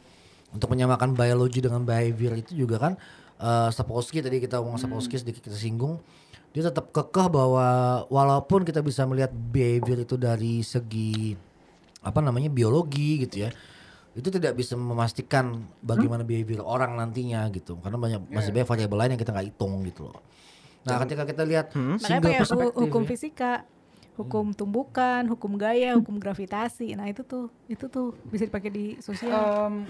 untuk 0.51 0.67
menyamakan 0.67 1.15
biologi 1.15 1.63
dengan 1.63 1.87
behavior 1.87 2.35
itu 2.35 2.51
juga 2.57 2.83
kan 2.83 2.93
eh 3.41 3.69
Sapolsky 3.73 4.21
tadi 4.21 4.37
kita 4.37 4.61
ngomong 4.61 4.77
Sapolsky 4.77 5.17
sedikit 5.17 5.41
kita 5.41 5.57
singgung. 5.57 5.97
Dia 6.51 6.67
tetap 6.67 6.91
kekeh 6.93 7.27
bahwa 7.31 8.03
walaupun 8.11 8.67
kita 8.67 8.83
bisa 8.83 9.07
melihat 9.07 9.31
behavior 9.31 10.03
itu 10.03 10.19
dari 10.19 10.61
segi 10.61 11.33
apa 12.01 12.19
namanya 12.19 12.49
biologi 12.49 13.23
gitu 13.23 13.45
ya 13.47 13.53
itu 14.11 14.27
tidak 14.27 14.59
bisa 14.59 14.75
memastikan 14.75 15.63
bagaimana 15.79 16.27
behavior 16.27 16.59
orang 16.67 16.99
nantinya 16.99 17.47
gitu. 17.55 17.79
Karena 17.79 17.95
banyak 17.95 18.21
masih 18.27 18.51
banyak 18.51 18.67
variabel 18.67 18.97
lain 18.99 19.11
yang 19.15 19.21
kita 19.23 19.31
nggak 19.31 19.47
hitung 19.55 19.73
gitu 19.87 20.11
loh. 20.11 20.19
Nah 20.83 20.99
ketika 21.07 21.23
kita 21.23 21.43
lihat 21.47 21.71
Makanya 21.71 21.99
single 22.03 22.33
perspective 22.35 22.75
hukum 22.75 23.03
ya. 23.05 23.09
fisika. 23.15 23.51
Hukum 24.21 24.53
tumbukan, 24.53 25.25
hukum 25.25 25.57
gaya, 25.57 25.97
hukum 25.97 26.21
gravitasi. 26.21 26.93
Nah 26.93 27.09
itu 27.09 27.25
tuh, 27.25 27.49
itu 27.65 27.89
tuh 27.89 28.13
bisa 28.29 28.45
dipakai 28.47 28.69
di 28.69 28.85
sosial. 29.01 29.33
Em, 29.33 29.89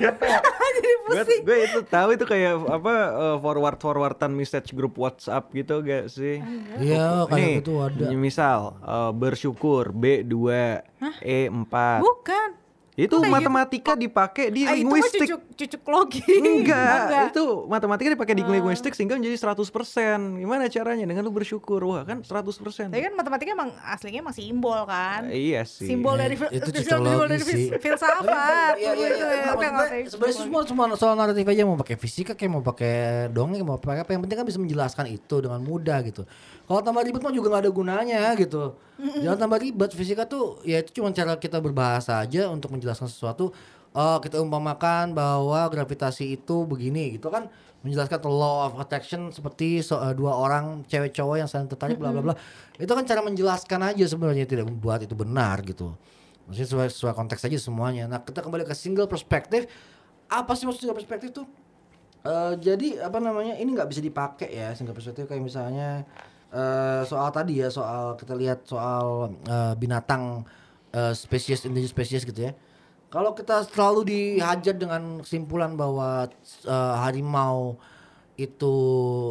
gue 0.00 1.22
gue 1.46 1.58
itu 1.68 1.78
tahu 1.86 2.08
itu 2.16 2.24
kayak 2.24 2.64
apa 2.66 2.94
eh, 3.12 3.36
forward 3.38 3.78
forwardan 3.78 4.32
message 4.32 4.72
grup 4.72 4.96
WhatsApp 4.96 5.52
gitu 5.52 5.84
gak 5.84 6.08
sih? 6.08 6.40
Iya, 6.80 7.28
kayak 7.28 7.62
gitu 7.62 7.84
ada. 7.84 8.10
Misal 8.16 8.80
eh, 8.80 9.12
bersyukur 9.12 9.92
B2 9.92 10.34
E4. 11.20 11.74
Bukan. 12.00 12.63
Itu 12.94 13.18
kayak 13.18 13.26
gitu? 13.26 13.34
matematika 13.34 13.92
dipakai 13.94 14.44
di 14.48 14.62
Ah, 14.62 14.70
itu 14.70 14.86
mah 14.86 14.94
linguistik. 14.94 15.26
cucuk, 15.26 15.40
cucuk 15.52 15.82
logi. 15.84 16.22
Enggak, 16.38 17.34
itu 17.34 17.44
matematika 17.66 18.08
dipakai 18.08 18.34
di 18.34 18.42
linguistik 18.44 18.94
sehingga 18.94 19.18
menjadi 19.18 19.34
100%. 19.34 20.38
Gimana 20.38 20.70
caranya? 20.70 21.02
Dengan 21.02 21.22
lu 21.22 21.30
bersyukur. 21.30 21.82
Wah, 21.82 22.02
kan 22.02 22.22
100%. 22.22 22.94
Tapi 22.94 23.02
kan 23.02 23.12
matematika 23.12 23.50
emang 23.50 23.74
aslinya 23.82 24.22
emang 24.22 24.30
simbol 24.32 24.78
kan. 24.84 25.26
Iya 25.26 25.66
sih. 25.66 25.90
Simbol 25.90 26.14
dari 26.14 26.34
itu 26.34 26.46
fil- 26.46 26.70
cocok 26.70 26.82
simbol 26.86 27.02
logi 27.16 27.28
dari 27.28 27.42
sih. 27.42 27.50
fil- 27.66 27.82
filsafat. 27.82 28.74
Iya 28.76 28.92
iya 28.92 29.08
gitu 29.10 29.16
iya. 29.18 29.26
ya. 29.26 29.42
Apa 29.50 29.62
yang 29.64 29.74
Maksudnya, 29.74 29.74
ngatain 29.74 30.04
Sebenarnya 30.06 30.36
semua 30.38 30.60
semua 30.62 30.84
soal 30.94 31.14
naratif 31.14 31.44
aja 31.44 31.62
mau 31.64 31.74
pakai 31.76 31.96
fisika 31.96 32.32
kayak 32.32 32.50
mau 32.52 32.62
pakai 32.62 32.94
dongeng 33.28 33.62
mau 33.64 33.74
pakai 33.76 34.02
apa 34.02 34.12
yang 34.12 34.22
penting 34.22 34.38
kan 34.38 34.46
bisa 34.46 34.58
menjelaskan 34.58 35.06
itu 35.08 35.36
dengan 35.40 35.58
mudah 35.58 35.98
gitu. 36.04 36.22
Kalau 36.62 36.80
tambah 36.80 37.02
ribet 37.02 37.20
mah 37.20 37.28
juga 37.28 37.50
nggak 37.50 37.62
ada 37.64 37.72
gunanya 37.72 38.22
gitu. 38.34 38.78
Jangan 38.94 39.38
tambah 39.40 39.58
ribet. 39.58 39.90
Fisika 39.92 40.22
tuh 40.24 40.62
ya 40.62 40.78
itu 40.78 40.94
cuma 40.94 41.10
cara 41.10 41.34
kita 41.34 41.58
berbahasa 41.58 42.16
aja 42.16 42.46
untuk 42.46 42.70
menjelaskan 42.84 43.08
sesuatu. 43.08 43.48
Oh, 43.94 44.18
kita 44.20 44.42
umpamakan 44.42 45.16
bahwa 45.16 45.64
gravitasi 45.70 46.36
itu 46.36 46.66
begini 46.68 47.16
gitu 47.16 47.30
kan 47.30 47.48
menjelaskan 47.86 48.18
the 48.20 48.28
law 48.28 48.66
of 48.66 48.76
attraction 48.76 49.30
seperti 49.30 49.80
so- 49.80 50.02
eh, 50.02 50.12
dua 50.12 50.34
orang 50.34 50.82
cewek 50.84 51.14
cowok 51.14 51.36
yang 51.40 51.48
saling 51.48 51.70
tertarik 51.70 51.96
bla 51.96 52.10
bla 52.12 52.20
bla. 52.20 52.34
Itu 52.76 52.90
kan 52.90 53.06
cara 53.06 53.22
menjelaskan 53.22 53.80
aja 53.94 54.04
sebenarnya 54.04 54.44
tidak 54.44 54.66
membuat 54.66 55.06
itu 55.06 55.14
benar 55.14 55.62
gitu. 55.62 55.94
Maksudnya 56.44 56.68
sesuai, 56.68 56.88
sesuai 56.90 57.14
konteks 57.16 57.46
aja 57.46 57.56
semuanya. 57.56 58.04
Nah 58.10 58.20
kita 58.20 58.42
kembali 58.42 58.66
ke 58.68 58.74
single 58.74 59.06
perspektif. 59.06 59.70
Apa 60.26 60.58
sih 60.58 60.66
maksud 60.66 60.84
single 60.84 60.98
perspektif 60.98 61.30
tuh? 61.30 61.46
Eh, 62.24 62.52
jadi 62.58 63.04
apa 63.04 63.20
namanya 63.20 63.54
ini 63.60 63.76
nggak 63.76 63.88
bisa 63.94 64.00
dipakai 64.02 64.48
ya 64.48 64.72
single 64.74 64.96
perspektif 64.96 65.28
kayak 65.28 65.44
misalnya 65.44 66.02
eh, 66.50 67.04
soal 67.06 67.30
tadi 67.30 67.62
ya 67.62 67.68
soal 67.70 68.16
kita 68.18 68.34
lihat 68.34 68.64
soal 68.66 69.38
eh, 69.44 69.74
binatang 69.78 70.42
eh, 70.90 71.12
spesies 71.14 71.62
indigenous 71.62 71.94
spesies 71.94 72.26
gitu 72.26 72.50
ya. 72.50 72.56
Kalau 73.14 73.30
kita 73.30 73.62
selalu 73.70 74.00
dihajar 74.04 74.74
dengan 74.74 75.22
kesimpulan 75.22 75.78
bahwa 75.78 76.26
eh, 76.66 76.94
harimau 76.98 77.78
itu 78.34 78.74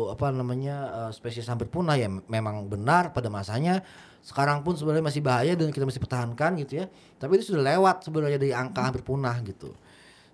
apa 0.08 0.32
namanya 0.32 0.76
eh, 0.88 1.12
spesies 1.12 1.52
hampir 1.52 1.68
punah 1.68 2.00
ya 2.00 2.08
memang 2.08 2.72
benar 2.72 3.12
pada 3.12 3.28
masanya 3.28 3.84
sekarang 4.24 4.64
pun 4.64 4.80
sebenarnya 4.80 5.04
masih 5.04 5.20
bahaya 5.20 5.52
dan 5.52 5.68
kita 5.68 5.84
masih 5.84 6.00
pertahankan 6.00 6.56
gitu 6.64 6.80
ya 6.80 6.86
tapi 7.20 7.36
itu 7.36 7.52
sudah 7.52 7.76
lewat 7.76 8.08
sebenarnya 8.08 8.40
dari 8.40 8.56
angka 8.56 8.80
hampir 8.80 9.04
punah 9.04 9.36
gitu 9.44 9.76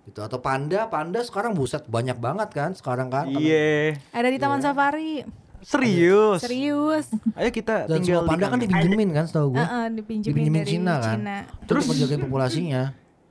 gitu 0.06 0.20
atau 0.22 0.38
panda 0.38 0.86
panda 0.86 1.18
sekarang 1.18 1.50
buset 1.50 1.82
banyak 1.90 2.14
banget 2.14 2.54
kan 2.54 2.70
sekarang 2.70 3.10
kan 3.10 3.26
Iya. 3.26 3.98
Ada 4.14 4.28
di 4.30 4.38
Taman 4.38 4.62
Safari. 4.62 5.26
Serius. 5.60 6.38
Serius. 6.40 7.10
Ayo 7.34 7.50
kita 7.50 7.84
dan 7.84 7.98
tinggal 7.98 8.22
semua 8.24 8.30
panda 8.30 8.46
di 8.46 8.52
kan 8.54 8.58
dipinjemin 8.62 9.08
kan 9.10 9.24
setahu 9.26 9.52
gue 9.52 9.60
Heeh, 9.60 9.84
dipinjemin, 9.98 10.34
dipinjemin 10.38 10.60
dari 10.62 10.70
Cina 10.70 10.94
kan 10.96 11.16
Cina. 11.18 11.36
terus 11.66 11.84
menjaga 11.84 12.16
populasinya 12.22 12.82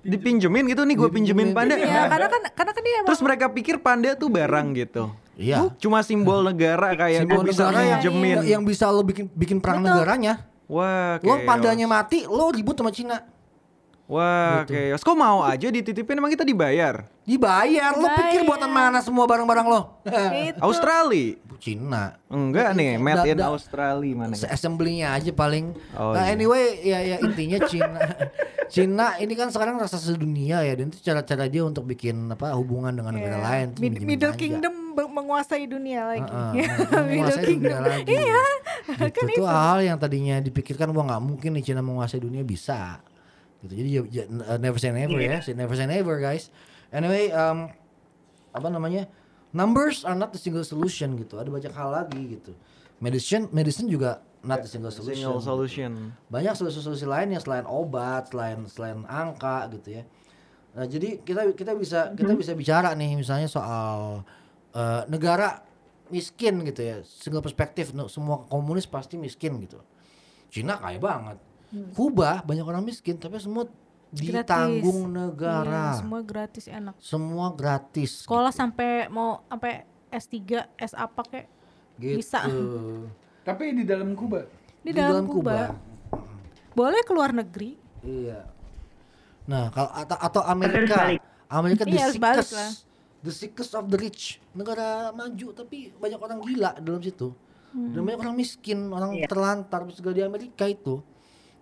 dipinjemin 0.01 0.63
gitu 0.67 0.81
nih 0.83 0.95
gue 0.95 1.09
pinjemin 1.09 1.49
panda. 1.51 1.75
Iya, 1.75 2.07
karena 2.07 2.27
kan 2.27 2.41
karena 2.55 2.71
kan 2.71 2.81
dia 2.81 2.95
emang 2.99 3.07
Terus 3.11 3.21
mereka 3.21 3.45
pikir 3.51 3.75
panda 3.79 4.15
tuh 4.15 4.29
barang 4.29 4.67
gitu. 4.75 5.03
iya 5.35 5.67
Cuma 5.79 6.03
simbol 6.03 6.43
negara 6.43 6.91
kayak 6.93 7.23
Simbol 7.23 7.43
bisa 7.43 7.67
negara 7.67 7.79
yang, 7.79 7.99
pinjemin. 8.03 8.37
yang 8.43 8.61
bisa 8.63 8.85
lo 8.87 9.01
bikin 9.01 9.27
bikin 9.31 9.57
perang 9.59 9.79
negaranya 9.79 10.43
Wah, 10.69 11.17
lo 11.17 11.33
chaos. 11.35 11.47
pandanya 11.47 11.87
mati 11.87 12.27
lo 12.27 12.51
ribut 12.51 12.75
sama 12.75 12.91
Cina 12.91 13.23
Wah, 14.09 14.65
Gitu. 14.65 14.73
chaos. 14.73 15.01
Kok 15.01 15.13
mau 15.13 15.39
aja 15.41 15.69
dititipin 15.69 16.17
emang 16.17 16.29
kita 16.29 16.41
dibayar? 16.41 17.05
dibayar 17.21 17.93
lo 17.93 18.09
pikir 18.09 18.41
buatan 18.41 18.65
mana 18.67 18.97
semua 18.99 19.21
barang-barang 19.23 19.61
lo 19.63 20.01
itu. 20.01 20.57
Australia. 20.65 21.37
Cina 21.59 22.15
Enggak 22.25 22.71
nih, 22.71 22.95
Da- 22.95 23.03
made 23.19 23.27
in 23.27 23.37
Australia 23.37 24.13
mana? 24.15 24.31
Se- 24.33 24.47
assembly-nya 24.47 25.11
aja 25.11 25.29
paling. 25.29 25.75
Oh, 25.93 26.15
Nah, 26.15 26.25
iya. 26.25 26.33
anyway 26.33 26.63
ya 26.81 26.99
ya 27.05 27.17
intinya 27.19 27.59
Cina 27.61 27.99
Cina 28.73 29.07
ini 29.17 29.35
kan 29.35 29.49
sekarang 29.49 29.75
rasa 29.75 29.99
sedunia 29.99 30.63
ya 30.63 30.73
dan 30.73 30.87
itu 30.87 31.03
cara-cara 31.03 31.45
dia 31.45 31.61
untuk 31.61 31.83
bikin 31.83 32.15
apa 32.29 32.55
hubungan 32.55 32.95
dengan 32.95 33.11
negara 33.11 33.35
Iya. 33.35 33.45
lain 33.45 33.67
Mid- 33.75 34.01
Middle 34.01 34.31
aja. 34.31 34.39
Kingdom 34.39 34.73
menguasai 34.95 35.63
dunia 35.65 36.01
lagi. 36.07 36.25
Heeh, 36.25 36.51
Middle 36.79 37.03
menguasai 37.03 37.35
dunia 37.35 37.45
Kingdom. 37.45 37.81
lagi. 37.83 38.07
Iya. 38.09 38.43
Gitu 39.05 39.19
tuh 39.35 39.45
hal 39.45 39.77
yang 39.83 39.97
tadinya 39.97 40.35
dipikirkan 40.39 40.87
wah 40.89 41.05
nggak 41.05 41.21
mungkin 41.21 41.51
nih 41.53 41.63
Cina 41.63 41.81
menguasai 41.81 42.17
dunia 42.17 42.41
bisa. 42.41 43.03
Gitu. 43.59 43.73
Jadi 43.75 43.89
ya- 43.91 44.09
ya, 44.11 44.23
uh, 44.25 44.57
never 44.57 44.79
say 44.79 44.89
never 44.89 45.19
ya, 45.19 45.39
say 45.43 45.53
never 45.53 45.75
say 45.75 45.83
never 45.83 46.15
guys. 46.17 46.47
Anyway, 46.89 47.29
um, 47.29 47.67
apa 48.49 48.67
namanya? 48.67 49.05
Numbers 49.49 50.05
are 50.05 50.13
not 50.13 50.29
the 50.29 50.37
single 50.37 50.63
solution 50.63 51.17
gitu. 51.17 51.41
Ada 51.41 51.49
banyak 51.49 51.73
hal 51.73 51.89
lagi 51.89 52.37
gitu. 52.37 52.53
Medicine, 52.99 53.49
medicine 53.49 53.89
juga 53.89 54.21
not 54.39 54.61
the 54.61 54.69
single 54.69 54.93
solution. 54.93 55.25
Single 55.25 55.41
solution. 55.41 55.91
banyak 56.27 56.53
solusi-solusi 56.53 57.03
lain 57.03 57.33
yang 57.33 57.41
selain 57.41 57.65
obat, 57.65 58.29
selain 58.29 58.63
selain 58.69 59.03
angka 59.05 59.67
gitu 59.73 59.99
ya. 59.99 60.03
Nah, 60.69 60.85
jadi 60.85 61.17
kita 61.19 61.49
kita 61.57 61.73
bisa 61.73 62.13
kita 62.13 62.37
bisa 62.37 62.53
bicara 62.53 62.93
nih 62.93 63.17
misalnya 63.17 63.49
soal 63.49 64.21
eh, 64.71 65.01
negara 65.09 65.65
miskin 66.09 66.61
gitu 66.61 66.81
ya, 66.81 67.01
single 67.01 67.41
perspektif 67.41 67.89
no, 67.91 68.05
semua 68.05 68.45
komunis 68.45 68.85
pasti 68.85 69.17
miskin 69.17 69.57
gitu. 69.59 69.81
Cina 70.49 70.77
kaya 70.77 71.01
banget. 71.01 71.37
Kuba 71.91 72.41
banyak 72.41 72.63
orang 72.63 72.81
miskin 72.81 73.13
tapi 73.13 73.37
semua 73.37 73.69
Gratis. 74.09 74.25
ditanggung 74.41 74.99
Iya, 75.05 75.13
negara. 75.21 75.85
semua 75.93 76.19
gratis 76.19 76.65
enak. 76.65 76.95
semua 76.97 77.47
gratis. 77.51 78.25
Sekolah 78.25 78.49
sampai 78.49 79.05
mau 79.07 79.45
sampai 79.45 79.85
S3, 80.09 80.35
S 80.75 80.93
apa 80.93 81.21
kek 81.23 81.45
gitu. 81.95 82.17
bisa. 82.17 82.41
Tapi 83.47 83.63
di 83.71 83.83
dalam 83.83 84.13
Kuba. 84.13 84.45
di, 84.79 84.89
dalam, 84.89 85.25
Kuba. 85.25 85.73
Boleh 86.71 87.01
keluar 87.01 87.29
negeri. 87.29 87.77
Iya. 87.99 88.45
Nah, 89.45 89.69
kalau 89.69 89.89
atau, 89.91 90.17
atau 90.17 90.41
Amerika. 90.43 91.13
Amerika 91.47 91.81
the 91.83 91.91
Iya, 91.91 92.09
sickest, 92.09 92.53
lah. 92.53 92.71
the 93.19 93.31
sickest 93.31 93.71
of 93.73 93.85
the 93.87 93.97
rich, 93.97 94.37
negara 94.51 95.09
maju 95.09 95.47
tapi 95.51 95.89
banyak 95.91 96.17
orang 96.17 96.39
gila 96.39 96.77
dalam 96.77 96.97
situ. 96.99 97.33
Hmm. 97.69 97.89
Dan 97.91 98.01
banyak 98.03 98.19
orang 98.19 98.35
miskin, 98.35 98.79
orang 98.87 99.11
Iya. 99.15 99.25
terlantar 99.25 99.81
segala 99.91 100.13
di 100.13 100.23
Amerika 100.23 100.65
itu. 100.65 101.01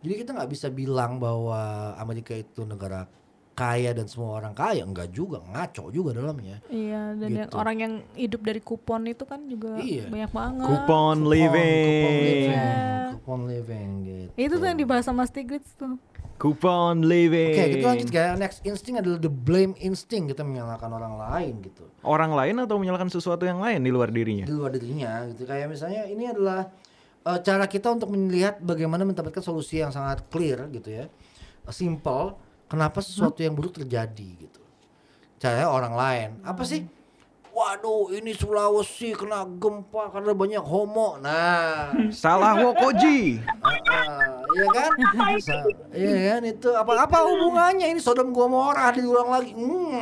Jadi 0.08 0.24
kita 0.24 0.32
nggak 0.32 0.48
bisa 0.48 0.72
bilang 0.72 1.20
bahwa 1.20 1.60
Amerika 2.00 2.32
itu 2.32 2.64
negara 2.64 3.12
kaya 3.52 3.92
dan 3.92 4.08
semua 4.08 4.40
orang 4.40 4.56
kaya, 4.56 4.88
enggak 4.88 5.12
juga, 5.12 5.44
ngaco 5.44 5.92
juga 5.92 6.16
dalamnya. 6.16 6.64
Iya, 6.70 7.12
dan 7.20 7.28
yang 7.28 7.50
Gitu. 7.52 7.58
orang 7.60 7.76
yang 7.76 7.94
hidup 8.16 8.40
dari 8.40 8.62
kupon 8.64 9.04
itu 9.04 9.28
kan 9.28 9.44
juga 9.52 9.76
Iya. 9.76 10.08
banyak 10.08 10.32
banget. 10.32 10.64
Coupon 10.64 10.78
Coupon 10.88 11.18
living. 11.28 12.08
living, 12.24 12.48
Iya. 12.48 12.72
coupon 13.12 13.40
living 13.44 13.90
gitu. 14.00 14.32
Itu 14.40 14.54
tuh 14.56 14.68
yang 14.70 14.80
dibahas 14.80 15.04
sama 15.04 15.28
Stiglitz 15.28 15.76
tuh. 15.76 16.00
Coupon 16.38 17.04
living. 17.04 17.52
Oke, 17.52 17.66
kita 17.76 17.86
lanjut 17.92 18.10
ya. 18.14 18.28
Next 18.38 18.62
instinct 18.64 19.02
adalah 19.02 19.18
the 19.18 19.28
blame 19.28 19.76
instinct. 19.82 20.32
Kita 20.32 20.46
menyalahkan 20.46 20.88
orang 20.88 21.18
lain 21.18 21.60
gitu. 21.60 21.84
Orang 22.06 22.32
lain 22.32 22.62
atau 22.62 22.80
menyalahkan 22.80 23.10
sesuatu 23.10 23.44
yang 23.44 23.60
lain 23.60 23.82
di 23.82 23.92
luar 23.92 24.14
dirinya? 24.14 24.46
di 24.46 24.54
luar 24.54 24.72
dirinya 24.72 25.26
gitu 25.28 25.44
kayak 25.44 25.68
misalnya 25.68 26.06
ini 26.06 26.30
adalah 26.30 26.70
eh, 27.28 27.40
cara 27.44 27.66
kita 27.68 27.92
untuk 27.92 28.16
melihat 28.16 28.58
bagaimana 28.64 29.04
mendapatkan 29.04 29.44
solusi 29.44 29.84
yang 29.84 29.92
sangat 29.92 30.24
clear 30.32 30.72
gitu 30.72 30.88
ya. 30.88 31.06
Eh, 31.68 31.74
simple 31.76 32.40
kenapa 32.72 33.04
sesuatu 33.04 33.44
yang 33.44 33.56
buruk 33.56 33.76
terjadi 33.76 34.28
gitu. 34.48 34.62
Caranya 35.38 35.70
orang 35.70 35.94
lain. 35.94 36.30
Apa 36.42 36.64
sih? 36.64 36.88
Waduh 37.58 38.14
ini 38.14 38.38
Sulawesi 38.38 39.18
kena 39.18 39.42
gempa 39.58 40.14
karena 40.14 40.30
banyak 40.30 40.62
homo. 40.62 41.18
Nah. 41.18 41.90
Salah 42.14 42.54
Wokoji. 42.62 43.42
Ah, 43.66 44.46
iya 44.54 44.68
kan? 44.70 44.92
Iya 45.90 46.18
kan? 46.22 46.42
Itu 46.46 46.70
apa 46.78 47.02
apa 47.02 47.18
hubungannya? 47.26 47.90
Ini 47.90 47.98
Sodom 47.98 48.30
Gomora 48.30 48.94
diulang 48.94 49.34
lagi. 49.34 49.58
Hmm, 49.58 49.98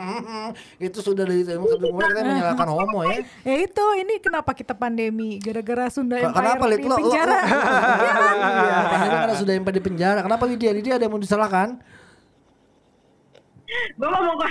itu 0.86 0.98
sudah 0.98 1.24
dari 1.24 1.44
Gomora 1.44 2.08
kita 2.08 2.20
menyalahkan 2.22 2.68
homo 2.74 3.00
ya 3.04 3.18
Ya 3.42 3.56
itu, 3.60 3.84
ini 3.96 4.14
kenapa 4.18 4.52
kita 4.52 4.72
pandemi 4.72 5.36
gara-gara 5.36 5.88
Sunda 5.88 6.16
Empire 6.16 6.34
Kenapa 6.34 6.64
di 6.70 6.84
Lo, 6.84 6.96
penjara. 6.96 7.40
Iya, 8.60 8.78
pandemi 8.86 9.16
karena 9.16 9.34
sudah 9.34 9.52
yang 9.52 9.64
di 9.64 9.82
penjara. 9.82 10.20
Kenapa 10.20 10.44
Lydia? 10.44 10.70
Lydia 10.70 10.94
ada 10.96 11.04
yang 11.04 11.12
mau 11.12 11.20
disalahkan? 11.20 11.78
gue 13.70 14.08
mau 14.08 14.34
kon 14.34 14.50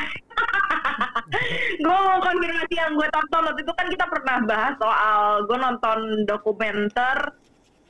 gue 1.78 1.97
mau 2.00 2.18
konfirmasi 2.20 2.72
yang 2.72 2.95
gue 2.95 3.08
tonton 3.10 3.41
waktu 3.45 3.62
itu 3.62 3.74
kan 3.76 3.88
kita 3.91 4.06
pernah 4.08 4.38
bahas 4.47 4.74
soal 4.80 5.43
gue 5.43 5.58
nonton 5.60 6.00
dokumenter 6.24 7.18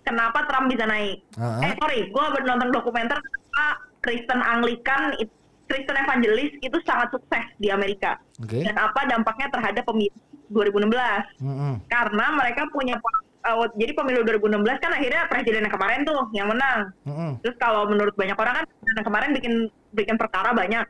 kenapa 0.01 0.49
Trump 0.49 0.74
bisa 0.74 0.89
naik 0.89 1.22
Ah. 1.38 1.62
eh 1.62 1.78
sorry 1.78 2.10
gue 2.10 2.24
nonton 2.43 2.74
dokumenter 2.74 3.14
kenapa 3.16 3.66
Kristen 4.01 4.41
Anglikan 4.41 5.14
it- 5.22 5.38
Kristen 5.70 6.01
Evangelis 6.01 6.51
itu 6.65 6.78
sangat 6.84 7.13
sukses 7.13 7.45
di 7.61 7.70
Amerika 7.70 8.17
Oke. 8.41 8.65
dan 8.65 8.76
apa 8.76 9.05
dampaknya 9.05 9.47
terhadap 9.53 9.86
pemilu 9.86 10.17
2016 10.49 11.45
Mm-mm. 11.45 11.74
karena 11.86 12.26
mereka 12.34 12.65
punya 12.74 12.97
uh, 13.45 13.70
jadi 13.78 13.93
pemilu 13.93 14.26
2016 14.26 14.84
kan 14.84 14.91
akhirnya 14.97 15.22
presiden 15.30 15.63
yang 15.70 15.74
kemarin 15.78 16.01
tuh 16.03 16.20
yang 16.34 16.47
menang. 16.49 16.89
Mm-mm. 17.05 17.32
Terus 17.45 17.55
kalau 17.61 17.86
menurut 17.86 18.17
banyak 18.17 18.34
orang 18.34 18.63
kan 18.63 18.65
yang 18.65 19.05
kemarin 19.05 19.30
bikin 19.38 19.53
bikin 19.93 20.15
perkara 20.17 20.51
banyak. 20.57 20.86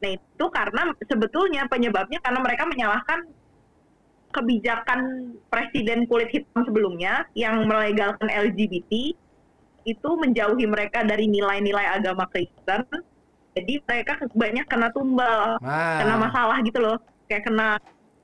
Nah 0.00 0.10
itu 0.10 0.44
karena 0.50 0.82
sebetulnya 1.06 1.62
penyebabnya 1.70 2.18
karena 2.18 2.40
mereka 2.42 2.66
menyalahkan 2.66 3.18
kebijakan 4.30 5.00
presiden 5.50 6.06
kulit 6.06 6.30
hitam 6.30 6.62
sebelumnya 6.62 7.26
yang 7.34 7.66
melegalkan 7.66 8.30
LGBT 8.30 9.14
itu 9.88 10.10
menjauhi 10.20 10.66
mereka 10.68 11.02
dari 11.02 11.26
nilai-nilai 11.26 11.98
agama 11.98 12.28
Kristen. 12.30 12.84
Jadi 13.50 13.82
mereka 13.82 14.12
banyak 14.30 14.64
kena 14.64 14.88
tumbal, 14.90 15.58
Nah. 15.58 15.98
kena 15.98 16.14
masalah 16.16 16.56
gitu 16.62 16.78
loh. 16.78 16.96
Kayak 17.26 17.50
kena 17.50 17.68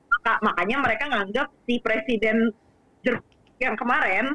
maka- 0.08 0.40
makanya 0.40 0.76
mereka 0.78 1.04
nganggap 1.06 1.46
si 1.62 1.78
presiden 1.78 2.50
yang 3.56 3.74
kemarin 3.74 4.34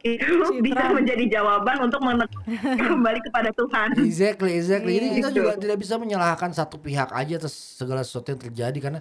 itu 0.00 0.22
Si 0.46 0.62
bisa 0.62 0.86
Trump. 0.86 1.02
menjadi 1.02 1.24
jawaban 1.28 1.76
untuk 1.82 1.98
kembali 3.02 3.20
kepada 3.22 3.50
Tuhan. 3.50 3.88
Exactly, 3.98 4.52
exactly. 4.54 4.92
Jadi 4.94 5.06
Iya. 5.06 5.16
kita 5.18 5.28
Gitu. 5.30 5.38
juga 5.40 5.52
tidak 5.58 5.78
bisa 5.78 5.94
menyalahkan 5.96 6.50
satu 6.50 6.78
pihak 6.78 7.10
aja 7.10 7.34
atas 7.36 7.54
segala 7.74 8.02
sesuatu 8.02 8.30
yang 8.30 8.40
terjadi 8.40 8.78
karena 8.78 9.00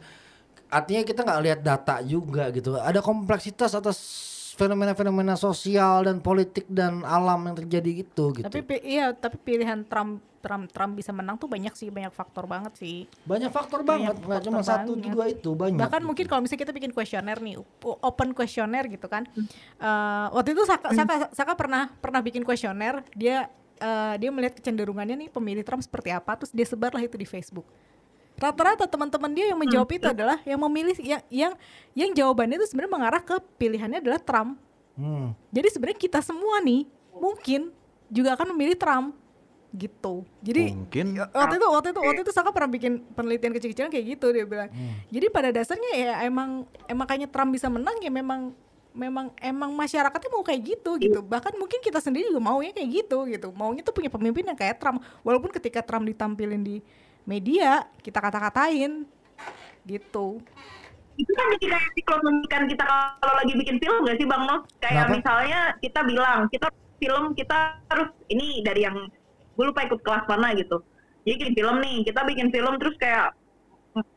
artinya 0.67 1.03
kita 1.05 1.21
nggak 1.21 1.41
lihat 1.41 1.59
data 1.61 2.01
juga 2.01 2.49
gitu. 2.49 2.73
Ada 2.75 2.99
kompleksitas 2.99 3.71
atas 3.71 3.97
fenomena-fenomena 4.55 5.35
sosial 5.35 6.07
dan 6.07 6.23
politik 6.23 6.63
dan 6.71 7.03
alam 7.03 7.43
yang 7.43 7.55
terjadi 7.59 8.07
gitu 8.07 8.31
gitu. 8.33 8.47
Tapi 8.47 8.63
pi- 8.63 8.83
iya, 8.87 9.11
tapi 9.11 9.35
pilihan 9.37 9.83
Trump 9.83 10.23
Trump 10.39 10.69
Trump 10.69 10.93
bisa 10.93 11.09
menang 11.09 11.35
tuh 11.35 11.49
banyak 11.49 11.73
sih, 11.73 11.89
banyak 11.89 12.13
faktor 12.13 12.45
banget 12.45 12.77
sih. 12.77 13.09
banyak 13.25 13.49
faktor 13.49 13.81
Banyak 13.81 14.13
banget, 14.13 14.15
nggak 14.29 14.41
cuma 14.45 14.61
satu 14.61 14.93
banget. 14.93 15.11
dua 15.11 15.25
itu 15.27 15.49
banyak. 15.51 15.81
Bahkan 15.81 16.01
gitu. 16.01 16.07
mungkin 16.07 16.25
kalau 16.29 16.41
misalnya 16.45 16.61
kita 16.69 16.73
bikin 16.73 16.91
kuesioner 16.93 17.37
nih, 17.41 17.55
open 17.81 18.29
kuesioner 18.31 18.85
gitu 18.87 19.09
kan. 19.09 19.25
Eh, 19.81 20.27
waktu 20.31 20.53
itu 20.53 20.63
Saka, 20.63 20.93
Saka, 20.93 21.15
Saka 21.33 21.53
pernah 21.57 21.89
pernah 21.97 22.21
bikin 22.21 22.45
kuesioner, 22.45 23.01
dia 23.17 23.49
eh, 23.75 24.15
dia 24.21 24.29
melihat 24.29 24.55
kecenderungannya 24.55 25.17
nih 25.25 25.29
pemilih 25.33 25.65
Trump 25.65 25.81
seperti 25.81 26.13
apa, 26.13 26.37
terus 26.37 26.53
dia 26.53 26.63
sebarlah 26.63 27.01
itu 27.01 27.17
di 27.17 27.25
Facebook. 27.27 27.65
Rata-rata 28.35 28.83
teman-teman 28.83 29.31
dia 29.31 29.45
yang 29.51 29.59
menjawab 29.59 29.89
itu 29.95 30.07
adalah 30.11 30.43
yang 30.43 30.59
memilih 30.59 30.95
yang 30.99 31.21
yang 31.31 31.53
yang 31.95 32.11
jawabannya 32.11 32.59
itu 32.59 32.67
sebenarnya 32.67 32.93
mengarah 32.93 33.21
ke 33.23 33.35
pilihannya 33.55 34.03
adalah 34.03 34.19
Trump. 34.19 34.59
Hmm. 34.95 35.31
Jadi 35.51 35.67
sebenarnya 35.71 35.99
kita 35.99 36.19
semua 36.19 36.59
nih 36.59 36.83
mungkin 37.15 37.71
juga 38.11 38.35
akan 38.35 38.51
memilih 38.55 38.75
Trump 38.75 39.15
gitu. 39.75 40.23
Jadi 40.39 40.71
Mungkin. 40.71 41.19
Ya, 41.19 41.27
waktu 41.35 41.59
itu 41.59 41.67
waktu 41.67 41.87
itu 41.91 41.99
waktu 41.99 42.21
itu 42.23 42.31
Saka 42.31 42.49
pernah 42.55 42.71
bikin 42.71 43.03
penelitian 43.11 43.51
kecil-kecilan 43.51 43.91
kayak 43.91 44.05
gitu 44.15 44.27
dia 44.31 44.45
bilang. 44.47 44.71
Jadi 45.11 45.25
pada 45.29 45.51
dasarnya 45.51 45.91
ya 45.95 46.13
emang 46.23 46.63
emang 46.87 47.05
kayaknya 47.05 47.29
Trump 47.29 47.51
bisa 47.51 47.67
menang 47.67 47.99
ya 47.99 48.11
memang 48.11 48.55
memang 48.95 49.35
emang 49.43 49.75
masyarakatnya 49.75 50.31
mau 50.31 50.43
kayak 50.47 50.61
gitu 50.63 50.95
gitu. 50.95 51.19
Bahkan 51.19 51.59
mungkin 51.59 51.83
kita 51.83 51.99
sendiri 51.99 52.31
juga 52.31 52.39
maunya 52.39 52.71
kayak 52.71 52.89
gitu 53.03 53.27
gitu. 53.27 53.47
Maunya 53.51 53.83
tuh 53.83 53.91
punya 53.91 54.07
pemimpin 54.07 54.47
yang 54.47 54.55
kayak 54.55 54.79
Trump. 54.79 55.03
Walaupun 55.21 55.51
ketika 55.51 55.83
Trump 55.83 56.07
ditampilin 56.07 56.63
di 56.63 56.79
media 57.25 57.89
kita 58.05 58.21
kata-katain 58.21 59.05
gitu. 59.85 60.41
itu 61.15 61.31
kan 61.31 61.47
jadi 61.55 61.65
kayak 61.71 61.89
siklon 61.95 62.21
membikan 62.27 62.63
kita 62.67 62.83
kalau 62.83 63.33
lagi 63.39 63.53
bikin 63.55 63.79
film 63.79 64.03
gak 64.03 64.19
sih 64.19 64.27
Bang 64.27 64.43
Nos? 64.51 64.67
Kayak 64.83 65.07
Kenapa? 65.07 65.15
misalnya 65.15 65.59
kita 65.79 65.99
bilang, 66.03 66.39
kita 66.51 66.67
film 66.99 67.23
kita 67.31 67.57
harus 67.87 68.09
ini 68.27 68.59
dari 68.67 68.83
yang 68.83 68.97
gue 69.55 69.65
lupa 69.65 69.87
ikut 69.87 70.03
kelas 70.03 70.27
mana 70.27 70.51
gitu. 70.59 70.83
Jadi 71.23 71.33
bikin 71.39 71.51
film 71.55 71.75
nih, 71.79 72.03
kita 72.03 72.21
bikin 72.27 72.47
film 72.51 72.75
terus 72.83 72.99
kayak 72.99 73.31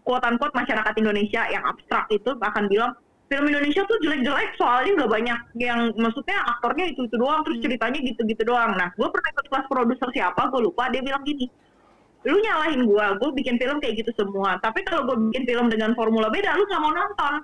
quote 0.02 0.26
unquote 0.26 0.54
masyarakat 0.59 0.94
Indonesia 0.98 1.46
yang 1.46 1.62
abstrak 1.70 2.11
itu 2.11 2.34
akan 2.34 2.66
bilang 2.66 2.98
film 3.28 3.46
Indonesia 3.46 3.84
tuh 3.84 3.98
jelek-jelek 4.02 4.56
soalnya 4.59 5.04
nggak 5.04 5.12
banyak 5.12 5.38
yang 5.61 5.80
maksudnya 6.00 6.38
aktornya 6.48 6.90
itu 6.90 7.06
itu 7.06 7.16
doang 7.20 7.44
terus 7.46 7.62
ceritanya 7.62 8.00
gitu-gitu 8.02 8.42
doang. 8.42 8.74
Nah, 8.74 8.88
gue 8.96 9.09
pernah 9.09 9.28
ikut 9.36 9.46
kelas 9.52 9.66
produser 9.70 10.09
siapa, 10.16 10.50
gue 10.50 10.61
lupa 10.66 10.88
dia 10.90 11.04
bilang 11.04 11.22
gini, 11.22 11.46
lu 12.29 12.39
nyalahin 12.45 12.85
gua, 12.85 13.16
gua 13.16 13.33
bikin 13.33 13.57
film 13.57 13.81
kayak 13.81 14.05
gitu 14.05 14.12
semua. 14.12 14.61
Tapi 14.61 14.85
kalau 14.85 15.09
gua 15.09 15.16
bikin 15.16 15.49
film 15.49 15.72
dengan 15.72 15.97
formula 15.97 16.29
beda, 16.29 16.55
lu 16.55 16.64
nggak 16.68 16.83
mau 16.85 16.93
nonton. 16.93 17.35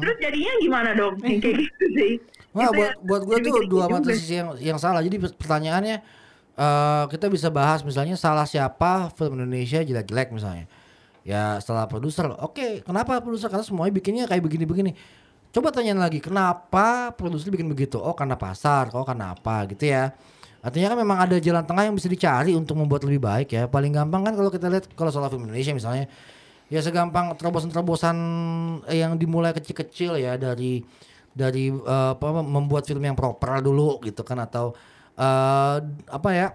Terus 0.00 0.16
jadinya 0.20 0.52
gimana 0.60 0.90
dong? 0.96 1.14
kayak 1.24 1.40
gitu 1.44 1.84
sih. 1.96 2.12
Wah, 2.50 2.66
Itu 2.66 2.76
buat 2.76 2.90
ya, 2.90 3.06
buat 3.06 3.22
gue 3.22 3.36
tuh 3.46 3.52
dua 3.70 3.84
mata 3.86 4.10
sisi 4.10 4.40
yang 4.40 4.50
yang 4.58 4.78
salah. 4.80 5.00
Jadi 5.04 5.16
pertanyaannya 5.22 5.96
eh 6.60 7.04
kita 7.08 7.30
bisa 7.30 7.48
bahas 7.48 7.80
misalnya 7.86 8.18
salah 8.18 8.44
siapa 8.44 9.08
film 9.14 9.38
Indonesia 9.38 9.80
jelek-jelek 9.80 10.34
misalnya. 10.34 10.66
Ya 11.22 11.62
salah 11.62 11.86
produser. 11.86 12.26
Oke, 12.42 12.82
kenapa 12.82 13.22
produser? 13.22 13.48
Karena 13.52 13.64
semuanya 13.64 13.92
bikinnya 13.94 14.24
kayak 14.26 14.42
begini-begini. 14.42 14.92
Coba 15.50 15.74
tanyain 15.74 15.98
lagi, 15.98 16.22
kenapa 16.22 17.10
produser 17.10 17.50
bikin 17.50 17.66
begitu? 17.66 17.98
Oh, 17.98 18.14
karena 18.14 18.38
pasar, 18.38 18.86
oh 18.94 19.02
karena 19.02 19.34
apa 19.34 19.66
gitu 19.66 19.90
ya. 19.90 20.14
Artinya 20.60 20.92
kan 20.92 20.98
memang 21.00 21.18
ada 21.24 21.36
jalan 21.40 21.64
tengah 21.64 21.88
yang 21.88 21.96
bisa 21.96 22.08
dicari 22.08 22.52
untuk 22.52 22.76
membuat 22.76 23.08
lebih 23.08 23.20
baik 23.24 23.48
ya. 23.56 23.64
Paling 23.64 23.96
gampang 23.96 24.28
kan 24.28 24.36
kalau 24.36 24.52
kita 24.52 24.68
lihat 24.68 24.92
kalau 24.92 25.08
soal 25.08 25.32
film 25.32 25.48
Indonesia 25.48 25.72
misalnya 25.72 26.04
ya 26.70 26.80
segampang 26.84 27.34
terobosan-terobosan 27.34 28.16
yang 28.94 29.18
dimulai 29.18 29.50
kecil-kecil 29.50 30.20
ya 30.22 30.38
dari 30.38 30.86
dari 31.34 31.74
eh, 31.74 32.10
apa 32.14 32.42
membuat 32.42 32.86
film 32.86 33.02
yang 33.02 33.18
proper 33.18 33.58
dulu 33.58 33.98
gitu 34.06 34.22
kan 34.22 34.38
atau 34.38 34.76
eh 35.18 35.76
apa 36.06 36.30
ya 36.30 36.48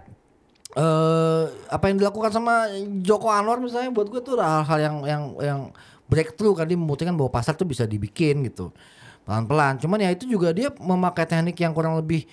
eh 0.76 1.44
apa 1.68 1.84
yang 1.92 1.96
dilakukan 2.00 2.32
sama 2.32 2.72
Joko 3.04 3.28
Anwar 3.28 3.60
misalnya 3.60 3.92
buat 3.92 4.08
gue 4.08 4.20
tuh 4.24 4.40
hal-hal 4.40 4.78
yang 4.80 4.96
yang 5.04 5.22
yang 5.40 5.60
breakthrough 6.08 6.56
kan 6.56 6.66
dia 6.66 6.78
membuktikan 6.80 7.12
bahwa 7.14 7.30
pasar 7.30 7.52
tuh 7.54 7.68
bisa 7.68 7.84
dibikin 7.84 8.40
gitu 8.48 8.72
pelan-pelan 9.28 9.76
cuman 9.82 9.98
ya 10.06 10.10
itu 10.14 10.24
juga 10.30 10.54
dia 10.54 10.70
memakai 10.78 11.26
teknik 11.26 11.58
yang 11.58 11.74
kurang 11.74 11.98
lebih 11.98 12.24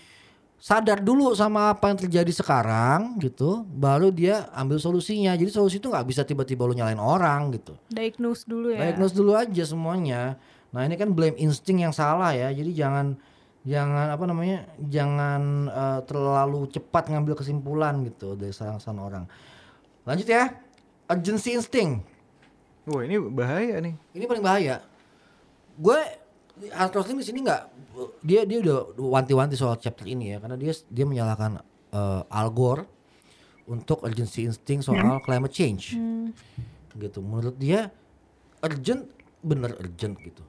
sadar 0.63 1.03
dulu 1.03 1.35
sama 1.35 1.75
apa 1.75 1.91
yang 1.91 1.99
terjadi 2.07 2.31
sekarang 2.31 3.19
gitu 3.19 3.67
baru 3.67 4.07
dia 4.15 4.47
ambil 4.55 4.79
solusinya. 4.79 5.35
Jadi 5.35 5.51
solusi 5.51 5.83
itu 5.83 5.91
nggak 5.91 6.07
bisa 6.07 6.23
tiba-tiba 6.23 6.63
lu 6.63 6.71
nyalain 6.71 7.03
orang 7.03 7.51
gitu. 7.51 7.75
Diagnose 7.91 8.47
dulu 8.47 8.71
ya. 8.71 8.79
diagnose 8.79 9.11
dulu 9.11 9.35
aja 9.35 9.63
semuanya. 9.67 10.39
Nah 10.71 10.87
ini 10.87 10.95
kan 10.95 11.11
blame 11.11 11.35
insting 11.35 11.83
yang 11.83 11.91
salah 11.91 12.31
ya. 12.31 12.47
Jadi 12.55 12.71
jangan 12.71 13.19
jangan 13.67 14.15
apa 14.15 14.23
namanya 14.23 14.63
jangan 14.87 15.67
eh, 15.67 15.99
terlalu 16.07 16.71
cepat 16.71 17.11
ngambil 17.11 17.43
kesimpulan 17.43 17.99
gitu 18.07 18.39
dari 18.39 18.55
salah-salah 18.55 19.03
orang. 19.03 19.25
Lanjut 20.07 20.31
ya. 20.31 20.47
Urgency 21.11 21.59
instinct 21.59 22.07
Wah 22.87 23.03
ini 23.03 23.19
bahaya 23.19 23.83
nih. 23.83 23.95
ini 24.15 24.23
paling 24.23 24.43
bahaya. 24.43 24.79
Gue 25.75 25.99
Hans 26.53 26.93
Rosling 26.93 27.17
di 27.17 27.25
sini 27.25 27.39
nggak 27.41 27.61
dia 28.21 28.45
dia 28.45 28.61
udah 28.61 28.93
wanti-wanti 28.97 29.57
soal 29.57 29.77
chapter 29.81 30.05
ini 30.05 30.33
ya 30.33 30.37
karena 30.37 30.53
dia 30.53 30.73
dia 30.85 31.05
menyalahkan 31.05 31.61
eh, 31.89 32.21
Al 32.29 32.49
Gore 32.53 32.85
untuk 33.65 34.03
urgency 34.05 34.45
instinct 34.45 34.85
soal 34.85 35.17
climate 35.23 35.53
change. 35.53 35.97
Gitu. 36.93 37.19
Menurut 37.23 37.57
dia 37.57 37.89
urgent 38.61 39.07
bener 39.41 39.73
urgent 39.81 40.13
gitu. 40.21 40.43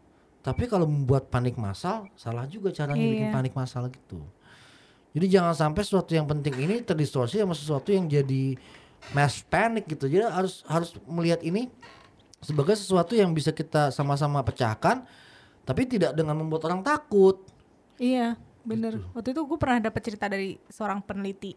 Tapi 0.44 0.68
kalau 0.68 0.84
membuat 0.84 1.32
panik 1.32 1.56
massal 1.56 2.04
salah 2.20 2.44
juga 2.44 2.68
caranya 2.68 3.00
bikin 3.00 3.28
Iya. 3.30 3.34
panik 3.34 3.54
massal 3.56 3.88
gitu. 3.88 4.20
Jadi 5.14 5.26
jangan 5.30 5.54
sampai 5.56 5.86
sesuatu 5.86 6.12
yang 6.12 6.26
penting 6.28 6.52
ini 6.58 6.82
terdistorsi 6.84 7.38
sama 7.40 7.54
sesuatu 7.56 7.94
yang 7.94 8.04
jadi 8.10 8.58
mass 9.16 9.40
panic 9.46 9.88
gitu. 9.88 10.04
Jadi 10.04 10.26
harus 10.26 10.60
harus 10.68 10.92
melihat 11.08 11.40
ini 11.40 11.70
sebagai 12.44 12.76
sesuatu 12.76 13.16
yang 13.16 13.32
bisa 13.32 13.54
kita 13.56 13.88
sama-sama 13.88 14.44
pecahkan 14.44 15.06
tapi 15.64 15.88
tidak 15.88 16.12
dengan 16.12 16.36
membuat 16.38 16.68
orang 16.68 16.80
takut 16.80 17.40
Iya, 17.94 18.34
bener. 18.66 18.98
Gitu. 18.98 19.06
Waktu 19.14 19.28
itu 19.30 19.40
gue 19.46 19.58
pernah 19.58 19.78
dapat 19.78 20.02
cerita 20.02 20.26
dari 20.26 20.58
seorang 20.66 20.98
peneliti 20.98 21.54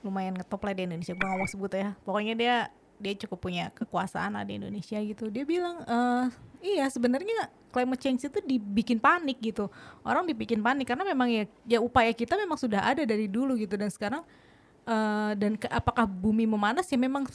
lumayan 0.00 0.38
ngetop 0.38 0.64
lah 0.64 0.72
di 0.72 0.88
Indonesia. 0.88 1.12
Gue 1.12 1.28
mau 1.28 1.44
sebut 1.44 1.72
ya. 1.74 1.92
Pokoknya 2.00 2.32
dia 2.32 2.54
dia 2.96 3.12
cukup 3.12 3.44
punya 3.44 3.68
kekuasaan 3.76 4.40
lah 4.40 4.44
di 4.48 4.56
Indonesia 4.56 4.96
gitu. 4.96 5.28
Dia 5.28 5.44
bilang, 5.44 5.84
eh 5.84 6.26
iya 6.64 6.88
sebenarnya 6.88 7.52
climate 7.68 8.00
change 8.00 8.24
itu 8.24 8.40
dibikin 8.40 8.96
panik 8.96 9.36
gitu. 9.44 9.68
Orang 10.00 10.24
dibikin 10.24 10.64
panik 10.64 10.88
karena 10.88 11.04
memang 11.04 11.28
ya, 11.28 11.44
ya 11.68 11.78
upaya 11.84 12.08
kita 12.16 12.40
memang 12.40 12.56
sudah 12.56 12.80
ada 12.80 13.04
dari 13.04 13.28
dulu 13.28 13.52
gitu 13.60 13.76
dan 13.76 13.92
sekarang 13.92 14.24
eh 14.86 15.32
dan 15.36 15.60
ke- 15.60 15.68
apakah 15.68 16.08
bumi 16.08 16.48
memanas 16.48 16.88
ya 16.88 16.96
memang 16.96 17.28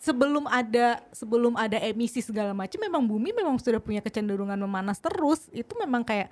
sebelum 0.00 0.44
ada 0.48 1.00
sebelum 1.12 1.54
ada 1.56 1.80
emisi 1.80 2.20
segala 2.20 2.52
macam 2.52 2.78
memang 2.80 3.02
bumi 3.04 3.32
memang 3.32 3.56
sudah 3.60 3.80
punya 3.80 4.00
kecenderungan 4.00 4.58
memanas 4.58 5.00
terus. 5.00 5.48
Itu 5.52 5.76
memang 5.78 6.04
kayak 6.04 6.28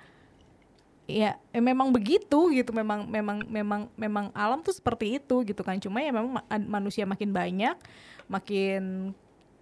ya 1.05 1.37
eh, 1.53 1.63
memang 1.63 1.93
begitu 1.93 2.49
gitu. 2.53 2.71
Memang 2.73 3.09
memang 3.09 3.45
memang 3.45 3.81
memang 3.97 4.25
alam 4.33 4.61
tuh 4.61 4.73
seperti 4.73 5.17
itu 5.17 5.45
gitu 5.45 5.61
kan. 5.61 5.77
Cuma 5.81 6.01
ya 6.01 6.13
memang 6.13 6.41
ma- 6.41 6.47
an- 6.49 6.69
manusia 6.69 7.05
makin 7.05 7.33
banyak 7.33 7.75
makin 8.25 9.13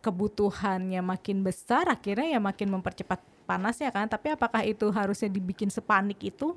kebutuhannya 0.04 1.00
makin 1.00 1.48
besar 1.48 1.88
akhirnya 1.88 2.36
ya 2.36 2.40
makin 2.40 2.68
mempercepat 2.72 3.20
panasnya 3.48 3.90
kan. 3.92 4.08
Tapi 4.08 4.36
apakah 4.36 4.62
itu 4.64 4.88
harusnya 4.92 5.32
dibikin 5.32 5.72
sepanik 5.72 6.20
itu? 6.22 6.56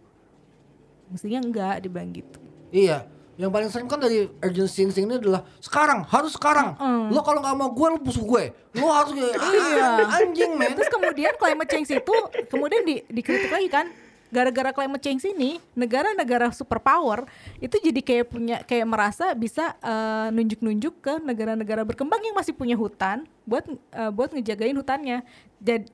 Mestinya 1.06 1.38
enggak 1.38 1.86
dibilang 1.86 2.10
gitu. 2.10 2.38
Iya 2.74 3.15
yang 3.36 3.52
paling 3.52 3.68
sering 3.68 3.84
kan 3.84 4.00
dari 4.00 4.32
urgency 4.40 4.80
instinct 4.80 5.08
ini 5.12 5.16
adalah 5.20 5.44
sekarang 5.60 6.08
harus 6.08 6.32
sekarang. 6.32 6.72
Lo 7.12 7.20
kalau 7.20 7.44
nggak 7.44 7.56
mau 7.56 7.68
gue 7.68 7.88
lo 7.92 7.98
busuk 8.00 8.24
gue. 8.24 8.44
Lo 8.80 8.88
harus 8.88 9.12
iya. 9.52 10.08
Anjing 10.08 10.56
men. 10.56 10.72
Terus 10.72 10.88
kemudian 10.88 11.36
climate 11.36 11.68
change 11.68 11.92
itu 11.92 12.14
kemudian 12.48 12.82
di, 12.88 13.04
dikritik 13.12 13.52
lagi 13.52 13.68
kan 13.68 13.86
gara-gara 14.26 14.74
climate 14.74 15.02
change 15.04 15.22
ini 15.22 15.62
negara-negara 15.78 16.50
superpower 16.50 17.30
itu 17.62 17.78
jadi 17.78 18.00
kayak 18.02 18.26
punya 18.26 18.56
kayak 18.66 18.86
merasa 18.88 19.30
bisa 19.38 19.78
eh, 19.78 20.28
nunjuk-nunjuk 20.34 20.98
ke 20.98 21.14
negara-negara 21.22 21.86
berkembang 21.86 22.18
yang 22.24 22.34
masih 22.34 22.50
punya 22.56 22.74
hutan 22.74 23.28
buat 23.46 23.68
eh, 23.68 24.10
buat 24.10 24.32
ngejagain 24.32 24.74
hutannya. 24.74 25.22
Jadi 25.60 25.92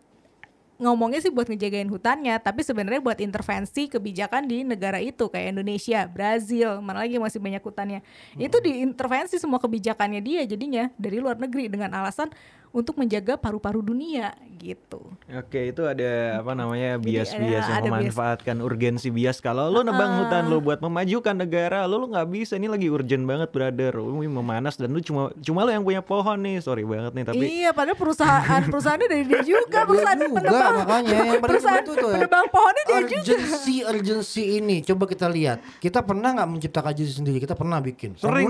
ngomongnya 0.82 1.22
sih 1.22 1.30
buat 1.30 1.46
ngejagain 1.46 1.86
hutannya, 1.86 2.34
tapi 2.42 2.66
sebenarnya 2.66 2.98
buat 2.98 3.18
intervensi 3.22 3.86
kebijakan 3.86 4.50
di 4.50 4.66
negara 4.66 4.98
itu 4.98 5.30
kayak 5.30 5.54
Indonesia, 5.54 6.10
Brazil, 6.10 6.82
mana 6.82 7.06
lagi 7.06 7.22
masih 7.22 7.38
banyak 7.38 7.62
hutannya. 7.62 8.02
Itu 8.34 8.58
diintervensi 8.58 9.38
semua 9.38 9.62
kebijakannya 9.62 10.18
dia 10.18 10.42
jadinya 10.42 10.90
dari 10.98 11.22
luar 11.22 11.38
negeri 11.38 11.70
dengan 11.70 11.94
alasan 11.94 12.34
untuk 12.72 12.96
menjaga 12.96 13.36
paru-paru 13.36 13.84
dunia 13.84 14.32
gitu. 14.56 15.04
Oke, 15.28 15.68
itu 15.68 15.82
ada 15.82 16.40
apa 16.40 16.52
namanya 16.52 16.96
Jadi 16.96 17.04
bias-bias 17.04 17.64
yang 17.64 17.76
ada 17.76 17.82
bias. 17.82 17.92
memanfaatkan 18.08 18.56
urgensi 18.58 19.08
bias. 19.08 19.38
Kalau 19.38 19.68
lu 19.68 19.82
nebang 19.82 20.18
hutan 20.18 20.46
lu 20.46 20.58
buat 20.58 20.78
memajukan 20.78 21.34
negara, 21.34 21.84
lu 21.84 21.98
lu 21.98 22.08
nggak 22.08 22.24
bisa. 22.26 22.54
Ini 22.54 22.66
lagi 22.66 22.88
urgent 22.88 23.22
banget, 23.22 23.50
brother. 23.50 23.92
Lu 23.94 24.16
memanas 24.22 24.74
dan 24.74 24.88
lu 24.88 24.98
cuma 24.98 25.34
cuma 25.36 25.62
lu 25.62 25.70
yang 25.70 25.82
punya 25.82 26.00
pohon 26.00 26.38
nih. 26.38 26.58
Sorry 26.58 26.80
banget 26.82 27.12
nih, 27.12 27.24
tapi 27.26 27.44
iya, 27.44 27.70
padahal 27.70 27.94
perusahaan 27.94 28.62
perusahaannya 28.64 29.08
dari 29.10 29.24
dia 29.26 29.42
juga, 29.42 29.78
perusahaan 29.88 30.16
juga 30.16 30.32
penebang 30.38 30.72
makanya 30.78 31.16
yang 31.20 31.42
perusahaan 31.42 31.82
itu 31.82 31.92
ya. 31.92 32.12
penebang 32.14 32.44
pohonnya 32.48 32.82
dia 32.82 33.00
juga. 33.02 33.16
urgency 33.20 33.76
urgency 33.82 34.42
ini 34.54 34.76
coba 34.80 35.04
kita 35.04 35.26
lihat 35.26 35.58
kita 35.76 36.00
pernah 36.00 36.32
nggak 36.32 36.48
menciptakan 36.48 36.90
urgency 36.92 37.14
sendiri 37.14 37.36
kita 37.36 37.52
pernah 37.52 37.78
bikin 37.78 38.14
sering 38.16 38.48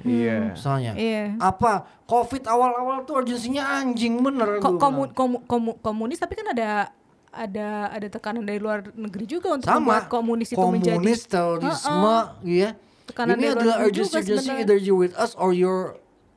Iya. 0.00 0.54
misalnya 0.54 0.92
Iya. 0.94 1.36
apa 1.36 1.99
covid 2.10 2.42
awal-awal 2.44 3.06
tuh 3.06 3.14
urgensinya 3.16 3.78
anjing 3.78 4.18
bener 4.18 4.58
Ko- 4.58 4.74
komu- 4.74 5.14
komu- 5.14 5.42
komu- 5.46 5.78
komunis 5.78 6.18
tapi 6.18 6.34
kan 6.34 6.50
ada 6.50 6.90
ada 7.30 7.68
ada 7.88 8.06
tekanan 8.10 8.42
dari 8.42 8.58
luar 8.58 8.90
negeri 8.90 9.22
juga 9.24 9.54
untuk 9.54 9.64
sama. 9.64 9.78
membuat 9.78 10.10
komunis 10.10 10.50
itu 10.50 10.58
menjadi 10.58 10.98
komunis 10.98 11.22
terorisme 11.24 12.14
ya 12.42 12.74
Tekanan 13.06 13.34
ini 13.36 13.46
adalah 13.48 13.76
urgency 13.80 14.18
urgency 14.18 14.50
either 14.52 14.74
you 14.74 14.94
with 14.94 15.14
us 15.14 15.34
or 15.34 15.50
you're 15.50 15.94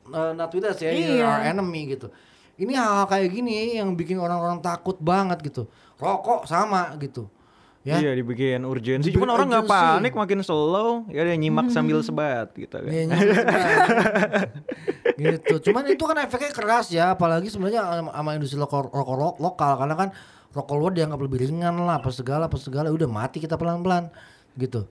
uh, 0.08 0.30
not 0.32 0.50
with 0.50 0.62
us 0.64 0.78
ya 0.78 0.90
you're 0.90 1.18
Iya. 1.18 1.26
our 1.28 1.42
enemy 1.44 1.90
gitu. 1.92 2.14
Ini 2.54 2.74
hal-hal 2.74 3.06
kayak 3.06 3.30
gini 3.30 3.78
yang 3.78 3.94
bikin 3.94 4.18
orang-orang 4.18 4.58
takut 4.58 4.98
banget 4.98 5.42
gitu. 5.42 5.66
Rokok 5.98 6.46
sama 6.46 6.94
gitu 6.98 7.30
ya 7.84 8.00
Iya 8.00 8.12
dibikin 8.16 8.64
urgensi. 8.64 9.12
Dibikin 9.12 9.20
Cuman 9.20 9.32
orang 9.36 9.48
nggak 9.52 9.68
panik 9.68 10.14
makin 10.16 10.40
slow. 10.40 11.04
Ya 11.12 11.28
dia 11.28 11.36
nyimak 11.36 11.68
sambil 11.68 12.00
sebat 12.00 12.56
gitu 12.56 12.72
kan. 12.72 12.88
Iya, 12.88 13.04
gitu. 15.20 15.70
Cuman 15.70 15.84
itu 15.88 16.04
kan 16.04 16.18
efeknya 16.24 16.52
keras 16.56 16.88
ya, 16.90 17.14
apalagi 17.14 17.52
sebenarnya 17.52 17.84
sama 18.08 18.30
industri 18.34 18.58
rokok, 18.58 18.90
rokok 18.90 19.16
lo- 19.20 19.38
lokal 19.40 19.76
karena 19.78 19.96
kan 20.00 20.10
rokok 20.54 20.76
luar 20.78 20.92
dianggap 20.94 21.20
lebih 21.20 21.44
ringan 21.50 21.76
lah, 21.84 22.00
apa 22.00 22.10
segala 22.10 22.48
apa 22.48 22.58
segala, 22.58 22.90
udah 22.90 23.10
mati 23.10 23.44
kita 23.44 23.60
pelan-pelan 23.60 24.10
gitu. 24.56 24.86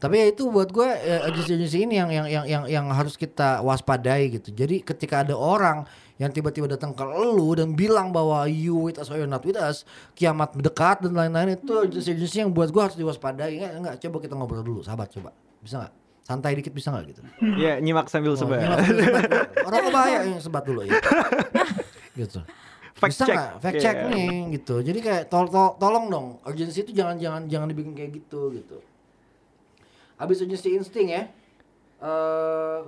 Tapi 0.00 0.16
ya 0.16 0.26
itu 0.32 0.48
buat 0.48 0.72
gue 0.72 0.88
ya, 0.88 1.28
agensi-agensi 1.28 1.84
ini 1.84 2.00
yang 2.00 2.08
yang 2.08 2.26
yang 2.26 2.44
yang 2.48 2.64
yang 2.64 2.86
harus 2.88 3.20
kita 3.20 3.60
waspadai 3.60 4.32
gitu. 4.32 4.48
Jadi 4.48 4.80
ketika 4.80 5.20
ada 5.20 5.36
orang 5.36 5.84
yang 6.20 6.30
tiba-tiba 6.30 6.68
datang 6.68 6.92
ke 6.92 7.00
lu 7.00 7.56
dan 7.56 7.72
bilang 7.72 8.12
bahwa 8.12 8.44
you 8.44 8.76
with 8.76 9.00
us 9.00 9.08
or 9.08 9.16
you're 9.16 9.24
not 9.24 9.40
with 9.40 9.56
us, 9.56 9.88
kiamat 10.12 10.52
mendekat 10.52 11.00
dan 11.00 11.16
lain-lain 11.16 11.56
itu 11.56 11.72
agensi-agensi 11.80 12.36
yang 12.38 12.52
buat 12.52 12.68
gue 12.68 12.76
harus 12.78 12.94
diwaspadai. 12.94 13.56
Enggak, 13.56 13.72
enggak, 13.74 13.94
coba 13.98 14.16
kita 14.20 14.34
ngobrol 14.36 14.60
dulu, 14.60 14.80
sahabat 14.80 15.08
coba. 15.10 15.32
Bisa 15.58 15.80
nggak? 15.80 15.92
Santai 16.20 16.52
dikit 16.54 16.70
bisa 16.70 16.92
nggak 16.92 17.04
gitu? 17.08 17.20
Iya 17.60 17.80
nyimak 17.80 18.06
sambil 18.06 18.32
Oh, 18.32 18.38
sebat. 18.38 18.60
Orang 19.66 19.88
bahaya 19.88 20.22
yang 20.22 20.38
sebat 20.38 20.62
dulu 20.62 20.84
ya. 20.84 20.92
gitu. 22.20 22.44
Fact 22.92 23.16
Bisa 23.16 23.24
nggak? 23.24 23.50
Fact 23.58 23.76
check 23.80 23.96
Iya. 23.96 24.12
nih 24.12 24.30
gitu. 24.54 24.74
Jadi 24.78 24.98
kayak 25.00 25.22
tol 25.26 25.48
tol- 25.48 25.74
tolong 25.74 26.06
dong, 26.06 26.26
urgency 26.44 26.84
itu 26.84 26.92
jangan 26.92 27.16
jangan 27.16 27.48
jangan 27.48 27.66
dibikin 27.66 27.96
kayak 27.96 28.12
gitu 28.14 28.52
gitu. 28.52 28.76
Habis 30.14 30.44
urgency 30.44 30.76
insting 30.76 31.08
ya. 31.08 31.32
Eh 31.98 32.78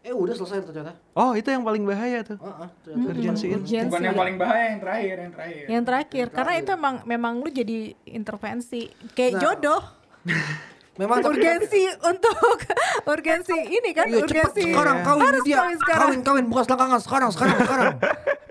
eh 0.00 0.10
udah 0.10 0.32
selesai 0.32 0.64
ternyata. 0.64 0.96
Oh 1.12 1.32
itu 1.32 1.44
yang 1.46 1.60
paling 1.60 1.82
bahaya 1.82 2.20
tuh. 2.22 2.36
Heeh, 2.36 2.68
ternyata. 2.82 3.10
Urgensi 3.10 3.44
ini. 3.46 3.54
Urgensi. 3.54 3.86
Bukan 3.86 4.02
yang 4.02 4.16
paling 4.16 4.36
bahaya 4.36 4.64
yang 4.66 4.80
terakhir, 4.80 5.16
yang 5.16 5.30
terakhir. 5.30 5.64
yang 5.66 5.82
terakhir 5.84 6.26
karena 6.30 6.52
itu 6.56 6.70
emang 6.72 6.94
memang 7.04 7.32
lu 7.36 7.48
jadi 7.48 7.78
intervensi 8.04 8.80
kayak 9.10 9.32
Nah, 9.32 9.40
jodoh 9.42 9.82
Memang 10.96 11.18
tapi- 11.18 11.32
urgensi 11.32 11.80
untuk 12.02 12.36
urgensi 13.12 13.56
ini 13.56 13.90
kan 13.90 14.04
Iya, 14.04 14.20
cepet 14.20 14.24
urgensi 14.26 14.62
sekarang 14.66 14.96
kawin 15.00 15.24
harus 15.26 15.42
dia. 15.42 15.56
kawin 15.58 15.78
sekarang 15.78 16.00
Kawin 16.02 16.20
kawin 16.22 16.44
bukan 16.46 16.64
selangkangan 16.66 17.00
sekarang 17.00 17.30
sekarang 17.30 17.56
sekarang. 17.58 17.94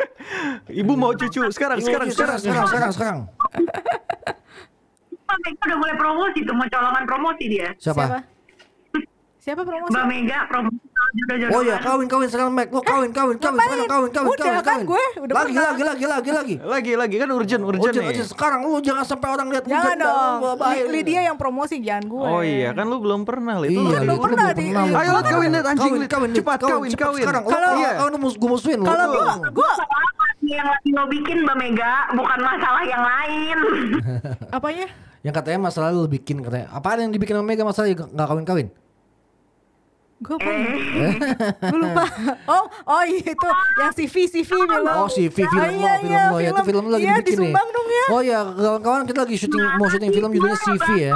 Ibu 0.82 0.94
mau 0.94 1.12
cucu 1.12 1.42
sekarang 1.48 1.78
Iya, 1.78 1.86
sekarang 1.88 2.08
sekarang 2.08 2.38
sekarang. 2.38 2.66
sekarang 2.68 2.92
sekarang 2.92 2.92
sekarang. 2.92 3.18
Udah 5.60 5.78
mulai 5.78 5.96
promosi 5.96 6.40
tuh, 6.42 6.54
mau 6.54 6.66
colongan 6.68 7.04
promosi 7.06 7.44
dia. 7.48 7.70
Siapa? 7.76 8.02
siapa 8.04 8.20
siapa 9.40 9.64
promosi 9.64 9.90
Mbak 9.90 10.06
Mega 10.06 10.40
promosi. 10.46 10.78
Oh 11.50 11.66
iya 11.66 11.82
kawin 11.82 12.06
kawin 12.06 12.28
sekarang 12.28 12.54
Mac 12.54 12.70
lo 12.70 12.86
kawin 12.86 13.10
kawin 13.10 13.34
kawin 13.36 13.58
sekarang 13.58 13.88
kawin 13.88 14.12
kawin 14.12 14.30
Udah 14.30 14.38
kawin 14.38 14.60
kan 14.60 14.66
kawin. 14.70 14.86
gue, 14.86 15.04
udah 15.18 15.34
lagi 15.34 15.56
lagi 15.56 15.82
lagi 15.82 16.06
lagi 16.06 16.30
lagi. 16.30 16.56
Lagi 16.62 16.92
lagi 16.94 17.16
kan 17.18 17.28
urgent 17.32 17.64
urgent 17.64 17.82
Urgent, 17.82 17.96
nih. 17.98 18.10
urgent. 18.14 18.30
sekarang 18.30 18.60
lu 18.62 18.78
jangan 18.78 19.04
sampai 19.04 19.28
orang 19.32 19.48
lihat 19.50 19.66
jangan 19.66 19.96
dong 19.98 20.38
Lydia 20.88 21.22
yang 21.26 21.38
promosi 21.40 21.82
jangan 21.82 22.06
gue 22.06 22.22
Oh 22.22 22.42
iya 22.42 22.70
kan 22.72 22.86
lu 22.86 23.00
belum 23.00 23.24
pernah 23.24 23.58
Lid. 23.58 23.74
Iya, 23.74 24.00
belum 24.04 24.20
pernah 24.22 24.48
di- 24.52 24.70
lu 24.70 24.86
Ayo, 24.92 25.12
Lid, 25.16 25.26
kawin, 25.26 25.50
Lid, 25.50 25.66
anjing, 25.66 25.90
Kawin, 25.90 26.02
kawin. 26.06 26.30
Cepat, 26.32 26.58
kawin, 26.60 26.90
kawin. 26.94 27.24
Sekarang, 27.24 27.44
Kalau- 27.44 27.74
kalau 27.74 27.98
kawin 27.98 28.14
mus 28.20 28.36
gue 28.36 28.50
musuhin 28.52 28.78
lu. 28.78 28.86
kalau 28.86 29.06
gue 29.08 29.24
lu- 29.24 29.42
gue 29.56 29.72
yang 30.42 30.68
lagi 30.68 30.90
lo 30.92 31.04
bikin 31.06 31.38
Mbak 31.42 31.58
Mega, 31.58 31.94
bukan 32.12 32.40
masalah 32.40 32.84
yang 32.84 33.02
lain. 33.02 33.58
apanya 34.56 34.88
Yang 35.20 35.34
katanya 35.36 35.60
masalah 35.62 35.90
lu 35.90 36.06
bikin 36.06 36.40
katanya. 36.40 36.70
Apaan 36.70 37.02
yang 37.02 37.12
dibikin 37.12 37.34
sama 37.34 37.44
Mega 37.44 37.64
masalah 37.64 37.88
nggak 37.90 38.28
kawin 38.28 38.46
kawin? 38.46 38.68
Gue 40.20 40.36
apa 40.36 40.52
gue 41.64 41.80
lupa 41.80 42.04
oh 42.46 42.64
oh 42.86 43.02
iya 43.02 43.32
itu 43.32 43.50
yang 43.80 43.92
CV 43.94 44.16
CV 44.28 44.44
film 44.46 44.84
Oh 44.84 45.08
si 45.08 45.28
film 45.28 45.48
lo, 45.50 45.62
Ah, 45.62 45.72
iya, 45.72 45.92
film 45.96 46.12
iya, 46.12 46.24
lo 46.28 46.38
ya, 46.38 46.50
itu 46.50 46.62
film 46.66 46.84
lo 46.84 46.92
lagi 46.92 47.02
iya, 47.02 47.16
dibikin 47.16 47.24
nih. 47.24 47.36
disumbang 47.48 47.68
dong 47.72 47.88
ya 47.90 48.06
Oh 48.10 48.22
ya, 48.22 48.40
kawan-kawan 48.44 49.02
kita 49.06 49.20
lagi 49.22 49.36
syuting 49.38 49.64
mau 49.76 49.88
syuting 49.88 50.12
film 50.12 50.30
judulnya 50.30 50.58
CV 50.58 50.88
ya. 51.00 51.14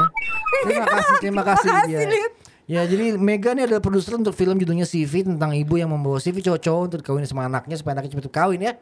Terima 0.64 0.86
kasih, 0.88 1.16
terima 1.20 1.44
kasih. 1.44 1.70
Lid. 2.06 2.32
Ya 2.64 2.82
jadi 2.86 3.06
Mega 3.18 3.52
nih 3.52 3.66
adalah 3.66 3.82
produser 3.82 4.16
untuk 4.16 4.32
film 4.32 4.56
judulnya 4.56 4.86
CV 4.86 5.26
tentang 5.26 5.52
ibu 5.52 5.76
yang 5.76 5.90
membawa 5.90 6.16
CV 6.16 6.40
cowok-cowok 6.40 6.82
untuk 6.86 7.00
kawin 7.04 7.26
sama 7.26 7.44
anaknya 7.44 7.76
supaya 7.76 7.98
anaknya 7.98 8.16
cepet 8.16 8.30
kawin 8.30 8.62
ya. 8.62 8.74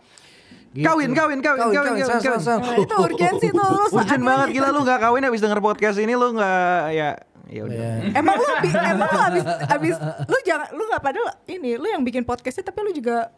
Gitu. 0.72 0.86
Kawin, 0.86 1.12
kawin, 1.12 1.40
kawin, 1.40 1.60
kawin, 1.66 1.74
kawin, 1.74 2.06
sang, 2.06 2.22
kawin. 2.22 2.40
sang. 2.40 2.60
Nah, 2.62 2.78
itu 2.78 2.94
urgensi 2.94 3.48
tuh 3.50 3.60
lu 3.60 3.84
Urgent 3.90 3.92
saatnya- 3.98 4.24
banget 4.24 4.48
gila 4.54 4.70
lu 4.70 4.80
nggak 4.86 5.00
kawin 5.02 5.24
habis 5.26 5.42
denger 5.42 5.60
podcast 5.60 5.98
ini 5.98 6.14
lu 6.14 6.28
nggak 6.32 6.84
ya 6.94 7.10
ya 7.52 7.62
udah. 7.62 7.76
Ya. 7.76 7.94
Emang 8.20 8.36
lu 8.36 8.54
bi- 8.58 8.72
emang 8.74 9.10
lu 9.10 9.20
abis 9.22 9.44
abis 9.68 9.96
lu 10.24 10.38
jangan 10.42 10.72
lu 10.72 10.84
nggak 10.86 11.02
padahal 11.02 11.28
ini 11.46 11.76
lu 11.76 11.86
yang 11.86 12.02
bikin 12.02 12.24
podcastnya 12.24 12.64
tapi 12.64 12.80
lu 12.82 12.92
juga 12.92 13.30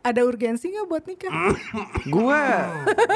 ada 0.00 0.24
urgensi 0.24 0.64
nggak 0.66 0.86
buat 0.86 1.04
nikah? 1.04 1.28
Gua 2.08 2.40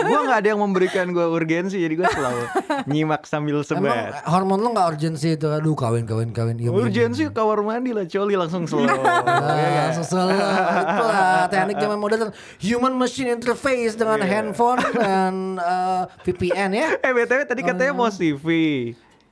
gua 0.05 0.19
nggak 0.21 0.39
ada 0.39 0.49
yang 0.51 0.61
memberikan 0.61 1.09
gua 1.09 1.33
urgensi 1.33 1.79
jadi 1.79 1.95
gua 1.95 2.13
selalu 2.13 2.43
nyimak 2.85 3.25
sambil 3.25 3.57
Emang 3.57 3.65
sebat. 3.65 4.21
hormon 4.27 4.61
lu 4.61 4.69
gak 4.71 4.89
urgensi 4.91 5.33
itu 5.33 5.49
Aduh 5.49 5.73
kawin 5.73 6.05
kawin 6.05 6.29
kawin 6.29 6.61
Iya. 6.61 6.69
Urgensi 6.69 7.25
kamar 7.31 7.63
mandi 7.63 7.89
lah 7.91 8.05
coli 8.05 8.37
langsung 8.37 8.67
slow. 8.67 8.85
Ya 8.85 9.01
Ah, 9.01 9.57
kan? 9.81 9.91
sesuai 9.97 10.37
itulah 10.85 11.25
teknik 11.49 11.77
zaman 11.79 11.97
modern 11.97 12.29
human 12.59 12.93
machine 12.93 13.33
interface 13.33 13.95
dengan 13.95 14.21
Iya. 14.21 14.29
handphone 14.29 14.81
dan 14.93 15.35
eh, 15.57 16.03
VPN 16.21 16.71
ya 16.75 16.89
Eh 16.99 17.13
BTW 17.13 17.41
tadi 17.47 17.63
katanya 17.63 17.93
mau 17.95 18.13
CV. 18.13 18.45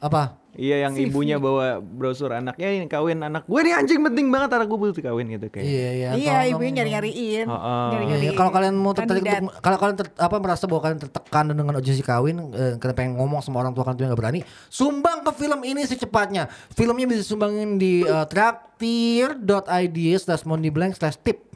apa 0.01 0.41
Iya 0.53 0.85
yang 0.85 0.93
CV. 0.93 1.09
ibunya 1.09 1.41
bawa 1.41 1.81
brosur 1.81 2.29
anaknya 2.29 2.69
ini 2.69 2.85
kawin 2.85 3.25
anak 3.25 3.49
gue 3.49 3.57
nih 3.57 3.73
anjing 3.73 4.05
penting 4.05 4.29
banget 4.29 4.53
anak 4.53 4.69
gue 4.69 4.77
butuh 4.77 5.01
kawin 5.01 5.33
gitu 5.33 5.49
kayak. 5.49 5.65
iya 5.65 5.89
iya 5.91 6.09
iya 6.13 6.39
ibunya 6.53 6.85
nyari 6.85 6.93
nyariin. 6.93 7.47
Heeh. 7.49 7.89
Iya, 7.89 8.17
iya. 8.21 8.33
kalau 8.37 8.53
kalian 8.53 8.77
mau 8.77 8.93
tertarik 8.93 9.25
untuk 9.25 9.57
kalau 9.65 9.79
kalian 9.81 9.97
ter- 9.97 10.13
apa 10.13 10.37
merasa 10.37 10.69
bahwa 10.69 10.81
kalian 10.85 11.01
tertekan 11.01 11.45
dengan 11.49 11.73
urgensi 11.73 12.05
kawin, 12.05 12.37
eh, 12.53 12.77
kalian 12.77 12.93
pengen 12.93 13.13
ngomong 13.17 13.41
sama 13.41 13.65
orang 13.65 13.73
tua 13.73 13.89
kalian 13.89 13.97
tapi 13.97 14.09
nggak 14.13 14.21
berani, 14.21 14.41
sumbang 14.69 15.25
ke 15.25 15.33
film 15.33 15.65
ini 15.65 15.89
secepatnya. 15.89 16.53
Filmnya 16.77 17.09
bisa 17.09 17.25
sumbangin 17.25 17.81
di 17.81 18.05
uh, 18.05 18.29
traktir.id 18.29 19.99
slash 20.21 20.45
mondiblank 20.45 20.93
slash 20.93 21.17
tip. 21.17 21.49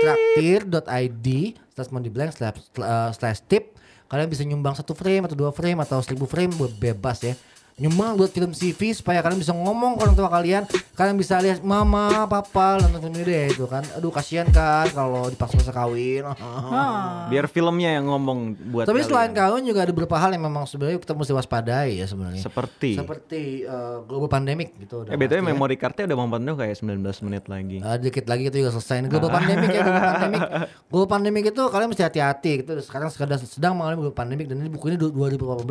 Traktir.id 0.00 1.26
slash 1.74 1.90
mondiblank 1.90 2.30
slash, 2.30 2.62
uh, 2.78 3.10
slash 3.10 3.42
tip. 3.44 3.74
Kalian 4.06 4.26
bisa 4.26 4.42
nyumbang 4.42 4.74
satu 4.74 4.94
frame 4.94 5.26
atau 5.26 5.34
dua 5.34 5.50
frame 5.50 5.82
atau 5.82 5.98
seribu 5.98 6.26
frame 6.26 6.50
be- 6.50 6.94
bebas 6.94 7.22
ya. 7.22 7.34
Nyumbang 7.76 8.12
buat 8.14 8.28
film 8.28 8.50
CV 8.50 8.92
supaya 8.92 9.20
kalian 9.20 9.38
bisa 9.38 9.52
ngomong 9.52 9.94
ke 9.94 10.02
orang 10.02 10.14
tua 10.14 10.28
kalian 10.28 10.62
kalian 10.92 11.14
bisa 11.14 11.38
lihat 11.38 11.60
mama 11.60 12.24
papa 12.24 12.76
nonton 12.78 13.00
film 13.00 13.14
ini 13.14 13.24
deh 13.24 13.46
itu 13.50 13.64
kan 13.64 13.86
aduh 13.92 14.10
kasihan 14.10 14.44
kan 14.46 14.88
kalau 14.88 15.28
dipaksa-paksa 15.28 15.70
kawin 15.70 16.26
Ah. 16.26 17.24
Biar 17.30 17.46
filmnya 17.46 17.92
yang 17.92 18.04
ngomong 18.06 18.38
buat 18.68 18.84
tapi 18.84 18.98
kalian. 18.98 19.06
selain 19.06 19.32
kawin 19.32 19.62
juga 19.62 19.80
ada 19.82 19.90
beberapa 19.90 20.14
hal 20.14 20.30
yang 20.30 20.42
memang 20.42 20.64
sebenarnya 20.64 20.98
kita 20.98 21.12
mesti 21.12 21.32
waspadai 21.32 21.90
ya 21.94 22.06
sebenarnya 22.06 22.40
seperti 22.40 22.90
seperti 22.94 23.42
eh, 23.62 23.96
global 24.02 24.28
pandemic 24.28 24.74
gitu 24.76 25.02
udah 25.02 25.10
Eh 25.10 25.16
BTW 25.16 25.38
ya. 25.38 25.46
memory 25.46 25.76
cardnya 25.76 26.04
udah 26.06 26.16
mau 26.18 26.28
penuh 26.30 26.54
kayak 26.54 26.74
19 26.74 27.00
menit 27.22 27.44
lagi. 27.46 27.78
Ah, 27.80 27.96
dikit 27.96 28.24
lagi 28.24 28.46
itu 28.46 28.56
juga 28.58 28.72
selesai. 28.72 29.06
Global 29.06 29.30
pandemic 29.30 29.68
ya, 29.68 29.82
global 29.82 30.04
pandemic. 30.12 30.40
Global 30.86 31.08
pandemic 31.08 31.42
itu 31.48 31.62
kalian 31.64 31.88
mesti 31.88 32.02
hati-hati. 32.02 32.52
Gitu. 32.58 32.70
Sekarang 32.80 33.08
sedang 33.08 33.40
sedang 33.40 33.72
mengalami 33.72 33.98
global 34.00 34.18
pandemic 34.18 34.46
dan 34.46 34.58
ini 34.58 34.68
buku 34.68 34.88
ini 34.88 34.96
du- 34.96 35.12
2018 35.12 35.64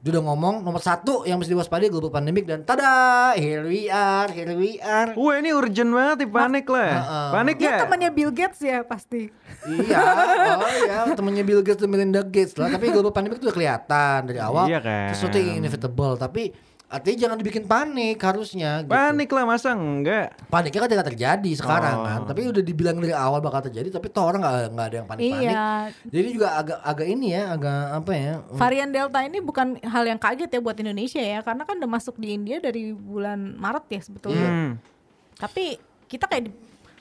dia 0.00 0.10
udah 0.10 0.24
ngomong 0.24 0.54
nomor 0.60 0.80
satu 0.80 1.24
yang 1.24 1.36
mesti 1.40 1.50
diwaspadai 1.50 1.88
global 1.88 2.12
pandemic 2.12 2.44
dan 2.44 2.60
tada 2.60 2.92
here 3.34 3.64
we 3.64 3.88
are 3.88 4.28
here 4.28 4.52
we 4.52 4.76
are 4.78 5.10
Wah 5.12 5.34
ini 5.34 5.50
urgent 5.50 5.88
banget 5.88 6.16
nih 6.18 6.28
panik 6.28 6.66
lah. 6.66 6.92
Panik 7.30 7.56
Dia 7.56 7.66
ya? 7.66 7.78
temannya 7.80 8.10
Bill 8.10 8.28
Gates 8.30 8.60
ya 8.60 8.84
pasti. 8.84 9.32
iya 9.66 10.00
oh 10.54 10.70
iya 10.78 10.98
temennya 11.10 11.40
Bill 11.40 11.60
Gates 11.60 11.78
dan 11.78 11.88
Melinda 11.88 12.20
Gates 12.22 12.52
lah 12.54 12.68
tapi 12.68 12.88
global 12.88 13.10
pandemic 13.10 13.36
itu 13.36 13.48
udah 13.48 13.56
kelihatan 13.56 14.18
dari 14.24 14.38
awal 14.38 14.64
Iya 14.66 14.78
kan. 14.78 15.08
sesuatu 15.10 15.34
yang 15.34 15.58
inevitable 15.58 16.14
tapi 16.14 16.52
artinya 16.90 17.18
jangan 17.20 17.36
dibikin 17.38 17.64
panik 17.64 18.18
harusnya 18.18 18.82
gitu. 18.82 18.90
Panik 18.90 19.30
lah 19.30 19.46
masa 19.46 19.72
enggak? 19.72 20.34
paniknya 20.46 20.80
kan 20.80 20.90
tidak 20.90 21.06
terjadi 21.06 21.50
sekarang 21.54 21.96
Oh. 21.96 22.04
kan 22.04 22.20
tapi 22.26 22.40
udah 22.44 22.58
dibilang 22.60 22.98
dari 22.98 23.14
awal 23.14 23.38
bakal 23.38 23.62
terjadi 23.62 23.88
tapi 23.88 24.10
toh 24.10 24.26
orang 24.26 24.42
nggak 24.42 24.56
nggak 24.68 24.86
ada 24.86 24.96
yang 24.96 25.06
panik-panik 25.06 25.46
Iya. 25.46 25.70
jadi 26.04 26.28
juga 26.28 26.48
agak 26.52 26.78
agak 26.82 27.06
ini 27.06 27.26
ya 27.30 27.42
agak 27.48 27.80
apa 27.94 28.12
ya 28.12 28.34
Varian 28.52 28.90
Delta 28.90 29.18
ini 29.22 29.38
bukan 29.38 29.78
hal 29.80 30.04
yang 30.04 30.18
kaget 30.18 30.50
ya 30.50 30.58
buat 30.58 30.74
Indonesia 30.74 31.22
ya, 31.22 31.38
karena 31.40 31.62
kan 31.62 31.78
udah 31.78 31.90
masuk 31.90 32.18
di 32.18 32.28
India 32.30 32.58
dari 32.58 32.90
bulan 32.90 33.54
Maret 33.54 33.86
ya 33.88 34.00
sebetulnya. 34.02 34.48
Hmm. 34.48 34.72
Tapi 35.36 35.78
kita 36.04 36.26
kayak 36.26 36.42
di- 36.44 36.56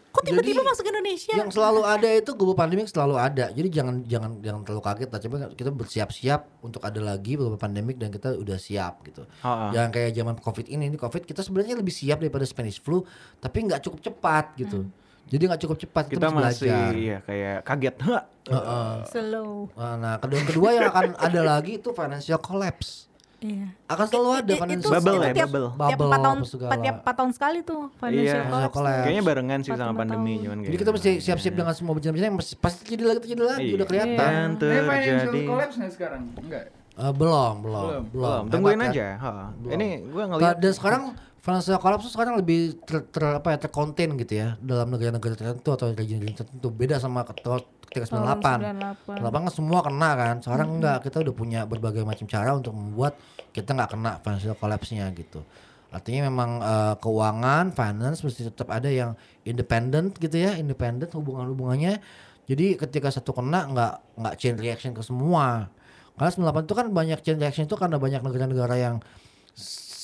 kok 0.10 0.26
tiba-tiba 0.26 0.62
masuk 0.66 0.86
Indonesia? 0.90 1.34
yang 1.38 1.50
selalu 1.54 1.82
ada 1.86 2.10
itu 2.10 2.32
global 2.34 2.58
pandemic 2.58 2.90
selalu 2.90 3.16
ada 3.22 3.46
jadi 3.54 3.70
jangan 3.70 4.02
jangan 4.10 4.32
jangan 4.42 4.62
terlalu 4.66 4.84
kaget 4.84 5.10
lah 5.14 5.20
coba 5.22 5.36
kita 5.54 5.70
bersiap-siap 5.70 6.42
untuk 6.66 6.82
ada 6.82 6.98
lagi 6.98 7.38
global 7.38 7.62
pandemic 7.62 8.02
dan 8.02 8.10
kita 8.10 8.34
udah 8.34 8.58
siap 8.58 9.06
gitu 9.06 9.24
Oh, 9.46 9.48
oh. 9.48 9.70
jangan 9.70 9.90
kayak 9.94 10.12
zaman 10.18 10.36
covid 10.42 10.66
ini 10.68 10.90
ini 10.90 10.98
covid 10.98 11.24
kita 11.24 11.46
sebenarnya 11.46 11.78
lebih 11.78 11.94
siap 11.94 12.18
daripada 12.20 12.44
Spanish 12.44 12.82
flu 12.82 13.06
tapi 13.38 13.70
nggak 13.70 13.86
cukup 13.86 14.00
cepat 14.02 14.58
gitu 14.58 14.90
jadi 15.30 15.46
nggak 15.46 15.62
cukup 15.62 15.78
cepat 15.78 16.06
kita, 16.10 16.26
Kita 16.26 16.30
masih 16.34 16.74
belajar 16.74 16.94
ya 16.98 17.18
kayak 17.22 17.58
kaget. 17.62 17.96
Hah. 18.02 18.24
Heeh. 18.50 18.94
Slow. 19.14 19.70
nah 19.78 20.18
kedua 20.18 20.42
yang 20.42 20.48
kedua 20.50 20.70
yang 20.74 20.86
akan 20.90 21.10
ada 21.22 21.42
lagi 21.46 21.78
itu 21.78 21.94
financial 21.94 22.42
collapse 22.42 23.09
Iya. 23.40 23.72
akan 23.88 24.06
selalu 24.06 24.30
ada 24.34 24.44
I- 24.44 24.52
i- 24.52 24.60
financial 24.60 24.92
Bubble 24.92 25.10
itu 25.10 25.24
ya, 25.24 25.32
tiap, 25.32 25.48
bubble. 25.48 25.68
tiap 25.70 25.80
Bubble 25.96 26.06
empat 26.06 26.20
tahun, 26.20 26.38
apa 26.38 26.46
segala. 26.46 26.72
tiap 26.78 26.96
empat 27.00 27.16
tahun 27.16 27.32
sekali 27.32 27.60
tuh 27.62 27.82
financial 27.96 28.20
Iya. 28.36 28.50
collapse. 28.50 28.74
collapse. 28.74 29.00
Kayaknya 29.00 29.24
barengan 29.24 29.60
sih 29.60 29.72
sama 29.72 29.94
pandemi 29.96 30.34
tahun. 30.34 30.44
cuman 30.44 30.58
jadi 30.58 30.68
kayak 30.68 30.80
kita 30.80 30.92
mesti 30.92 31.12
siap-siap 31.20 31.54
dengan 31.56 31.74
semua 31.74 31.94
bencana-bencana 31.94 32.28
yang 32.28 32.38
pasti 32.38 32.80
terjadi 32.82 33.04
lagi 33.06 33.20
terjadi 33.22 33.44
lagi 33.46 33.64
Iya. 33.64 33.76
udah 33.76 33.88
kelihatan 33.88 34.32
Dan 34.52 34.68
Ini 34.68 34.80
financial 34.84 35.16
terjadi. 35.26 35.40
collapse 35.48 35.76
nggak 35.78 35.94
sekarang? 35.94 36.22
Enggak. 36.36 36.64
Eh, 36.92 37.14
belum, 37.16 37.54
belum, 37.58 37.80
Belum. 37.80 38.04
Belum, 38.12 38.44
tungguin 38.50 38.76
Hebat, 38.78 38.92
aja. 38.92 39.08
kan? 39.10 39.24
Ha. 39.24 39.32
Belum. 39.56 39.72
Ini 39.72 39.88
gua 40.06 40.20
Nah, 40.20 40.28
ngeliat 40.30 40.56
dan 40.58 40.72
sekarang 40.74 41.04
financial 41.40 41.80
collapse 41.80 42.12
tuh 42.12 42.14
sekarang 42.20 42.36
lebih 42.36 42.84
ter, 42.84 43.08
ter- 43.08 43.40
apa 43.40 43.56
ya 43.56 43.58
terkonten 43.58 44.20
gitu 44.20 44.34
ya 44.36 44.60
dalam 44.60 44.92
negara-negara 44.92 45.36
tertentu 45.40 45.70
atau 45.72 45.92
region-region 45.96 46.36
tertentu 46.36 46.68
beda 46.68 47.00
sama 47.00 47.24
ketika 47.24 47.64
ketika 47.90 48.06
98. 48.12 49.18
98. 49.18 49.24
98 49.24 49.46
kan 49.50 49.54
semua 49.54 49.80
kena 49.82 50.10
kan. 50.14 50.36
Sekarang 50.46 50.68
enggak, 50.78 50.98
kita 51.10 51.18
udah 51.26 51.34
punya 51.34 51.60
berbagai 51.66 52.06
macam 52.06 52.30
cara 52.30 52.54
untuk 52.54 52.76
membuat 52.78 53.18
kita 53.50 53.74
nggak 53.74 53.90
kena 53.98 54.12
financial 54.22 54.56
collapse-nya 54.60 55.10
gitu. 55.18 55.42
Artinya 55.90 56.30
memang 56.30 56.62
eh, 56.62 56.96
keuangan, 57.02 57.74
finance 57.74 58.22
mesti 58.22 58.54
tetap 58.54 58.70
ada 58.70 58.92
yang 58.92 59.18
independent 59.42 60.14
gitu 60.22 60.38
ya, 60.38 60.54
independent 60.60 61.10
hubungan-hubungannya. 61.18 61.98
Jadi 62.46 62.78
ketika 62.78 63.10
satu 63.10 63.34
kena 63.34 63.66
nggak 63.70 63.94
nggak 64.22 64.36
chain 64.38 64.56
reaction 64.58 64.94
ke 64.94 65.02
semua. 65.02 65.74
Karena 66.14 66.52
98 66.52 66.68
itu 66.68 66.76
kan 66.76 66.88
banyak 66.92 67.20
chain 67.26 67.38
reaction 67.40 67.66
itu 67.66 67.78
karena 67.80 67.96
banyak 67.96 68.22
negara-negara 68.22 68.76
yang 68.76 68.96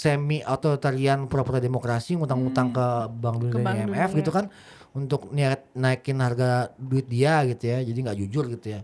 semi 0.06 0.38
authoritarian 0.46 1.26
pura-pura 1.26 1.58
demokrasi 1.58 2.14
ngutang-ngutang 2.14 2.70
ke 2.70 2.88
Bank 3.10 3.36
Dunia 3.42 3.56
Ke 3.58 3.60
Bank 3.66 3.78
IMF 3.82 4.10
Dunia. 4.14 4.20
gitu 4.22 4.32
kan 4.32 4.46
untuk 4.94 5.34
niat 5.34 5.66
naikin 5.74 6.22
harga 6.22 6.70
duit 6.78 7.10
dia 7.10 7.42
gitu 7.50 7.66
ya. 7.66 7.82
Jadi 7.82 7.98
nggak 8.06 8.18
jujur 8.22 8.46
gitu 8.54 8.78
ya. 8.78 8.82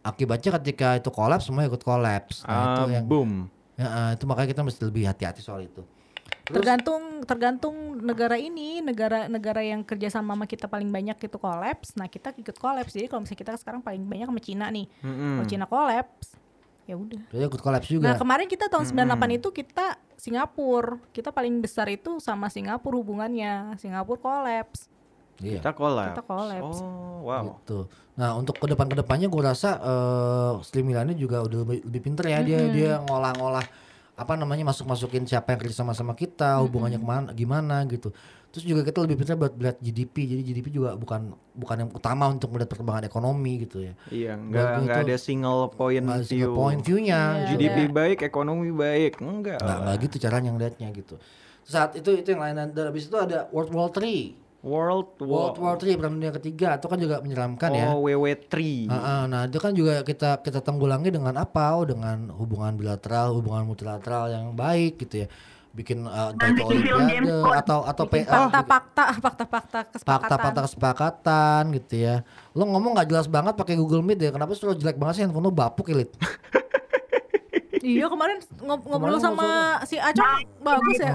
Akibatnya 0.00 0.56
ketika 0.62 0.96
itu 0.96 1.12
kolaps 1.12 1.46
semua 1.52 1.68
ikut 1.68 1.82
kolaps. 1.84 2.42
Nah, 2.48 2.56
itu 2.72 2.82
ah, 2.82 2.88
yang 2.88 3.04
boom. 3.04 3.30
ya, 3.76 3.86
ah, 3.86 4.10
itu 4.16 4.24
makanya 4.24 4.48
kita 4.56 4.62
mesti 4.64 4.80
lebih 4.88 5.04
hati-hati 5.04 5.44
soal 5.44 5.68
itu. 5.68 5.84
tergantung 6.46 7.26
tergantung 7.26 7.74
negara 7.98 8.38
ini 8.38 8.78
negara-negara 8.78 9.66
yang 9.66 9.82
kerjasama 9.82 10.38
sama 10.38 10.46
kita 10.46 10.70
paling 10.70 10.86
banyak 10.94 11.18
itu 11.18 11.38
kolaps 11.42 11.98
nah 11.98 12.06
kita 12.06 12.30
ikut 12.38 12.54
kolaps 12.54 12.94
jadi 12.94 13.10
kalau 13.10 13.26
misalnya 13.26 13.40
kita 13.42 13.52
sekarang 13.58 13.82
paling 13.82 14.06
banyak 14.06 14.30
sama 14.30 14.38
Cina 14.38 14.66
nih 14.70 14.86
Mm-mm. 15.02 15.42
kalau 15.42 15.46
Cina 15.50 15.66
kolaps 15.66 16.38
ya 16.86 16.94
udah 16.94 17.18
ikut 17.50 17.58
kolaps 17.58 17.90
nah 17.98 18.14
juga. 18.14 18.22
kemarin 18.22 18.46
kita 18.46 18.70
tahun 18.70 18.86
98 18.94 19.38
itu 19.42 19.48
kita 19.50 19.98
Singapura 20.16 20.98
kita 21.12 21.30
paling 21.30 21.60
besar 21.60 21.86
itu 21.92 22.18
sama 22.18 22.48
Singapura 22.48 22.96
hubungannya 22.96 23.76
Singapura 23.76 24.18
kolaps 24.20 24.88
Iya. 25.42 25.60
Kita 25.60 25.76
collab. 25.76 26.16
Kita 26.16 26.24
collapse. 26.24 26.80
Oh, 26.80 27.28
wow. 27.28 27.44
Gitu. 27.60 27.78
Nah 28.16 28.32
untuk 28.40 28.56
ke 28.56 28.66
depan 28.72 28.88
ke 28.88 28.96
depannya 28.96 29.28
gue 29.28 29.42
rasa 29.44 29.76
eh 29.76 30.52
Sri 30.64 30.80
Milani 30.80 31.12
juga 31.12 31.44
udah 31.44 31.58
lebih, 31.64 31.84
lebih 31.84 32.00
pinter 32.00 32.24
ya 32.32 32.40
dia 32.40 32.60
dia 32.72 32.90
ngolah-ngolah 33.04 33.66
apa 34.16 34.32
namanya 34.32 34.72
masuk-masukin 34.72 35.28
siapa 35.28 35.52
yang 35.52 35.60
kerja 35.60 35.84
sama 35.84 35.92
sama 35.92 36.16
kita 36.16 36.64
hubungannya 36.64 36.96
ke 36.96 37.04
mana 37.04 37.28
gimana 37.36 37.84
gitu. 37.84 38.16
Terus 38.56 38.72
juga 38.72 38.88
kita 38.88 39.04
lebih 39.04 39.20
pintar 39.20 39.36
buat 39.36 39.52
melihat 39.52 39.76
GDP 39.84 40.32
jadi 40.32 40.40
GDP 40.40 40.66
juga 40.72 40.96
bukan 40.96 41.36
bukan 41.52 41.76
yang 41.76 41.90
utama 41.92 42.24
untuk 42.32 42.56
melihat 42.56 42.72
perkembangan 42.72 43.04
ekonomi 43.04 43.68
gitu 43.68 43.84
ya. 43.84 43.92
Iya, 44.08 44.32
enggak 44.32 44.80
enggak 44.80 44.96
itu 44.96 45.08
ada 45.12 45.16
single 45.20 45.62
point 45.76 46.00
Nggak 46.00 46.16
ada 46.16 46.24
view. 46.24 46.32
single 46.32 46.56
point 46.56 46.80
view-nya. 46.80 47.20
Iya, 47.20 47.46
GDP 47.52 47.76
iya. 47.84 47.92
baik, 47.92 48.18
ekonomi 48.24 48.72
baik. 48.72 49.20
Enggak. 49.20 49.60
Nggak, 49.60 49.76
lah. 49.76 49.84
nggak 49.84 49.96
gitu 50.08 50.16
caranya 50.24 50.50
ngeliatnya 50.56 50.88
gitu. 50.96 51.14
Saat 51.68 52.00
itu 52.00 52.08
itu 52.16 52.28
yang 52.32 52.40
lain 52.48 52.56
dan 52.72 52.84
habis 52.88 53.04
itu 53.04 53.16
ada 53.20 53.44
World 53.52 53.76
War 53.76 53.92
3. 53.92 54.64
World 54.64 55.20
World 55.20 55.56
War 55.60 55.76
3 55.76 56.00
perang 56.00 56.16
dunia 56.16 56.32
ketiga 56.32 56.80
itu 56.80 56.86
kan 56.88 56.96
juga 56.96 57.20
menyeramkan 57.20 57.76
ya. 57.76 57.92
Oh, 57.92 58.08
WW3. 58.08 58.56
Ah, 58.88 58.96
ah, 58.96 59.22
nah 59.28 59.44
itu 59.44 59.60
kan 59.60 59.76
juga 59.76 60.00
kita 60.00 60.40
kita 60.40 60.64
tanggulangi 60.64 61.12
dengan 61.12 61.36
apa? 61.36 61.76
Oh, 61.76 61.84
dengan 61.84 62.32
hubungan 62.32 62.72
bilateral, 62.72 63.36
hubungan 63.36 63.68
multilateral 63.68 64.32
yang 64.32 64.56
baik 64.56 64.96
gitu 65.04 65.22
ya. 65.22 65.30
Bikin 65.76 66.08
uh, 66.08 66.32
entah 66.32 66.48
itu 66.48 66.62
olimpiade 66.64 67.28
atau 67.60 67.84
atau 67.84 68.04
Bikin 68.08 68.24
PA 68.24 68.48
fakta-fakta 68.48 69.02
fakta-fakta 69.20 69.78
kesepakatan 69.92 70.24
fakta-fakta 70.24 70.60
kesepakatan 70.64 71.62
gitu 71.76 71.94
ya. 72.00 72.14
Lo 72.56 72.64
ngomong 72.64 72.96
nggak 72.96 73.08
jelas 73.12 73.28
banget 73.28 73.52
pakai 73.52 73.76
Google 73.76 74.00
Meet 74.00 74.24
ya. 74.24 74.30
Kenapa 74.32 74.56
sih 74.56 74.64
lo 74.64 74.72
jelek 74.72 74.96
banget 74.96 75.20
sih 75.20 75.22
handphone 75.28 75.44
lo 75.44 75.52
bapuk 75.52 75.92
elit? 75.92 76.08
iya 77.84 78.08
kemarin 78.08 78.40
ngob- 78.64 78.88
ngobrol 78.88 79.20
Kemarin 79.20 79.20
sama 79.20 79.48
si 79.84 80.00
Acong 80.00 80.48
bagus 80.64 80.96
ya? 80.96 81.14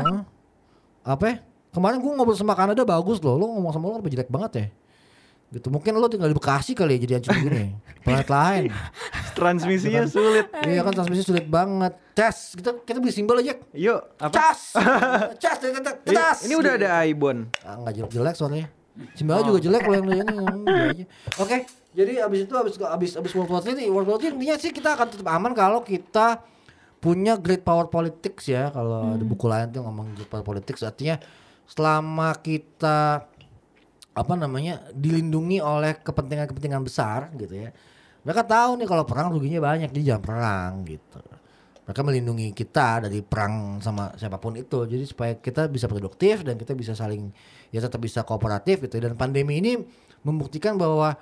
Apa? 1.01 1.41
Kemarin 1.73 1.97
gua 1.97 2.11
ngobrol 2.21 2.37
sama 2.37 2.53
Kanada 2.53 2.85
bagus 2.85 3.17
loh. 3.25 3.41
Lo 3.41 3.49
ngomong 3.57 3.73
sama 3.73 3.89
lo 3.89 3.97
apa 3.97 4.13
jelek 4.13 4.29
banget 4.29 4.51
ya? 4.53 4.65
Gitu. 5.51 5.67
Mungkin 5.67 5.91
lo 5.99 6.07
tinggal 6.07 6.31
di 6.31 6.37
Bekasi 6.39 6.71
kali 6.71 6.95
ya 6.95 6.99
jadi 7.03 7.13
hancur 7.19 7.35
begini. 7.35 7.75
Planet 8.07 8.29
lain. 8.31 8.63
Transmisinya 9.35 10.07
sulit. 10.07 10.47
Iya 10.63 10.81
kan 10.87 10.93
transmisi 10.95 11.27
sulit 11.27 11.45
banget. 11.51 11.91
Cas, 12.15 12.55
kita 12.55 12.79
kita 12.87 12.97
beli 13.03 13.11
simbol 13.11 13.35
aja. 13.35 13.59
Yuk, 13.75 13.99
apa? 14.15 14.31
Cas, 14.31 14.79
cas, 15.43 15.59
cas, 15.59 16.37
Ini, 16.41 16.47
ini 16.47 16.53
udah 16.55 16.71
ada 16.79 16.89
Aibon. 17.03 17.51
Ah, 17.67 17.75
nggak 17.83 17.93
jelek 17.99 18.11
jelek 18.15 18.35
soalnya. 18.39 18.67
Simbalnya 19.15 19.43
juga 19.51 19.59
jelek 19.59 19.81
kalau 19.83 19.95
yang 19.99 20.07
ini. 20.07 20.23
hmm. 20.27 21.39
Oke, 21.43 21.67
jadi 21.91 22.23
abis 22.23 22.39
itu 22.47 22.53
abis 22.55 22.73
abis 22.79 23.11
abis 23.19 23.31
World 23.35 23.51
War 23.51 23.63
III, 23.63 23.91
World 23.91 24.07
War 24.07 24.17
III 24.19 24.35
intinya 24.39 24.55
sih 24.55 24.71
kita 24.71 24.95
akan 24.95 25.07
tetap 25.11 25.27
aman 25.31 25.51
kalau 25.51 25.83
kita 25.83 26.43
punya 27.03 27.35
great 27.35 27.67
power 27.67 27.91
politics 27.91 28.47
ya. 28.47 28.71
Kalau 28.71 29.19
ada 29.19 29.25
buku 29.27 29.51
lain 29.51 29.67
tuh 29.71 29.83
ngomong 29.83 30.15
great 30.15 30.31
power 30.31 30.47
politics 30.47 30.83
artinya 30.83 31.19
selama 31.71 32.35
kita 32.43 33.30
apa 34.11 34.33
namanya 34.35 34.91
dilindungi 34.91 35.63
oleh 35.63 35.95
kepentingan-kepentingan 36.03 36.83
besar 36.83 37.31
gitu 37.39 37.67
ya. 37.67 37.69
Mereka 38.21 38.43
tahu 38.45 38.77
nih 38.77 38.87
kalau 38.87 39.03
perang 39.07 39.33
ruginya 39.33 39.63
banyak 39.63 39.89
jadi 39.95 40.13
jangan 40.13 40.23
perang 40.23 40.71
gitu. 40.85 41.21
Mereka 41.87 42.01
melindungi 42.05 42.47
kita 42.53 43.07
dari 43.09 43.23
perang 43.25 43.81
sama 43.81 44.13
siapa 44.19 44.37
pun 44.37 44.53
itu. 44.59 44.85
Jadi 44.85 45.03
supaya 45.07 45.33
kita 45.39 45.65
bisa 45.71 45.89
produktif 45.89 46.45
dan 46.45 46.59
kita 46.59 46.77
bisa 46.77 46.93
saling 46.93 47.33
ya 47.73 47.81
tetap 47.81 47.97
bisa 47.97 48.21
kooperatif 48.21 48.85
gitu. 48.85 49.01
Dan 49.01 49.17
pandemi 49.17 49.57
ini 49.63 49.79
membuktikan 50.21 50.77
bahwa 50.77 51.17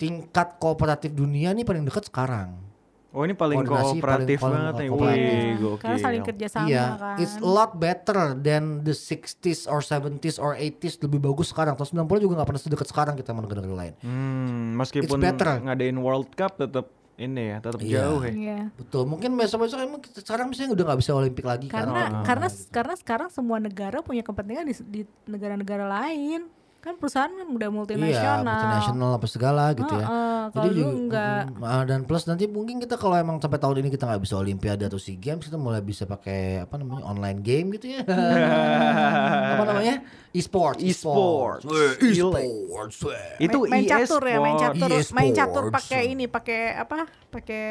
tingkat 0.00 0.56
kooperatif 0.56 1.12
dunia 1.12 1.52
ini 1.52 1.66
paling 1.66 1.84
dekat 1.84 2.08
sekarang. 2.08 2.69
Oh, 3.10 3.22
ini 3.22 3.32
paling 3.32 3.58
Koordinasi 3.58 3.98
kooperatif 3.98 4.38
paling- 4.38 4.54
banget 4.54 4.72
paling 4.72 4.80
nih. 4.80 4.90
kooperatif. 4.92 5.26
Wih, 5.26 5.50
karena 5.50 5.58
gokil. 5.90 5.98
saling 5.98 6.22
kerjasama 6.22 6.66
iya, 6.66 6.84
kan 6.94 7.16
it's 7.18 7.34
a 7.34 7.44
lot 7.44 7.70
better 7.74 8.18
than 8.36 8.62
the 8.80 8.94
60s 8.94 9.60
or 9.64 9.80
70s 9.80 10.36
or 10.36 10.54
80s 10.54 10.94
lebih 11.00 11.18
bagus 11.20 11.50
sekarang. 11.50 11.74
Tahun 11.74 11.90
90 11.98 12.18
juga 12.20 12.34
nggak 12.36 12.48
pernah 12.48 12.62
sedekat 12.62 12.86
sekarang 12.86 13.14
kita 13.14 13.28
sama 13.28 13.42
negara-negara 13.42 13.78
lain. 13.80 13.94
Hmm, 14.00 14.76
meskipun 14.76 15.18
It's 15.18 15.26
better. 15.26 15.58
ngadain 15.60 15.96
World 15.96 16.30
Cup 16.32 16.54
tetap 16.56 16.86
ini 17.16 17.42
ya 17.48 17.56
tetap 17.58 17.80
Iya. 17.80 17.94
jauh 18.00 18.20
ya. 18.22 18.30
Iya. 18.30 18.58
Betul. 18.72 19.02
Mungkin 19.04 19.30
besok-besok 19.34 19.78
emang 19.78 20.00
kita- 20.00 20.22
sekarang 20.22 20.46
misalnya 20.46 20.72
udah 20.72 20.84
nggak 20.86 21.00
bisa 21.00 21.10
Olimpik 21.12 21.44
lagi 21.44 21.66
Karena 21.66 21.92
kan. 22.00 22.10
karena 22.24 22.46
karena 22.70 22.94
sekarang 22.94 23.28
semua 23.28 23.58
negara 23.58 24.00
punya 24.00 24.22
kepentingan 24.22 24.64
di, 24.64 24.74
di 24.86 25.00
negara-negara 25.26 25.84
lain. 25.84 26.46
Kan 26.80 26.96
perusahaan 26.96 27.28
kan 27.28 27.44
udah 27.44 27.68
Iya, 27.68 27.76
multinasional. 27.76 28.40
multinasional 28.40 29.10
apa 29.20 29.26
segala 29.28 29.64
gitu 29.76 29.92
ya. 29.92 30.06
Heeh, 30.08 30.42
kalau 30.48 30.72
dulu 30.72 30.88
enggak. 30.96 31.42
mm, 31.52 31.60
ah, 31.60 31.82
dan 31.84 32.00
plus 32.08 32.24
nanti 32.24 32.48
mungkin 32.48 32.80
kita 32.80 32.96
kalau 32.96 33.20
emang 33.20 33.36
sampai 33.36 33.60
tahun 33.60 33.84
ini 33.84 33.88
kita 33.92 34.08
nggak 34.08 34.22
bisa 34.24 34.40
Olimpiade 34.40 34.88
atau 34.88 34.96
SEA 34.96 35.20
Games 35.20 35.44
kita 35.44 35.60
mulai 35.60 35.84
bisa 35.84 36.08
pakai 36.08 36.64
apa 36.64 36.80
namanya 36.80 37.04
online 37.04 37.44
game 37.44 37.76
gitu 37.76 37.92
ya. 37.92 38.00
apa 39.60 39.64
namanya? 39.68 40.00
E-sports. 40.32 40.80
E-sports. 40.80 41.68
Weh, 41.68 42.00
Gila. 42.00 42.40
E-sports. 42.40 42.96
weh. 43.04 43.28
Itu 43.44 43.58
main, 43.68 43.84
catur 43.84 44.22
ya, 44.24 44.38
main 44.40 44.56
catur, 44.56 44.90
main 45.12 45.30
catur 45.36 45.64
pakai 45.68 46.02
ini, 46.16 46.24
pakai 46.32 46.80
apa? 46.80 47.04
Pakai 47.28 47.62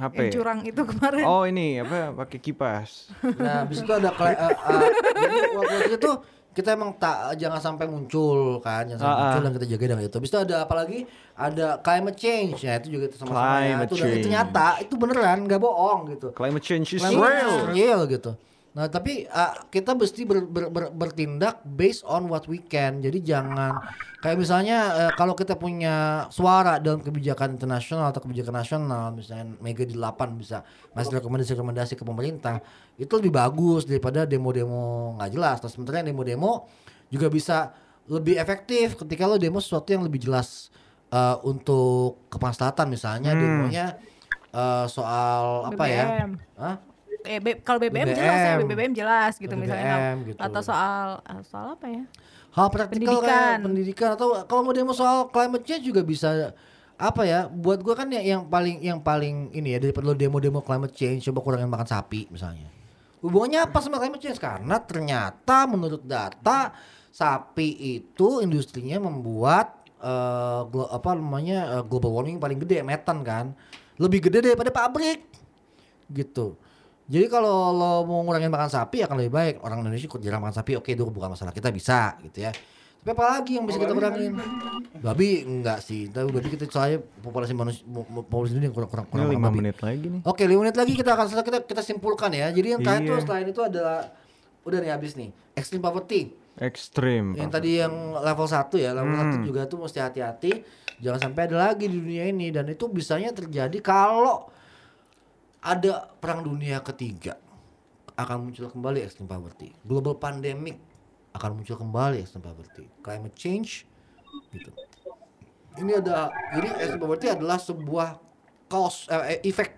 HP. 0.00 0.16
yang 0.16 0.28
curang 0.32 0.60
itu 0.64 0.80
kemarin. 0.80 1.24
Oh 1.28 1.44
ini 1.44 1.84
apa 1.84 2.16
pakai 2.24 2.38
kipas. 2.40 3.12
Nah, 3.36 3.68
habis 3.68 3.84
itu 3.84 3.92
ada 3.92 4.10
eh, 4.16 4.32
eh, 4.32 4.54
jadi 5.12 5.38
waktu 5.52 5.76
itu 6.00 6.12
kita 6.56 6.72
emang 6.72 6.96
tak 6.96 7.36
jangan 7.36 7.60
sampai 7.60 7.84
muncul 7.84 8.64
kan, 8.64 8.88
jangan 8.88 9.00
sampai 9.04 9.12
Ah, 9.12 9.20
ah. 9.20 9.24
muncul 9.28 9.42
dan 9.44 9.52
kita 9.60 9.66
jaga 9.68 9.84
dengan 9.92 10.02
itu. 10.08 10.16
Habis 10.16 10.30
itu 10.32 10.38
ada 10.40 10.56
apa 10.64 10.74
lagi? 10.74 10.98
Ada 11.36 11.66
climate 11.84 12.16
change 12.16 12.64
ya 12.64 12.80
itu 12.80 12.88
juga 12.88 13.04
itu 13.12 13.16
sama-sama 13.20 13.44
ya. 13.44 13.76
Climate 13.76 13.86
Itu, 13.86 13.94
dan 14.00 14.08
itu 14.16 14.28
nyata, 14.32 14.68
itu 14.80 14.94
beneran 14.96 15.38
nggak 15.44 15.60
bohong 15.60 16.00
gitu. 16.16 16.28
Climate 16.32 16.64
change 16.64 16.96
is 16.96 17.04
Climate 17.04 17.20
real. 17.28 17.52
is 17.52 17.64
real 17.70 18.00
gitu. 18.08 18.30
Nah, 18.76 18.92
tapi 18.92 19.24
uh, 19.24 19.56
kita 19.72 19.96
mesti 19.96 20.28
ber- 20.28 20.44
ber- 20.44 20.68
ber- 20.68 20.92
bertindak 20.92 21.64
based 21.64 22.04
on 22.04 22.28
what 22.28 22.44
we 22.44 22.60
can. 22.60 23.00
Jadi 23.00 23.24
jangan 23.24 23.80
kayak 24.20 24.36
misalnya 24.36 24.78
uh, 24.92 25.12
kalau 25.16 25.32
kita 25.32 25.56
punya 25.56 26.28
suara 26.28 26.76
dalam 26.76 27.00
kebijakan 27.00 27.56
internasional 27.56 28.12
atau 28.12 28.20
kebijakan 28.20 28.60
nasional, 28.60 29.16
misalnya 29.16 29.56
Mega 29.64 29.80
di 29.80 29.96
8 29.96 30.36
bisa 30.36 30.60
ngasih 30.92 31.24
rekomendasi-rekomendasi 31.24 31.96
ke 31.96 32.04
pemerintah, 32.04 32.60
itu 33.00 33.08
lebih 33.16 33.32
bagus 33.32 33.88
daripada 33.88 34.28
demo-demo 34.28 35.16
nggak 35.16 35.30
jelas. 35.32 35.56
Terus 35.64 35.72
sementara 35.72 36.04
yang 36.04 36.12
demo-demo 36.12 36.68
juga 37.08 37.32
bisa 37.32 37.72
lebih 38.12 38.36
efektif 38.36 39.00
ketika 39.00 39.24
lo 39.24 39.40
demo 39.40 39.56
sesuatu 39.56 39.88
yang 39.88 40.04
lebih 40.04 40.20
jelas 40.28 40.68
uh, 41.16 41.40
untuk 41.48 42.28
kemaslahatan 42.28 42.92
misalnya 42.92 43.32
demonya 43.32 43.96
uh, 44.52 44.84
soal 44.84 45.72
apa 45.72 45.84
ya? 45.88 46.04
BBM. 46.12 46.32
Hah? 46.60 46.76
Eh, 47.26 47.38
B- 47.38 47.58
kalau 47.60 47.76
BBM, 47.76 48.08
jelas 48.08 48.38
ya, 48.38 48.54
BBM. 48.56 48.68
BBM 48.68 48.92
jelas 48.94 49.32
gitu 49.34 49.50
BBM 49.50 49.62
misalnya. 49.62 49.96
gitu. 50.24 50.38
Atau 50.38 50.60
soal 50.62 51.20
ah, 51.20 51.42
soal 51.42 51.74
apa 51.74 51.86
ya? 51.86 52.04
hal 52.48 52.72
praktikal 52.72 53.20
Pendidikan. 53.20 53.28
kayak 53.28 53.60
pendidikan 53.60 54.08
atau 54.16 54.26
kalau 54.48 54.64
mau 54.64 54.72
demo 54.72 54.96
soal 54.96 55.28
climate 55.28 55.60
change 55.60 55.84
juga 55.84 56.00
bisa 56.00 56.56
apa 56.96 57.22
ya 57.22 57.44
buat 57.46 57.84
gua 57.84 57.92
kan 57.92 58.08
yang, 58.08 58.24
yang 58.24 58.42
paling 58.42 58.80
yang 58.80 58.96
paling 58.96 59.52
ini 59.52 59.76
ya 59.76 59.78
daripada 59.78 60.08
lo 60.08 60.16
demo-demo 60.16 60.64
climate 60.64 60.96
change 60.96 61.28
coba 61.28 61.44
kurangin 61.44 61.68
makan 61.68 61.84
sapi 61.84 62.24
misalnya 62.32 62.72
hubungannya 63.20 63.60
apa 63.60 63.76
sama 63.84 64.00
climate 64.00 64.24
change 64.24 64.40
karena 64.40 64.80
ternyata 64.80 65.68
menurut 65.68 66.00
data 66.00 66.72
sapi 67.12 67.68
itu 68.00 68.40
industrinya 68.40 69.04
membuat 69.04 69.76
eh, 70.00 70.60
glo- 70.64 70.88
apa 70.88 71.12
namanya 71.12 71.76
eh, 71.76 71.84
global 71.84 72.16
warming 72.16 72.40
paling 72.40 72.56
gede 72.56 72.80
metan 72.80 73.20
kan 73.20 73.52
lebih 74.00 74.32
gede 74.32 74.48
daripada 74.48 74.72
pabrik 74.72 75.28
gitu. 76.08 76.56
Jadi 77.06 77.26
kalau 77.30 77.70
lo 77.70 78.02
mau 78.02 78.26
ngurangin 78.26 78.50
makan 78.50 78.66
sapi 78.66 79.06
akan 79.06 79.14
lebih 79.22 79.32
baik. 79.32 79.54
Orang 79.62 79.86
Indonesia 79.86 80.10
ikut 80.10 80.18
jarang 80.18 80.42
makan 80.42 80.56
sapi, 80.58 80.74
oke 80.74 80.90
itu 80.90 81.06
bukan 81.06 81.30
masalah 81.30 81.54
kita 81.54 81.70
bisa 81.70 82.18
gitu 82.26 82.42
ya. 82.42 82.50
Tapi 83.06 83.14
apa 83.14 83.38
lagi 83.38 83.54
yang 83.54 83.70
bisa 83.70 83.78
kita 83.78 83.94
kurangin? 83.94 84.34
Babi 84.98 85.46
enggak 85.46 85.78
sih. 85.78 86.10
Tapi 86.10 86.26
babi 86.34 86.50
kita 86.50 86.66
soalnya 86.66 86.98
populasi 87.22 87.54
manusia 87.54 87.86
populasi 88.26 88.58
dunia 88.58 88.74
kurang 88.74 88.90
kurang 88.90 89.06
kurang 89.06 89.30
makan 89.30 89.38
lima 89.38 89.50
menit 89.54 89.78
lagi 89.78 90.06
nih. 90.10 90.20
Oke, 90.26 90.42
5 90.42 90.58
menit 90.58 90.74
lagi 90.74 90.92
kita 90.98 91.14
akan 91.14 91.26
kita 91.30 91.58
kita 91.62 91.82
simpulkan 91.86 92.34
ya. 92.34 92.50
Jadi 92.50 92.74
yang 92.74 92.82
terakhir 92.82 93.06
Iya. 93.06 93.10
tuh 93.14 93.22
selain 93.22 93.46
itu 93.46 93.62
adalah 93.62 94.10
udah 94.66 94.78
nih 94.82 94.90
habis 94.90 95.14
nih. 95.14 95.30
Extreme 95.54 95.86
poverty. 95.86 96.34
Ekstrim. 96.58 97.38
Yang 97.38 97.50
tadi 97.54 97.70
yang 97.78 97.94
level 98.18 98.46
1 98.50 98.74
ya, 98.82 98.90
level 98.90 99.14
1 99.14 99.46
juga 99.46 99.70
tuh 99.70 99.86
mesti 99.86 100.02
hati-hati. 100.02 100.66
Jangan 100.98 101.30
sampai 101.30 101.46
ada 101.46 101.70
lagi 101.70 101.86
di 101.86 102.02
dunia 102.02 102.26
ini 102.26 102.50
dan 102.50 102.66
itu 102.66 102.90
bisanya 102.90 103.30
terjadi 103.30 103.78
kalau 103.84 104.50
ada 105.66 106.14
perang 106.22 106.46
dunia 106.46 106.78
ketiga 106.78 107.34
akan 108.14 108.48
muncul 108.48 108.70
kembali 108.70 109.02
extreme 109.02 109.26
poverty. 109.26 109.74
Global 109.82 110.14
pandemic 110.16 110.78
akan 111.34 111.58
muncul 111.58 111.74
kembali 111.76 112.22
extreme 112.22 112.46
poverty. 112.46 112.86
Climate 113.02 113.34
change 113.34 113.82
gitu. 114.54 114.70
Ini 115.76 116.00
ada 116.00 116.30
jadi 116.54 116.68
extreme 116.80 117.02
poverty 117.02 117.26
adalah 117.34 117.58
sebuah 117.58 118.08
cause 118.70 119.10
eh, 119.10 119.36
eh, 119.36 119.40
efek 119.44 119.74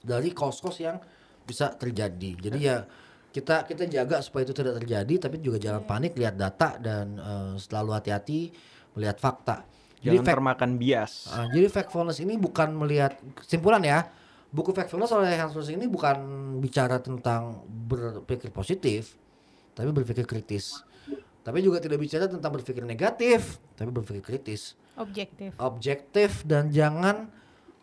dari 0.00 0.30
cause-cause 0.30 0.80
yang 0.80 0.96
bisa 1.42 1.74
terjadi. 1.74 2.38
Jadi 2.38 2.58
ya 2.62 2.86
kita 3.28 3.66
kita 3.68 3.84
jaga 3.90 4.22
supaya 4.24 4.46
itu 4.48 4.54
tidak 4.56 4.80
terjadi 4.80 5.28
tapi 5.28 5.36
juga 5.42 5.60
jangan 5.60 5.82
panik 5.84 6.14
lihat 6.14 6.38
data 6.38 6.78
dan 6.78 7.18
eh, 7.18 7.52
selalu 7.58 7.90
hati-hati 7.98 8.54
melihat 8.94 9.18
fakta. 9.18 9.66
Jadi 9.98 10.14
Jangan 10.14 10.24
fact- 10.24 10.36
termakan 10.38 10.70
bias. 10.78 11.12
Ah, 11.34 11.46
jadi 11.50 11.66
factfulness 11.66 12.22
ini 12.22 12.38
bukan 12.38 12.70
melihat 12.70 13.18
kesimpulan 13.34 13.82
ya. 13.82 14.06
Buku 14.48 14.72
factfulness 14.72 15.12
oleh 15.12 15.36
Hans 15.36 15.52
Rosling 15.52 15.84
ini 15.84 15.88
bukan 15.92 16.16
bicara 16.64 16.96
tentang 17.04 17.60
berpikir 17.68 18.48
positif, 18.48 19.12
tapi 19.76 19.92
berpikir 19.92 20.24
kritis. 20.24 20.80
Tapi 21.44 21.64
juga 21.64 21.80
tidak 21.80 22.00
bicara 22.00 22.28
tentang 22.28 22.52
berpikir 22.56 22.84
negatif, 22.84 23.60
tapi 23.76 23.88
berpikir 23.88 24.20
kritis, 24.20 24.76
Objektif. 25.00 25.56
objektif 25.56 26.44
dan 26.44 26.68
jangan 26.68 27.28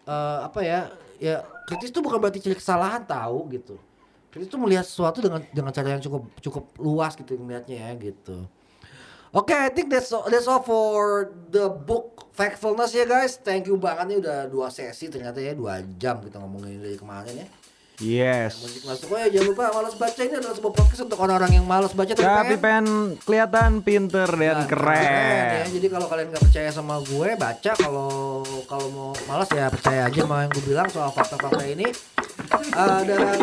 eh, 0.05 0.39
apa 0.45 0.59
ya? 0.61 0.89
Ya 1.18 1.41
kritis 1.66 1.89
itu 1.89 2.01
bukan 2.01 2.22
berarti 2.22 2.41
cari 2.41 2.57
kesalahan 2.57 3.01
tahu 3.05 3.49
gitu. 3.53 3.78
Kritis 4.30 4.49
itu 4.51 4.57
melihat 4.59 4.86
sesuatu 4.86 5.24
dengan 5.24 5.41
dengan 5.49 5.72
cara 5.74 5.97
yang 5.97 6.03
cukup 6.03 6.28
cukup 6.43 6.66
luas 6.78 7.13
gitu 7.18 7.38
melihatnya 7.41 7.78
ya 7.78 7.89
gitu. 7.97 8.45
Oke, 9.36 9.52
I 9.52 9.68
think 9.68 9.92
that's 9.92 10.10
all, 10.10 10.24
that's 10.26 10.48
all 10.48 10.64
for 10.64 11.28
the 11.52 11.68
book 11.68 12.32
Factfulness 12.32 12.92
ya 12.92 13.04
guys. 13.04 13.36
Thank 13.38 13.68
you 13.68 13.76
banget 13.76 14.06
nih 14.08 14.18
udah 14.20 14.48
dua 14.48 14.68
sesi 14.68 15.08
ternyata 15.08 15.40
ya 15.40 15.52
dua 15.52 15.80
jam 15.96 16.20
kita 16.20 16.36
ngomongin 16.36 16.80
dari 16.80 16.96
kemarin 16.96 17.44
ya. 17.44 17.48
Yes. 17.96 18.60
Musik 18.60 18.84
masuk 18.84 19.08
oh 19.08 19.18
ya 19.18 19.32
jangan 19.32 19.48
lupa 19.52 19.72
malas 19.72 19.96
baca 19.96 20.20
ini 20.20 20.36
adalah 20.36 20.52
sebuah 20.52 20.74
podcast 20.74 21.02
untuk 21.02 21.16
orang-orang 21.16 21.52
yang 21.54 21.64
malas 21.64 21.92
baca 21.92 22.12
tapi, 22.12 22.24
Tapi 22.24 22.56
pengen- 22.56 22.60
pengen 22.60 22.88
kelihatan 23.24 23.72
pinter 23.82 24.28
dan 24.28 24.56
Nah, 24.56 24.68
keren. 24.68 25.00
ya. 25.00 25.64
Jadi 25.64 25.88
kalau 25.88 26.08
kalian 26.08 26.28
nggak 26.28 26.44
percaya 26.44 26.70
sama 26.72 26.96
gue 27.02 27.30
baca 27.36 27.72
kalau 27.74 28.10
kalau 28.68 28.88
mau 28.92 29.12
malas 29.26 29.48
ya 29.48 29.72
percaya 29.72 30.08
aja 30.08 30.20
sama 30.24 30.44
yang 30.44 30.52
gue 30.52 30.64
bilang 30.66 30.88
soal 30.92 31.12
fakta-fakta 31.12 31.64
ini. 31.64 31.88
Eh, 32.52 33.02
dan 33.08 33.40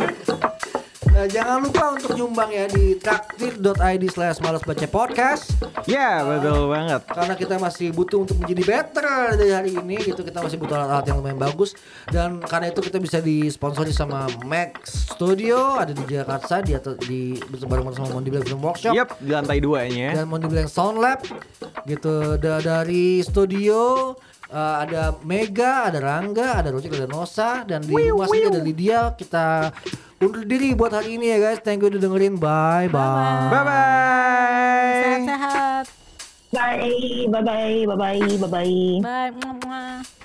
eh, 1.13 1.29
jangan 1.29 1.59
lupa 1.63 1.85
untuk 1.93 2.13
nyumbang 2.17 2.51
ya 2.51 2.65
di 2.69 2.97
traktir.id 2.97 4.05
slash 4.09 4.39
malas 4.41 4.63
baca 4.65 4.87
podcast. 4.87 5.53
Ya 5.85 6.23
betul 6.23 6.71
banget. 6.71 7.03
karena 7.11 7.35
kita 7.35 7.55
masih 7.59 7.91
butuh 7.91 8.23
untuk 8.23 8.39
menjadi 8.39 8.63
better 8.63 9.35
dari 9.37 9.53
hari 9.53 9.71
ini 9.75 9.97
gitu. 10.01 10.23
Kita 10.23 10.41
masih 10.41 10.57
butuh 10.57 10.79
alat-alat 10.79 11.07
yang 11.11 11.19
lumayan 11.21 11.41
bagus. 11.41 11.75
Dan 12.09 12.39
karena 12.41 12.71
itu 12.71 12.81
kita 12.81 12.99
bisa 13.03 13.19
disponsori 13.19 13.91
sama 13.91 14.31
Max 14.47 15.11
Studio 15.13 15.77
ada 15.77 15.91
di 15.91 16.05
Jakarta 16.07 16.63
di 16.63 16.73
atau 16.73 16.95
di 16.97 17.37
bareng 17.43 17.93
sama 17.93 18.09
Mondi 18.15 18.31
Black 18.31 18.47
Film 18.49 18.63
Workshop. 18.63 18.95
Yap 18.95 19.19
di 19.19 19.31
lantai 19.33 19.59
duanya. 19.59 20.15
dan 20.17 20.27
Mondi 20.31 20.47
Black 20.49 20.71
Sound 20.71 20.99
Lab 21.03 21.21
gitu. 21.85 22.39
Da- 22.39 22.63
dari 22.63 23.21
studio 23.27 24.13
eh, 24.53 24.75
ada 24.85 25.17
Mega, 25.25 25.89
ada 25.89 25.99
Rangga, 25.99 26.61
ada 26.61 26.69
Rojek, 26.69 26.93
ada 26.93 27.09
Nosa 27.09 27.65
dan 27.65 27.81
di 27.81 27.97
rumah 27.97 28.29
sini 28.29 28.53
ada 28.53 28.61
Lydia. 28.61 29.01
Kita 29.17 29.73
undur 30.21 30.45
diri 30.45 30.77
buat 30.77 30.93
hari 30.93 31.17
ini 31.17 31.33
ya 31.33 31.39
guys. 31.41 31.65
Thank 31.65 31.81
you 31.81 31.89
udah 31.89 32.01
dengerin. 32.01 32.37
Bye 32.37 32.93
bye, 32.93 33.49
Bye 33.49 33.65
bye. 33.65 35.01
Sehat-sehat. 35.01 35.85
Bye, 36.53 37.33
bye 37.33 37.41
bye, 37.41 37.81
bye 37.89 37.97
bye, 37.97 38.37
bye 38.37 38.51
bye. 38.53 39.33
Bye. 39.33 40.22